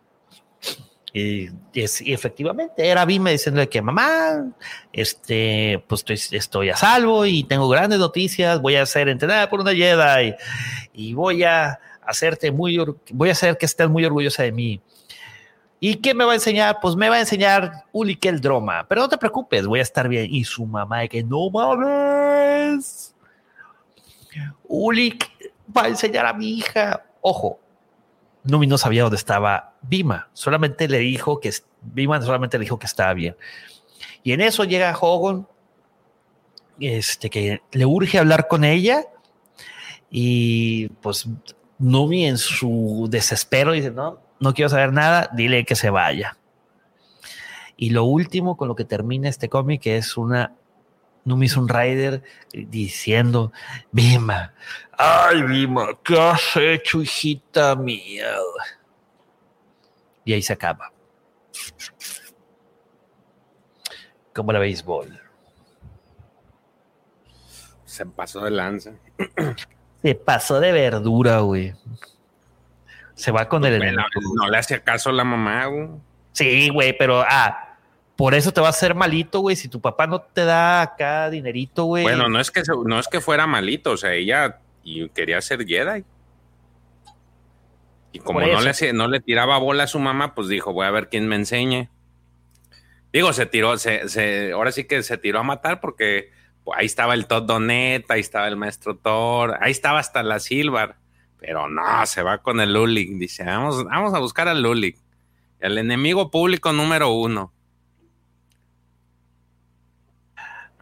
[1.14, 4.52] Y, efectivamente era Vime diciéndole que mamá,
[4.92, 9.62] este, pues estoy, estoy, a salvo y tengo grandes noticias, voy a ser entrenada por
[9.62, 10.36] una Jedi
[10.94, 12.80] y, y voy a, hacerte muy,
[13.12, 14.82] voy a hacer que estés muy orgullosa de mí.
[15.80, 16.80] ¿Y qué me va a enseñar?
[16.82, 18.86] Pues me va a enseñar Ulik el drama.
[18.88, 20.34] Pero no te preocupes, voy a estar bien.
[20.34, 23.14] Y su mamá de que no mames.
[24.68, 25.30] Ulik
[25.76, 27.06] va a enseñar a mi hija.
[27.22, 27.60] Ojo,
[28.44, 30.30] Numi no sabía dónde estaba Bima.
[30.34, 31.52] Solamente le dijo que
[31.82, 33.36] Bima solamente le dijo que estaba bien.
[34.24, 35.48] Y en eso llega Hogan,
[36.80, 39.06] este, que le urge hablar con ella.
[40.10, 41.28] Y pues
[41.78, 46.38] Numi en su desespero dice, no, no quiero saber nada, dile que se vaya.
[47.76, 50.56] Y lo último con lo que termina este cómic es una
[51.26, 52.24] Numi Rider
[52.54, 53.52] diciendo,
[53.92, 54.54] Bima,
[54.98, 58.36] ay Bima, ¿qué has hecho, hijita mía?
[60.24, 60.92] Y ahí se acaba.
[64.34, 65.20] Como la béisbol.
[67.86, 68.92] Se pasó de lanza.
[70.02, 71.74] Se pasó de verdura, güey.
[73.18, 73.96] Se va con el.
[74.36, 75.90] no le hace caso a la mamá, güey.
[76.34, 77.78] Sí, güey, pero ah,
[78.16, 79.56] por eso te va a hacer malito, güey.
[79.56, 82.04] Si tu papá no te da acá dinerito, güey.
[82.04, 84.60] Bueno, no es que no es que fuera malito, o sea, ella
[85.16, 86.06] quería ser Jedi.
[88.12, 90.92] Y como no le, no le tiraba bola a su mamá, pues dijo, voy a
[90.92, 91.90] ver quién me enseñe.
[93.12, 96.30] Digo, se tiró, se, ahora sí que se tiró a matar porque
[96.64, 100.40] pues, ahí estaba el Todd Donet, ahí estaba el maestro Thor, ahí estaba hasta la
[100.40, 100.98] Silvar.
[101.48, 103.12] Pero no, se va con el Lulik.
[103.12, 104.98] Dice, vamos, vamos a buscar al Lulik.
[105.62, 107.54] El enemigo público número uno.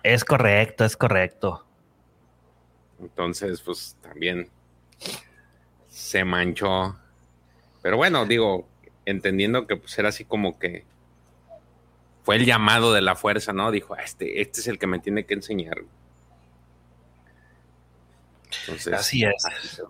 [0.02, 1.68] Es correcto, es correcto.
[3.00, 4.50] Entonces, pues también
[5.88, 6.98] se manchó.
[7.84, 8.68] Pero bueno, digo,
[9.06, 10.84] entendiendo que pues era así como que
[12.24, 13.70] fue el llamado de la fuerza, ¿no?
[13.70, 15.84] Dijo, ah, este, este es el que me tiene que enseñar.
[18.62, 19.84] Entonces, así es.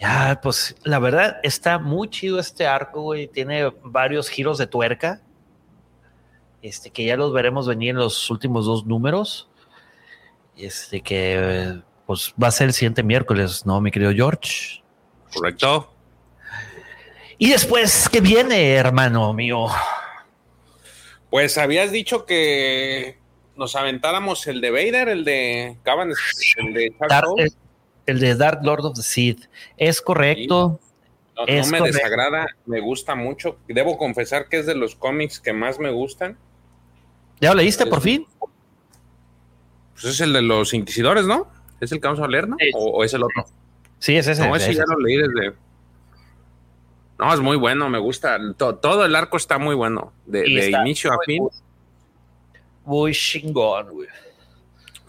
[0.00, 3.28] Ya, pues la verdad está muy chido este arco, güey.
[3.28, 5.20] Tiene varios giros de tuerca.
[6.62, 9.50] Este, que ya los veremos venir en los últimos dos números.
[10.56, 14.82] Este, que pues va a ser el siguiente miércoles, ¿no, mi querido George?
[15.34, 15.92] Correcto.
[17.36, 19.66] Y después, ¿qué viene, hermano mío?
[21.28, 23.18] Pues habías dicho que
[23.54, 26.12] nos aventáramos el de Vader, el de Caban,
[26.56, 26.94] el de
[28.10, 29.46] el de Dark Lord of the Sith.
[29.76, 30.80] Es correcto.
[31.36, 33.58] No, me desagrada, me gusta mucho.
[33.66, 36.36] Debo confesar que es de los cómics que más me gustan.
[37.40, 38.26] ¿Ya lo leíste por fin?
[39.94, 41.48] Pues es el de los Inquisidores, ¿no?
[41.80, 42.56] ¿Es el que vamos a leer, no?
[42.74, 43.46] ¿O, es el otro?
[43.98, 44.46] Sí, es ese.
[44.46, 45.54] No, ese ya lo leí desde.
[47.18, 48.38] No, es muy bueno, me gusta.
[48.56, 51.46] Todo, el arco está muy bueno, de, inicio a fin.
[52.84, 54.08] Muy chingón, güey.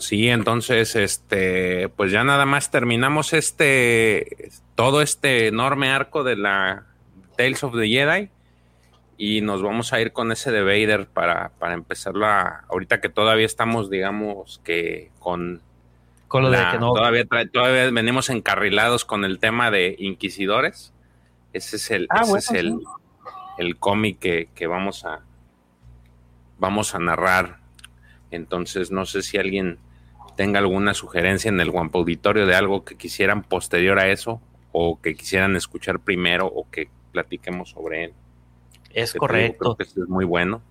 [0.02, 6.88] Sí, entonces, este, pues ya nada más terminamos este, todo este enorme arco de la
[7.38, 8.30] Tales of the Jedi
[9.20, 13.46] y nos vamos a ir con ese de Vader para, para empezarlo ahorita que todavía
[13.46, 15.62] estamos, digamos, que con...
[16.28, 16.94] Con lo de que no...
[16.94, 20.94] Todavía, todavía venimos encarrilados con el tema de Inquisidores.
[21.54, 22.80] Ese es el, ah, ese es el,
[23.60, 25.20] el cómic que, que vamos a
[26.58, 27.60] vamos a narrar.
[28.32, 29.78] Entonces, no sé si alguien
[30.42, 34.42] tenga alguna sugerencia en el Guampa Auditorio de algo que quisieran posterior a eso
[34.72, 38.14] o que quisieran escuchar primero o que platiquemos sobre él.
[38.92, 39.76] Es correcto.
[39.76, 40.64] creo que es muy bueno.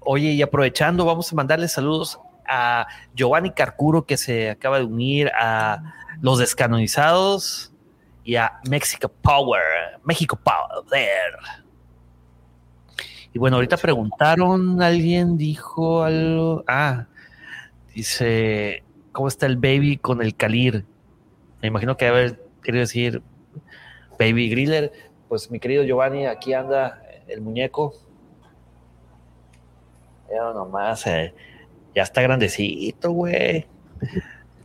[0.00, 5.30] Oye, y aprovechando, vamos a mandarle saludos a Giovanni Carcuro que se acaba de unir
[5.38, 7.72] a los descanonizados
[8.24, 9.62] y a Mexico Power,
[10.02, 11.38] México Power.
[13.32, 16.64] Y bueno, ahorita preguntaron, alguien dijo algo.
[16.66, 17.06] Ah,
[17.94, 20.86] Dice, ¿cómo está el baby con el Calir?
[21.60, 23.22] Me imagino que haber querido decir
[24.18, 24.92] Baby Griller.
[25.28, 27.94] Pues mi querido Giovanni, aquí anda el muñeco.
[30.30, 31.34] Ya nomás, eh,
[31.94, 33.66] ya está grandecito, güey.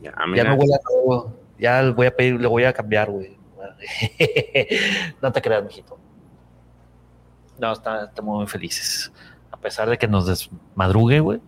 [0.00, 0.12] Ya,
[0.44, 1.36] no huele a todo.
[1.58, 3.36] Ya voy a pedir, le voy a cambiar, güey.
[5.20, 5.98] no te creas, mijito.
[7.58, 9.12] No, estamos muy felices.
[9.50, 11.40] A pesar de que nos desmadrugue, güey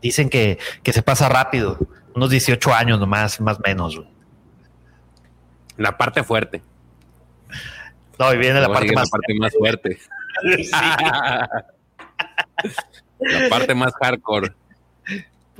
[0.00, 1.78] dicen que, se pasa rápido,
[2.14, 4.00] unos 18 años nomás, más o menos.
[5.76, 6.62] La parte fuerte.
[8.18, 9.98] No, y viene la parte, más, más fuerte.
[13.20, 14.54] la parte más hardcore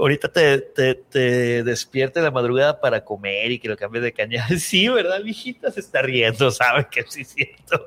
[0.01, 4.47] ahorita te, te, te despierte la madrugada para comer y que lo cambies de caña.
[4.59, 5.70] Sí, ¿verdad, mijita?
[5.70, 7.85] Se está riendo, sabe que sí siento.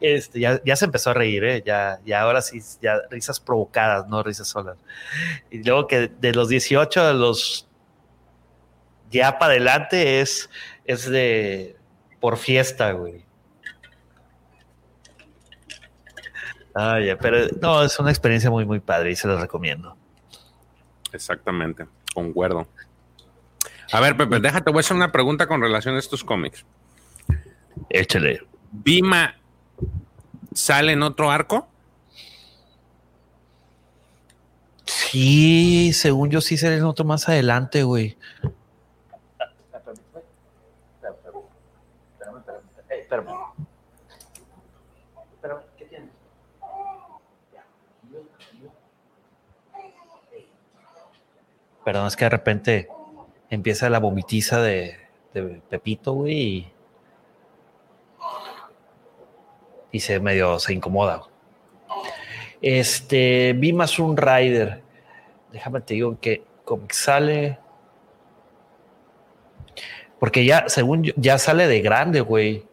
[0.00, 1.62] Este, ya, ya se empezó a reír, ¿eh?
[1.64, 4.76] Ya, ya ahora sí, ya risas provocadas, no risas solas.
[5.50, 7.68] Y luego que de los 18 a los
[9.10, 10.50] ya para adelante es,
[10.84, 11.76] es de
[12.20, 13.24] por fiesta, güey.
[16.74, 19.96] Ay, pero no, es una experiencia muy, muy padre y se la recomiendo.
[21.12, 22.66] Exactamente, concuerdo.
[23.92, 26.64] A ver, Pepe, déjate, voy a hacer una pregunta con relación a estos cómics.
[27.88, 28.42] Échale.
[28.72, 29.36] ¿Bima
[30.52, 31.68] sale en otro arco?
[34.84, 38.16] Sí, según yo sí seré en otro más adelante, güey.
[42.88, 43.45] ¿qué
[51.86, 52.88] Perdón, es que de repente
[53.48, 54.96] empieza la vomitiza de,
[55.70, 56.72] Pepito, güey,
[59.92, 61.22] y, se medio se incomoda.
[62.60, 64.82] Este, vi más un Rider.
[65.52, 66.42] Déjame te digo que
[66.90, 67.60] sale.
[70.18, 72.64] Porque ya, según yo, ya sale de grande, güey.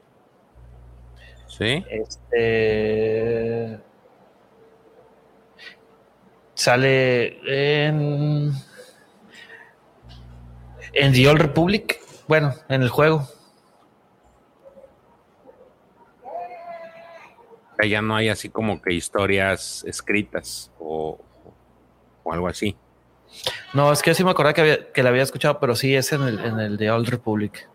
[1.46, 1.86] Sí.
[1.88, 3.80] Este.
[6.56, 8.73] Sale en.
[10.94, 13.28] En The Old Republic, bueno, en el juego.
[17.84, 21.20] Ya no hay así como que historias escritas o,
[22.32, 22.78] algo así.
[23.74, 25.94] No, es que yo sí me acordaba que, había, que la había escuchado, pero sí
[25.96, 27.68] es en el, en el The Old Republic.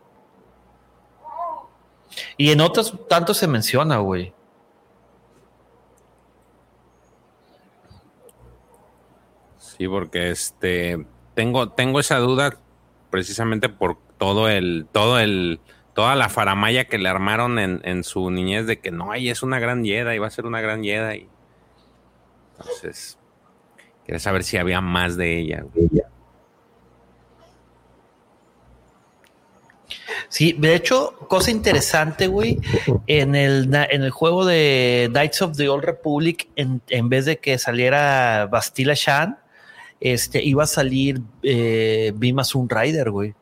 [2.36, 4.32] Y en otros tanto se menciona, güey.
[9.59, 11.05] Sí, porque este
[11.35, 12.59] tengo, tengo esa duda
[13.10, 15.60] precisamente por todo el, todo el,
[15.94, 19.59] toda la faramaya que le armaron en, su niñez de que no, ella es una
[19.59, 21.16] gran yeda y va a ser una gran yeda.
[21.16, 21.28] Y...
[22.59, 23.18] Entonces,
[24.05, 25.64] quería saber si había más de ella.
[30.28, 32.59] Sí, de hecho, cosa interesante, güey,
[33.06, 37.39] en el, en el juego de Knights of the Old Republic, en, en vez de
[37.39, 39.39] que saliera Bastila Shan,
[40.01, 42.12] este, iba a salir eh,
[42.55, 43.35] un Rider, güey.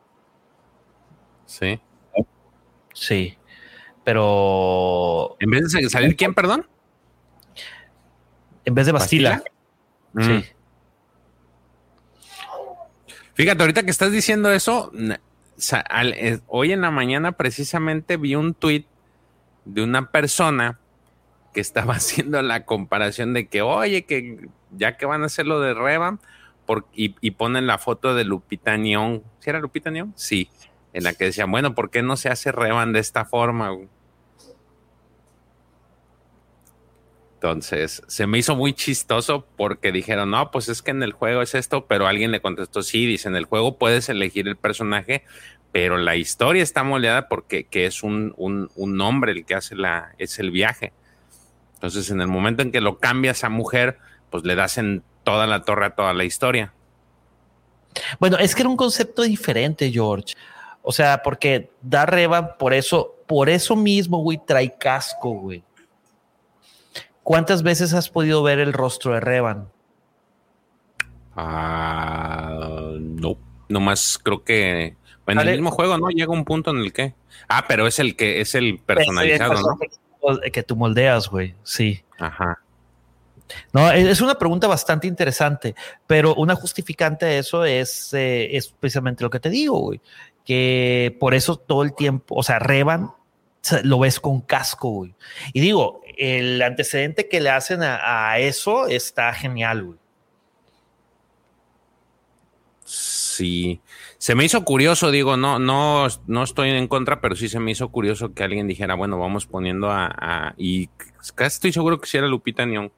[1.45, 1.79] Sí.
[2.93, 3.37] Sí.
[4.03, 5.37] Pero.
[5.39, 6.67] ¿En vez de salir quién, perdón?
[8.65, 9.43] En vez de Bastila.
[10.13, 10.23] Mm.
[10.23, 10.45] Sí.
[13.33, 18.85] Fíjate, ahorita que estás diciendo eso, eh, hoy en la mañana precisamente vi un tweet
[19.65, 20.79] de una persona
[21.53, 25.59] que estaba haciendo la comparación de que, oye, que ya que van a hacer lo
[25.61, 26.19] de Revan,
[26.93, 29.21] y, ponen la foto de Lupita Nyong.
[29.39, 30.13] ¿Sí era Lupita Nyong?
[30.15, 30.49] Sí.
[30.93, 33.71] En la que decían, bueno, ¿por qué no se hace Revan de esta forma?
[37.35, 41.43] Entonces, se me hizo muy chistoso porque dijeron, no, pues es que en el juego
[41.43, 45.23] es esto, pero alguien le contestó, sí, dice, en el juego puedes elegir el personaje,
[45.71, 49.75] pero la historia está moldeada porque que es un, un, un hombre el que hace
[49.75, 50.93] la, es el viaje.
[51.75, 53.99] Entonces, en el momento en que lo cambias a mujer,
[54.31, 56.71] pues le das en toda la torre toda la historia.
[58.17, 60.35] Bueno, es que era un concepto diferente, George.
[60.81, 65.65] O sea, porque da Revan, por eso, por eso mismo, güey, trae casco, güey.
[67.23, 69.69] ¿Cuántas veces has podido ver el rostro de Revan?
[71.35, 73.37] Ah, no,
[73.67, 74.95] nomás creo que
[75.27, 76.07] en el mismo juego, ¿no?
[76.07, 77.15] Llega un punto en el que.
[77.49, 80.39] Ah, pero es el que es el personalizado, ¿no?
[80.53, 81.53] Que tú moldeas, güey.
[81.63, 82.01] Sí.
[82.17, 82.61] Ajá.
[83.73, 85.75] No, es una pregunta bastante interesante,
[86.05, 90.01] pero una justificante de eso es, eh, precisamente lo que te digo, güey,
[90.45, 93.11] que por eso todo el tiempo, o sea, Revan
[93.83, 95.15] lo ves con casco, güey.
[95.53, 99.99] Y digo, el antecedente que le hacen a, eso está genial, güey.
[102.85, 103.81] Sí,
[104.17, 107.71] se me hizo curioso, digo, no, no, no estoy en contra, pero sí se me
[107.71, 110.87] hizo curioso que alguien dijera, bueno, vamos poniendo a, y
[111.35, 112.89] casi estoy seguro que si era Lupita Nyong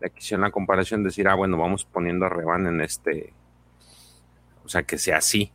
[0.00, 3.32] le quisieron la comparación decir, ah, bueno, vamos poniendo a Revan en este,
[4.64, 5.52] o sea, que sea así.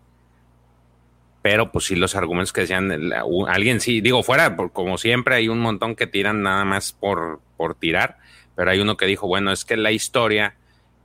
[1.42, 3.12] Pero pues sí, los argumentos que decían,
[3.48, 7.76] alguien sí, digo, fuera, como siempre hay un montón que tiran nada más por, por
[7.76, 8.18] tirar,
[8.56, 10.56] pero hay uno que dijo, bueno, es que la historia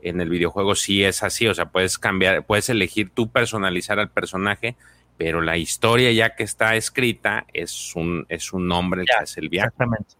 [0.00, 4.10] en el videojuego sí es así, o sea, puedes cambiar, puedes elegir tú personalizar al
[4.10, 4.76] personaje,
[5.16, 9.48] pero la historia ya que está escrita es un, es un nombre que es el
[9.48, 9.68] viaje.
[9.68, 10.14] Exactamente.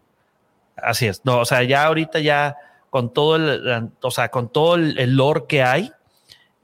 [0.75, 1.23] Así es.
[1.23, 2.57] No, o sea, ya ahorita ya
[2.89, 5.91] con todo el, o sea, con todo el, lore que hay,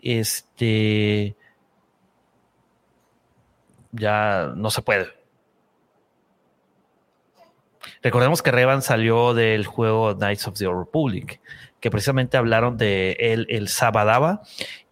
[0.02, 1.36] este,
[3.92, 5.10] ya no se puede.
[8.02, 11.42] Recordemos que Revan salió del juego Knights of the Old Republic,
[11.80, 14.42] que precisamente hablaron de él el Sabadaba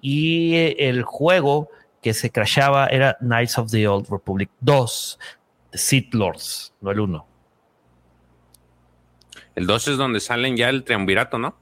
[0.01, 1.69] y el juego
[2.01, 5.19] que se crashaba era Knights of the Old Republic 2,
[5.72, 7.32] The Sith Lords, no el 1.
[9.56, 11.56] El 2 es donde salen ya el triunvirato, ¿no?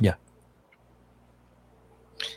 [0.00, 0.18] Ya.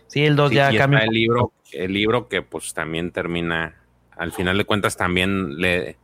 [0.07, 0.99] Sí, el 2 ya cambia.
[0.99, 5.98] El libro, el libro que pues también termina, al final de cuentas también le,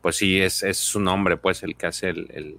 [0.00, 2.58] pues sí, es, es su nombre, pues el que hace el,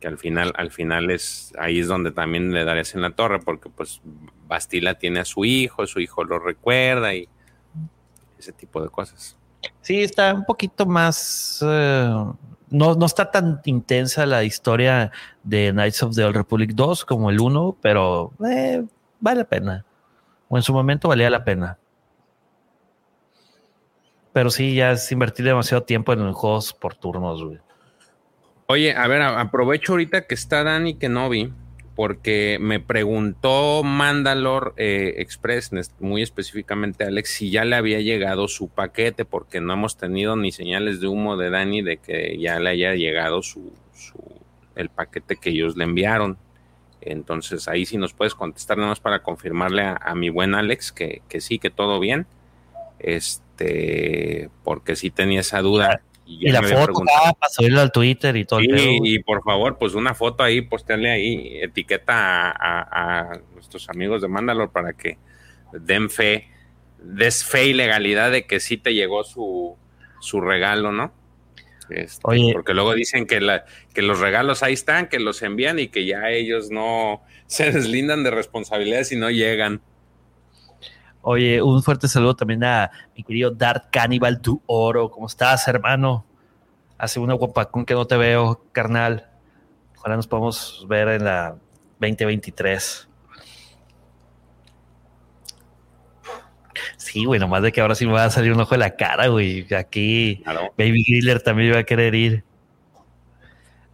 [0.00, 3.38] que al final, al final es, ahí es donde también le darías en la torre,
[3.38, 4.00] porque pues
[4.46, 7.28] Bastila tiene a su hijo, su hijo lo recuerda y
[8.38, 9.36] ese tipo de cosas.
[9.82, 12.24] Sí, está un poquito más, eh,
[12.72, 15.12] no, no está tan intensa la historia
[15.42, 18.84] de Knights of the Old Republic 2 como el 1, pero eh,
[19.20, 19.84] vale la pena.
[20.48, 21.78] O en su momento valía la pena.
[24.32, 27.58] Pero sí, ya es invertir demasiado tiempo en juegos por turnos, güey.
[28.66, 31.52] Oye, a ver, aprovecho ahorita que está Dani Kenobi,
[31.94, 35.70] porque me preguntó Mandalore eh, Express,
[36.00, 40.52] muy específicamente Alex, si ya le había llegado su paquete, porque no hemos tenido ni
[40.52, 43.72] señales de humo de Dani de que ya le haya llegado su,
[44.74, 46.38] el paquete que ellos le enviaron.
[47.02, 51.20] Entonces ahí sí nos puedes contestar nada más para confirmarle a, mi buen Alex que,
[51.28, 52.26] que, sí, que todo bien.
[53.00, 56.00] Este, porque sí tenía esa duda.
[56.24, 58.60] Y, la foto ah, para subirlo al Twitter y todo.
[58.62, 64.70] y por favor, pues una foto ahí, postearle ahí, etiqueta a, nuestros amigos de Mandalor
[64.70, 65.18] para que
[65.72, 66.48] den fe,
[67.02, 69.76] des fe y legalidad de que sí te llegó su,
[70.20, 71.12] su regalo, ¿no?
[71.90, 75.88] Este, porque luego dicen que, la, que los regalos ahí están, que los envían y
[75.88, 79.82] que ya ellos no se deslindan de responsabilidades y no llegan.
[81.24, 85.08] Oye, un fuerte saludo también a mi querido Dart Cannibal du Oro.
[85.08, 86.26] ¿Cómo estás, hermano?
[86.98, 89.28] Hace una guapacón que no te veo, carnal.
[89.98, 91.54] Ojalá nos podamos ver en la
[92.00, 93.08] 2023.
[96.96, 98.96] Sí, güey, nomás de que ahora sí me va a salir un ojo de la
[98.96, 99.72] cara, güey.
[99.74, 100.42] Aquí
[100.76, 102.42] Baby Griller también va a querer ir.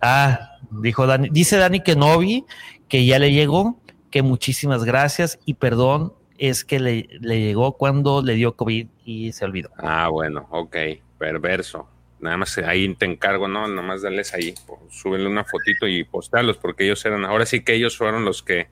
[0.01, 2.47] Ah, dijo Dani, dice Dani que no vi,
[2.89, 3.79] que ya le llegó,
[4.11, 9.45] que muchísimas gracias y perdón es que le, llegó cuando le dio COVID y se
[9.45, 9.71] olvidó.
[9.77, 10.77] Ah, bueno, ok,
[11.19, 11.89] perverso.
[12.21, 13.69] Nada más ahí te encargo, ¿no?
[13.69, 14.55] Nada más darles ahí,
[14.91, 18.69] súbenle una fotito y postarlos, porque ellos eran, ahora sí que ellos fueron los que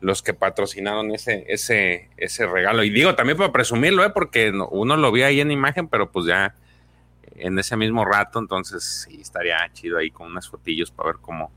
[0.00, 2.82] los que patrocinaron ese, ese, ese regalo.
[2.82, 4.10] Y digo también para presumirlo, ¿eh?
[4.10, 6.56] porque uno lo vio ahí en imagen, pero pues ya
[7.36, 11.52] en ese mismo rato, entonces estaría chido ahí con unas fotillos para ver cómo,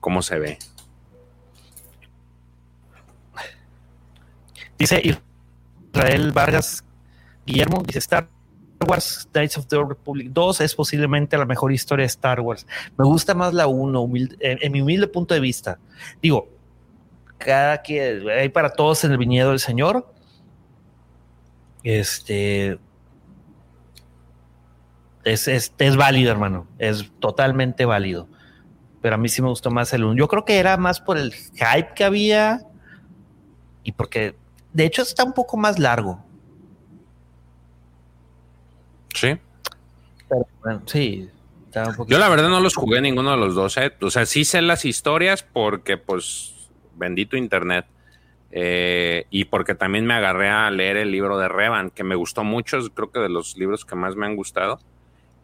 [0.00, 0.58] cómo se ve.
[4.78, 5.02] Dice
[5.92, 6.84] Israel Vargas
[7.46, 8.28] Guillermo, dice Star
[8.86, 12.66] Wars Knights of the Republic 2 es posiblemente la mejor historia de Star Wars.
[12.96, 14.10] Me gusta más la 1,
[14.40, 15.78] en, mi humilde punto de vista.
[16.20, 16.48] Digo,
[17.38, 20.12] cada que hay para todos en el viñedo del Señor.
[21.82, 22.78] Este
[25.24, 26.66] es, es, válido, hermano.
[26.78, 28.28] Es totalmente válido.
[29.00, 30.16] Pero a mí sí me gustó más el 1.
[30.16, 32.62] Yo creo que era más por el hype que había
[33.82, 34.34] y porque
[34.74, 36.22] de hecho, está un poco más largo.
[39.14, 39.38] Sí.
[40.60, 41.30] bueno, sí.
[42.08, 43.76] Yo la verdad no los jugué ninguno de los dos.
[43.76, 43.92] ¿eh?
[44.00, 47.86] O sea, sí sé las historias porque, pues, bendito internet.
[48.50, 52.44] Eh, y porque también me agarré a leer el libro de Revan, que me gustó
[52.44, 54.80] mucho, creo que de los libros que más me han gustado.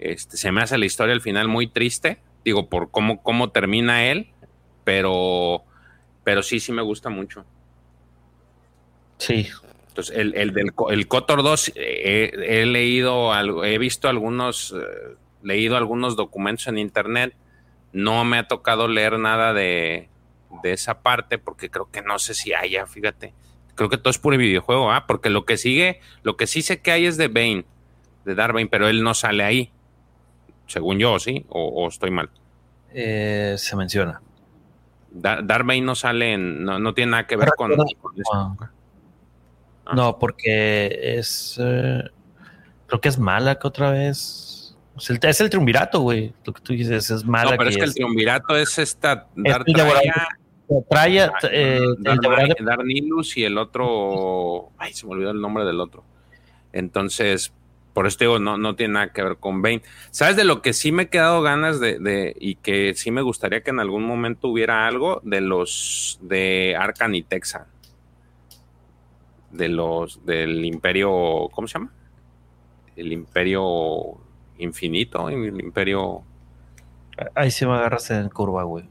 [0.01, 4.07] Este, se me hace la historia al final muy triste, digo, por cómo, cómo termina
[4.07, 4.31] él,
[4.85, 5.65] pero,
[6.25, 7.45] pero sí, sí me gusta mucho.
[9.21, 9.49] Sí.
[9.89, 13.33] Entonces, el, el del el Cotor 2, eh, he leído,
[13.65, 17.35] he visto algunos, eh, leído algunos documentos en internet.
[17.93, 20.09] No me ha tocado leer nada de,
[20.63, 23.35] esa parte porque creo que no sé si haya, fíjate.
[23.75, 25.07] Creo que todo es puro videojuego, ¿ah?
[25.07, 27.65] Porque lo que sigue, lo que sí sé que hay es de Bane,
[28.25, 29.71] de Darwin, pero él no sale ahí.
[30.67, 31.45] Según yo, ¿sí?
[31.49, 32.31] ¿O, estoy mal?
[32.93, 34.21] Eh, se menciona.
[35.11, 38.57] Dar no sale en, no, tiene nada que ver con, eso.
[39.91, 39.95] Ah.
[39.95, 41.59] No, porque es.
[41.61, 42.05] Eh,
[42.87, 44.77] creo que es mala que otra vez.
[44.97, 46.33] es el triunvirato, güey.
[46.45, 47.53] Lo que tú dices es mala.
[47.53, 49.27] No, pero es que el triunvirato es esta.
[49.35, 49.65] Dar
[50.89, 54.71] Traya, eh, Dar, Nilus y el otro.
[54.79, 56.05] Ay, se me olvidó el nombre del otro.
[56.73, 57.53] Entonces,
[57.93, 59.83] por eso digo, no, no tiene nada que ver con Bane.
[60.13, 63.23] ¿Sabes de lo que sí me he quedado ganas de, de, y que sí me
[63.23, 67.65] gustaría que en algún momento hubiera algo de los de Arcan y Texan?
[69.51, 71.93] De los del imperio, ¿cómo se llama?
[72.97, 74.19] El imperio
[74.59, 76.23] infinito, el imperio...
[77.35, 78.85] Ahí se me agarras en curva, güey.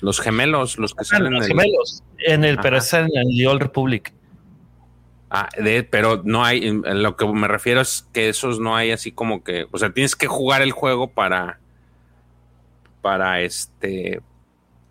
[0.00, 2.02] Los gemelos, los que salen Los en el- gemelos.
[2.18, 2.84] En el, pero Ajá.
[2.86, 4.12] es en el The Old Republic.
[5.30, 8.76] Ah, de- pero no hay, en en lo que me refiero es que esos no
[8.76, 11.58] hay así como que, o sea, tienes que jugar el juego para,
[13.00, 14.20] para este,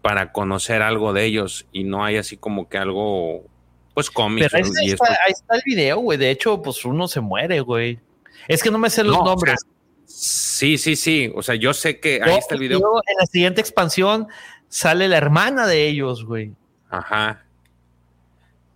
[0.02, 3.44] para conocer algo de ellos y no hay así como que algo,
[3.94, 4.48] pues cómics.
[4.52, 6.18] Pero ahí, y está, esto- ahí está el video, güey.
[6.18, 8.00] De hecho, pues uno se muere, güey.
[8.48, 9.66] Es que no me sé los No, o nombres.
[10.06, 12.80] Sí, sí, sí, o sea, yo sé que ahí está el video.
[12.80, 14.28] luego En la siguiente expansión
[14.68, 16.54] sale la hermana de ellos, güey.
[16.90, 17.44] Ajá.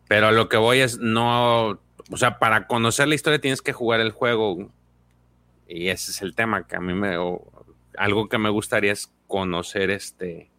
[0.07, 1.79] Pero a lo que voy es no,
[2.11, 4.69] o sea, para conocer la historia tienes que jugar el juego.
[5.67, 7.41] Y ese es el tema que a mí me, o
[7.97, 10.49] algo que me gustaría es conocer este,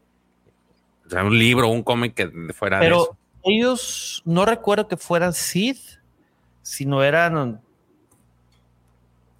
[1.07, 3.17] o sea, un libro, un cómic que fuera de eso.
[3.47, 5.81] Ellos no recuerdo que fueran Sith,
[6.63, 7.61] sino eran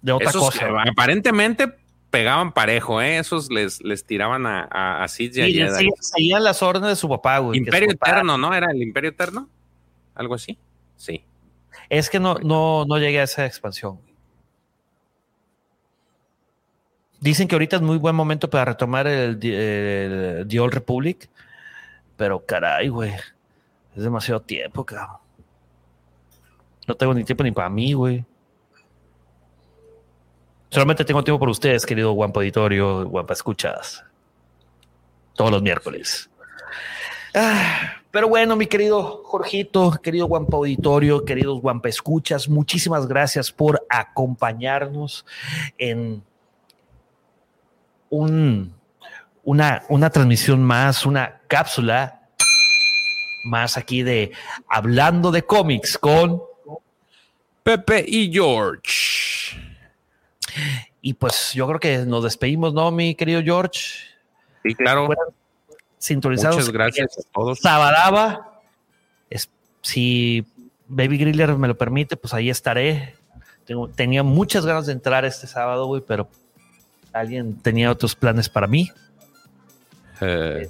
[0.01, 0.59] de otra Esos cosa.
[0.59, 1.73] que aparentemente
[2.09, 3.17] pegaban parejo, ¿eh?
[3.19, 5.89] Esos les, les tiraban a, a, a Sith y a Jedi.
[5.99, 7.59] seguían, las órdenes de su papá, güey.
[7.59, 8.53] Imperio papá- Eterno, ¿no?
[8.53, 9.49] ¿Era el Imperio Eterno?
[10.15, 10.57] ¿Algo así?
[10.95, 11.23] Sí.
[11.89, 13.99] Es que no, no, no llegué a esa expansión.
[17.19, 21.29] Dicen que ahorita es muy buen momento para retomar el, el The Old Republic,
[22.15, 23.11] pero caray, güey,
[23.97, 25.17] es demasiado tiempo, cabrón.
[26.87, 28.23] No tengo ni tiempo ni para mí, güey.
[30.69, 34.03] Solamente tengo tiempo por ustedes, querido Guampa Auditorio, Guampa Escuchas.
[35.33, 36.29] Todos los miércoles.
[37.33, 43.85] Ah, pero bueno, mi querido Jorgito, querido Guampa Auditorio, queridos Guampa Escuchas, muchísimas gracias por
[43.89, 45.25] acompañarnos
[45.77, 46.23] en
[48.09, 48.73] un,
[49.43, 52.16] una, una transmisión más, una cápsula
[53.47, 54.31] más aquí de
[54.69, 56.41] Hablando de cómics con...
[57.63, 59.59] Pepe y George.
[61.01, 63.79] Y pues yo creo que nos despedimos, ¿no, mi querido George?
[64.63, 65.09] Sí, claro.
[65.97, 66.55] Sintonizados.
[66.55, 67.59] Muchas gracias a todos.
[67.59, 68.61] Sabadaba.
[69.29, 69.49] Es-
[69.81, 70.45] si
[70.87, 73.15] Baby Griller me lo permite, pues ahí estaré.
[73.65, 76.29] Tengo- tenía muchas ganas de entrar este sábado, güey, pero
[77.11, 78.89] alguien tenía otros planes para mí.
[80.21, 80.69] Eh,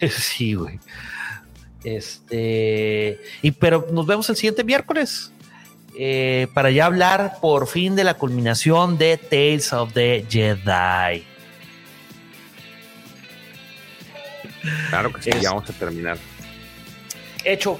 [0.10, 0.80] sí, güey.
[1.84, 3.20] Este.
[3.42, 5.30] Y pero nos vemos el siguiente miércoles.
[5.98, 11.22] eh, para ya hablar por fin de la culminación de Tales of the Jedi.
[14.88, 16.18] claro que sí, Es- ya vamos a terminar.
[17.44, 17.78] Hecho.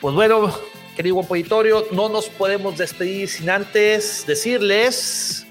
[0.00, 0.52] Pues bueno,
[0.96, 5.46] querido Auditorio, no nos podemos despedir sin antes decirles.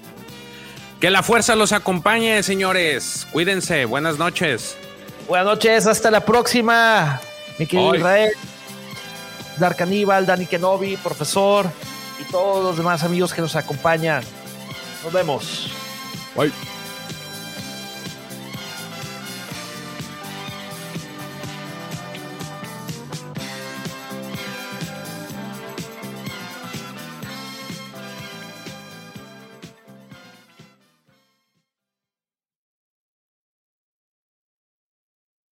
[1.00, 3.26] Que la fuerza los acompañe, señores.
[3.32, 3.86] Cuídense.
[3.86, 4.76] Buenas noches.
[5.28, 7.20] Buenas noches, hasta la próxima.
[7.58, 7.94] Mi querido.
[7.94, 8.32] Israel,
[9.58, 11.66] Dark Aníbal, Dani Kenobi, profesor
[12.20, 14.22] y todos los demás amigos que nos acompañan.
[15.04, 15.70] Nos vemos.
[16.36, 16.52] Bye.